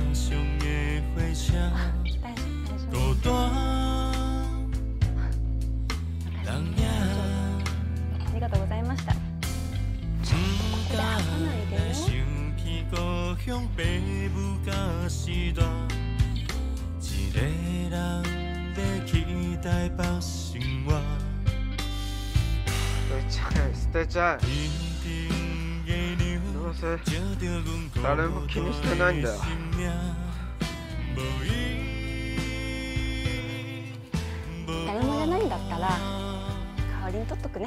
[2.23, 3.84] 带，带什么？
[13.47, 13.69] 형
[26.55, 26.99] どうせ
[28.03, 29.35] 誰も気にしてないんだよ。
[34.87, 37.67] 誰もいないんだったら代わりに取っとくね。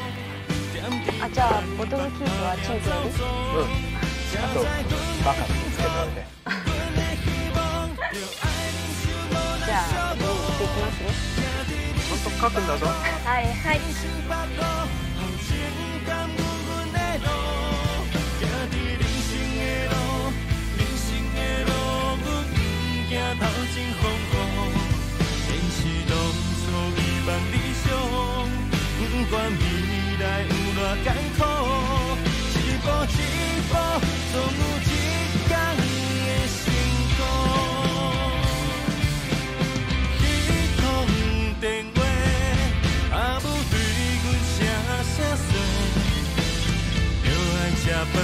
[1.32, 3.70] じゃあボトルキープはチンプよりうん
[4.36, 4.60] あと
[5.24, 6.26] バカつけておいて
[9.64, 13.80] じゃあ见に行っていきますねちゃんと书くんだぞはいはい
[29.16, 31.39] 不管未 来有偌艰苦，
[32.53, 33.17] 一步一
[33.69, 33.73] 步
[34.31, 34.87] 总有一
[35.47, 35.81] 天会
[36.61, 36.63] 成
[37.17, 37.19] 功。
[40.21, 40.23] 一
[40.77, 40.79] 通
[41.59, 41.63] 电
[41.95, 41.97] 话，
[43.17, 43.73] 阿母对
[44.21, 44.57] 阮声
[45.03, 45.53] 声说，
[47.23, 47.27] 着
[47.57, 47.83] 爱吃
[48.13, 48.15] 饭，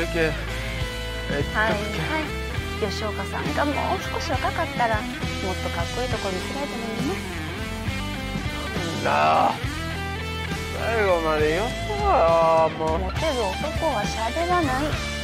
[0.00, 1.76] ゆきえっとはいは
[2.20, 2.46] い
[2.80, 7.14] 吉冈さんがもう少し若かったらもっとかっこいいとこ见せられたのにね。
[9.02, 9.54] なあ。
[10.78, 12.04] 最后までよそうよ
[12.78, 12.98] もう。
[12.98, 15.15] モテる男は喋らない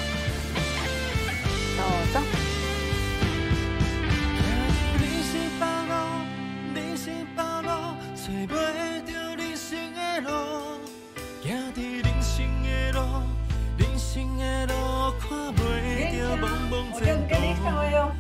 [17.01, 17.33] 茫茫前途。
[17.33, 17.41] 就是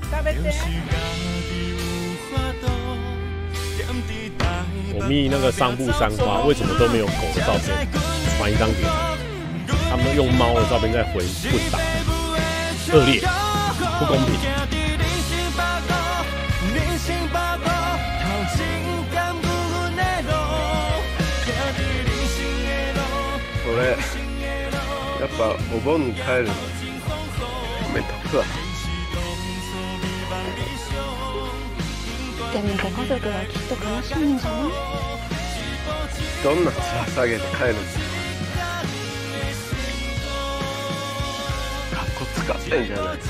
[0.09, 1.77] 家己有
[2.31, 2.65] 法度，
[3.77, 4.41] 踮伫台
[4.95, 7.87] 我密那个桑布山花为什么都没有狗的照片？
[8.37, 9.15] 传一张给他，
[9.89, 11.77] 他们用猫的照片在回混打，
[12.93, 13.21] 恶劣，
[13.99, 14.27] 不公平。
[23.69, 23.83] 俺
[25.19, 26.53] やっぱお盆に帰るの
[27.93, 28.43] めんどくわ
[32.52, 34.70] でもご家族はきっと悲しむんじゃない
[36.44, 37.80] どんな面下げて帰るの
[41.96, 43.24] かっこつかってんじゃないか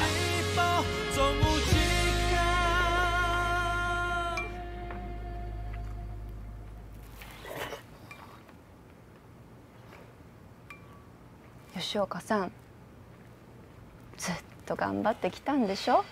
[11.79, 12.53] 吉冈さん
[14.19, 14.35] ずっ
[14.67, 16.05] と顽张ってきたんでしょ？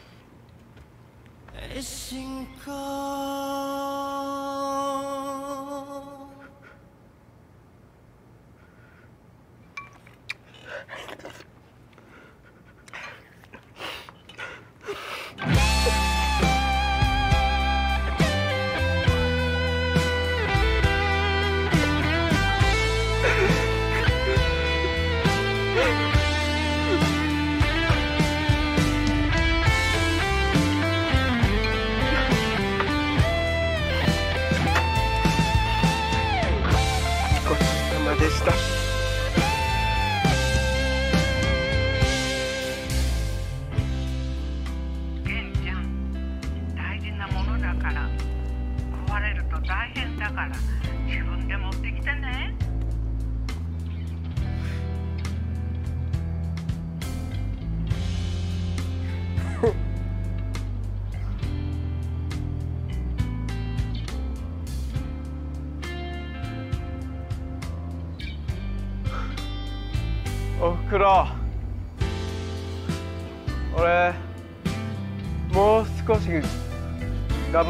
[1.82, 2.80] 信仰ご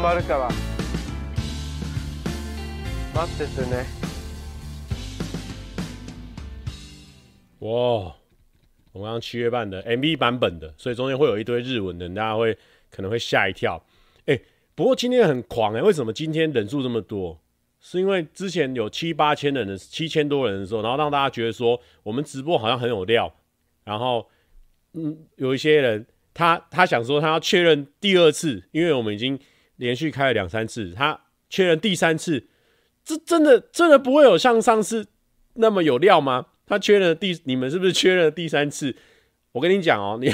[0.00, 0.48] もう少し 顽张るから
[3.14, 3.84] 待っててね。
[7.60, 8.14] 哇，
[8.92, 12.56] 我们刚刚七月半的 MV 版本的，所以中间会有一堆日文的，大家会
[12.90, 13.82] 可能会吓一跳。
[14.26, 14.42] 哎、欸，
[14.74, 17.40] 不过今天很狂哎、欸，为什么今天人数这么多？
[17.80, 23.32] 是因为之前有七八千人的七千多人的时候，然后让大家觉得说我们直播好像很有料，
[23.84, 24.28] 然后
[24.94, 29.38] 嗯，有一些人他他想说他要确认第二次，因为我们已经
[29.81, 32.47] 连续开了两三次，他确认第三次，
[33.03, 35.07] 这真的真的不会有像上次
[35.55, 36.45] 那么有料吗？
[36.67, 38.95] 他确认第，你们是不是确认第三次？
[39.53, 40.31] 我跟你讲哦，你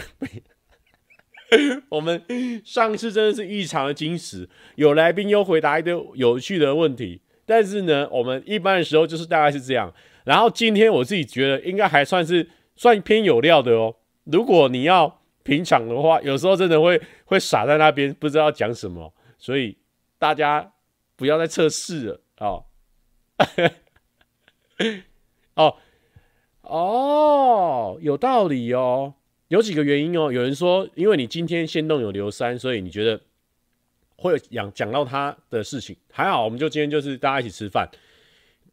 [1.88, 2.22] 我们
[2.66, 7.22] 上次真的是异常的惊喜，有来宾又回答一堆有趣的问题。
[7.46, 9.94] 但是呢，我们一般的时候就是大概是这样。
[10.26, 13.96] 然后今天我自己觉得应该还算是算偏有料的哦。
[14.26, 19.14] 如果你要平常的话，有时候真的会会傻在那边，不知道讲什么。
[19.38, 19.78] 所以
[20.18, 20.74] 大家
[21.16, 22.66] 不要再测试了哦。
[25.56, 25.78] 哦。
[26.70, 29.14] 哦，有道理哦，
[29.48, 30.30] 有几个原因哦。
[30.30, 33.22] 有人说，因为你今天限动有刘三，所以你觉得
[34.18, 35.96] 会讲讲到他的事情。
[36.12, 37.90] 还好，我们就今天就是大家一起吃饭，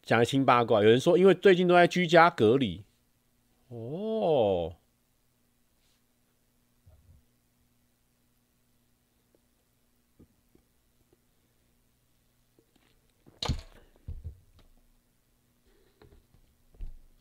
[0.02, 0.82] 讲一轻八卦。
[0.82, 2.82] 有人说，因为最近都在居家隔离。
[3.68, 4.74] 哦，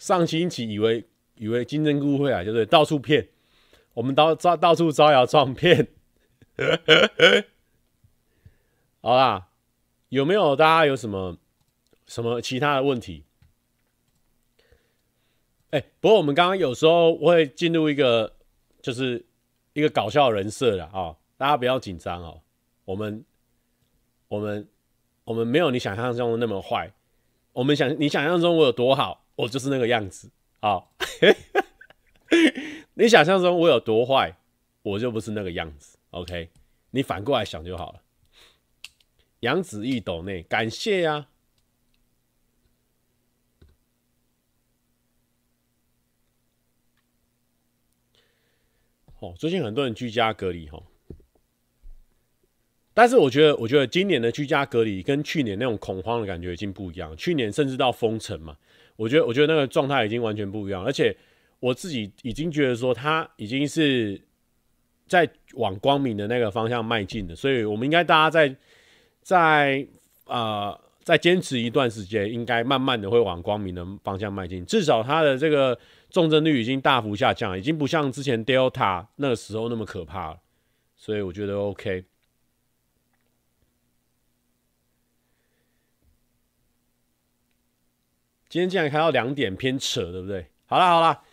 [0.03, 3.29] 上星期以为以为金针菇会来，就是到处骗，
[3.93, 5.87] 我们到到到处招摇撞骗。
[8.99, 9.47] 好啦，
[10.09, 11.37] 有没有大家有什么
[12.05, 13.23] 什么其他的问题？
[15.69, 18.35] 哎、不过我们刚刚有时候会进入一个
[18.81, 19.25] 就是
[19.71, 22.41] 一个搞笑人设了啊，大家不要紧张哦。
[22.83, 23.23] 我们
[24.27, 24.67] 我们
[25.23, 26.91] 我们没有你想象中的那么坏，
[27.53, 29.22] 我们想你想象中我有多好。
[29.35, 30.29] 我就是那个样子
[30.59, 30.83] 啊！
[32.93, 34.35] 你想象中我有多坏，
[34.83, 35.97] 我就不是那个样子。
[36.11, 36.49] OK，
[36.91, 38.01] 你反过来想就好了。
[39.39, 41.27] 杨子毅斗内，感谢呀、啊！
[49.19, 50.83] 哦，最近很多人居家隔离哈，
[52.93, 57.17] 但是我觉得，我觉得今年的居家隔离跟去年那种恐慌的感觉已经不一样。
[57.17, 58.57] 去年甚至到封城嘛。
[58.95, 61.15] 我觉得，我觉得那个状态已经完全不一样，而且
[61.59, 64.21] 我自己已经觉得说，他已经是
[65.07, 68.55] 在往光明的那个方向迈进的，所以我们应该大家在
[69.21, 69.87] 在
[70.25, 74.65] 呃再坚持一段时间，应该慢慢的会往光明的方向迈进。
[74.65, 75.77] 至少他的这个
[76.09, 80.39] 重症率已经大幅下降，已经不像之前 Delta 那个时候那么可怕了，
[80.95, 82.05] 所以我觉得 OK。
[88.53, 90.45] 今天竟然开到两点，偏扯，对不对？
[90.67, 91.23] 好啦好啦，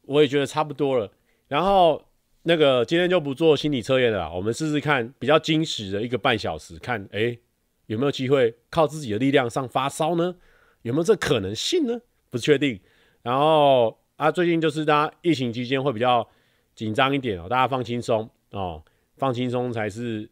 [0.00, 1.12] 我也觉得差不多了。
[1.46, 2.02] 然后
[2.44, 7.36] 那个今天就不做心理测验了，我们试试看比较惊喜的一个半小时，看哎
[7.84, 10.34] 有没有机会靠自己的力量上发烧呢？
[10.80, 12.00] 有没有这可能性呢？
[12.30, 12.80] 不确定。
[13.20, 16.26] 然后啊，最近就是大家疫情期间会比较
[16.74, 18.82] 紧张一点哦，大家放轻松哦，
[19.18, 20.30] 放轻松才是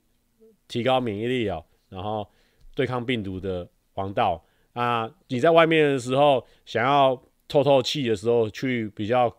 [0.67, 2.27] 提高免疫力哦，然后
[2.75, 4.43] 对抗病毒的王道。
[4.79, 9.37] 啊，你在外面的时候，想要透透气的时候，去比较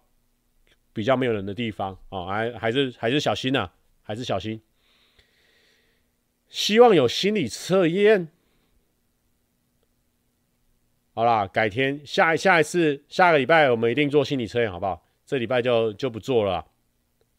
[0.91, 3.70] 比较没有人的地方啊，还还是还是小心呐，
[4.03, 4.61] 还是小心。
[6.49, 8.28] 希望有心理测验。
[11.14, 15.02] 好啦，改天下下一次下个礼拜我们一定做心理测验，好不好？
[15.26, 16.66] 这礼拜就就不做了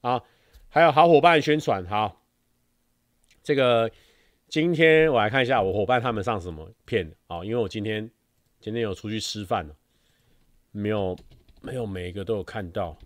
[0.00, 0.22] 啊。
[0.70, 2.22] 还有好伙伴宣传，好，
[3.42, 3.90] 这个。
[4.50, 7.44] 今天我来看一下我伙伴他们上什么片啊？
[7.44, 8.10] 因为我今天
[8.58, 9.72] 今天有出去吃饭了，
[10.72, 11.16] 没有
[11.62, 12.98] 没有每一个都有看到。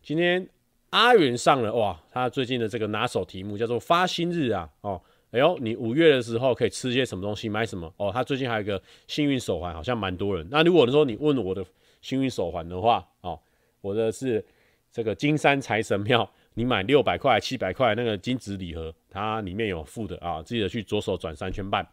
[0.00, 0.48] 今天
[0.90, 5.02] 阿云上了哇，他最近的这个拿手题目叫做发薪日啊哦，
[5.32, 8.12] 哎呦，你五月的时候可以吃些什么东西，买什么哦？
[8.12, 10.46] 他最近还有一个幸运手环，好像蛮多人。
[10.48, 11.66] 那如果说你问我的
[12.00, 13.36] 幸运手环的话哦，
[13.80, 14.44] 我的是
[14.92, 16.32] 这个金山财神庙。
[16.54, 21.86] 你买六百块、七百块那个金纸礼盒，它里面有附的啊，记得去左手转三圈半。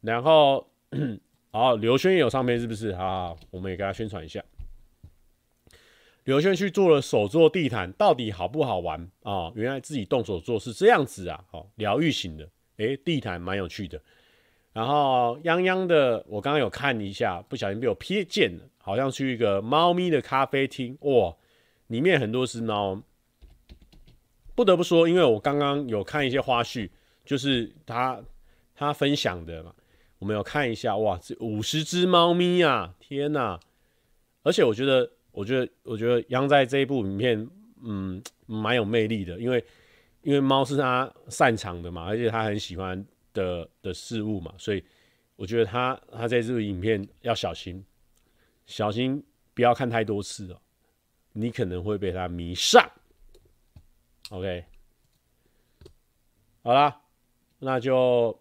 [0.00, 0.66] 然后，
[1.50, 2.94] 好，刘轩也有上面是不是？
[2.96, 4.42] 好，我们也给他宣传一下。
[6.24, 9.52] 刘轩去做了手做地毯，到底好不好玩啊？
[9.54, 14.00] 原来自己动手做是这样子啊，哦，疗愈型的，诶，地毯蛮有趣的。
[14.72, 21.34] 然后，泱泱的，我刚刚有看一下，不小心被我瞥见了，好像去一个猫咪的咖啡厅，哇，
[21.88, 23.02] 里面很多只猫。
[24.60, 26.90] 不得不说，因为我刚刚有看一些花絮，
[27.24, 28.22] 就是他
[28.74, 29.74] 他分享的嘛，
[30.18, 33.58] 我们有看一下，哇，这五十只猫咪啊，天哪！
[34.42, 37.48] 而且我觉得，我觉得，我觉得央在这一部影片，
[37.82, 39.64] 嗯，蛮有魅力的，因为
[40.20, 44.84] 因为猫是他擅长的嘛，而且他很喜欢的的事物嘛，所以
[45.36, 47.82] 我觉得他他在这部影片要小心，
[48.66, 49.24] 小心
[49.54, 50.60] 不要看太多次哦，
[51.32, 52.86] 你可能会被他迷上。
[54.30, 54.64] OK，
[56.62, 57.02] 好啦，
[57.58, 58.40] 那就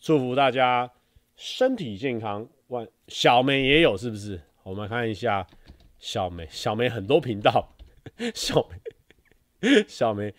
[0.00, 0.90] 祝福大家
[1.36, 2.48] 身体健康。
[2.68, 4.40] 万小梅也有是不是？
[4.62, 5.46] 我们看一下
[5.98, 7.68] 小梅，小梅很多频道，
[8.34, 8.66] 小
[9.60, 10.34] 梅，小梅，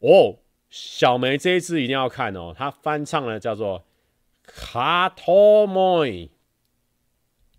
[0.00, 0.38] 哦，
[0.68, 3.80] 小梅这一支一定要看哦，她翻唱的叫做
[4.44, 6.06] 《卡托莫》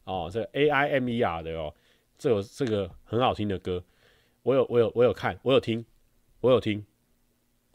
[0.04, 1.74] 哦，这个 A I M E R 的哦，
[2.20, 3.84] 这个这个很好听的歌，
[4.44, 5.84] 我有我有我有看，我有听。
[6.42, 6.86] 我有听，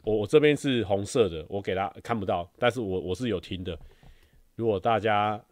[0.01, 3.79] 我我这边是红色的，我给他看不到，但是我我是有听的。
[4.55, 5.43] 如果大家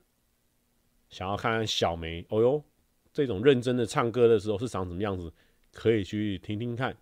[1.09, 2.63] 想要看看小梅，哦哟，
[3.11, 5.31] 这种认真的唱歌的时候是长什么样子，
[5.71, 6.97] 可以去听听看。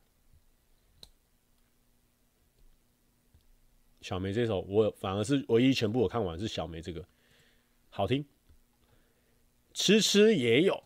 [4.02, 7.06] 小梅这首我反而是唯一全部我看完是小梅这个，
[7.90, 8.26] 好听。
[9.74, 10.84] 吃吃也有，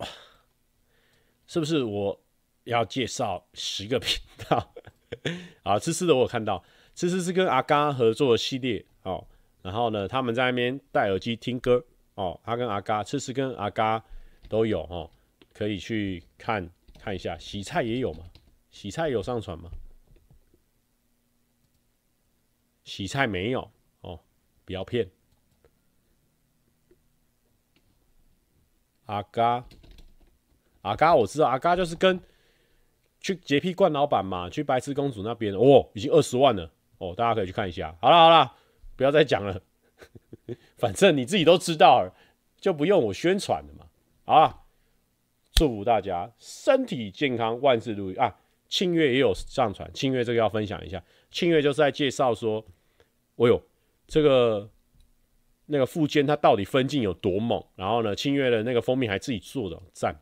[1.48, 2.22] 是不是我
[2.66, 4.72] 要介绍十个频道？
[5.64, 6.64] 啊，吃吃的我有看到，
[6.94, 9.26] 吃吃是跟阿嘎合作的系列哦。
[9.62, 11.84] 然后呢，他们在那边戴耳机听歌
[12.16, 12.40] 哦。
[12.44, 14.04] 他跟阿嘎，吃吃跟阿嘎
[14.48, 15.10] 都有哦，
[15.54, 16.70] 可以去看
[17.00, 17.38] 看一下。
[17.38, 18.26] 洗菜也有吗？
[18.72, 19.70] 洗菜有上传吗？
[22.84, 23.72] 洗菜没有
[24.02, 24.20] 哦，
[24.66, 25.10] 不要骗。
[29.06, 29.66] 阿嘎，
[30.82, 32.20] 阿嘎我知道，阿嘎就是跟。
[33.26, 37.98] 去洁癖冠老板嘛，去白痴公主那边哦，已经二十万了哦，大家可以去看一下。
[38.00, 38.54] 好了好了，
[38.96, 39.60] 不要再讲了，
[40.78, 42.14] 反正你自己都知道了，
[42.60, 43.88] 就不用我宣传了嘛。
[44.26, 44.62] 好了，
[45.54, 48.38] 祝福大家身体健康，万事如意啊！
[48.70, 51.04] 庆月也有上传，庆月这个要分享一下。
[51.32, 52.64] 庆月就是在介绍说，
[53.38, 53.60] 哦呦，
[54.06, 54.70] 这个
[55.66, 60.16] 那个富坚他到底分镜有多猛，然后呢，庆月的那个封面还自己做的，赞。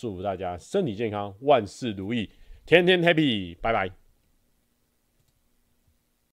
[0.00, 2.30] 祝福大家身体健康，万事如意，
[2.64, 3.99] 天天 happy，拜拜。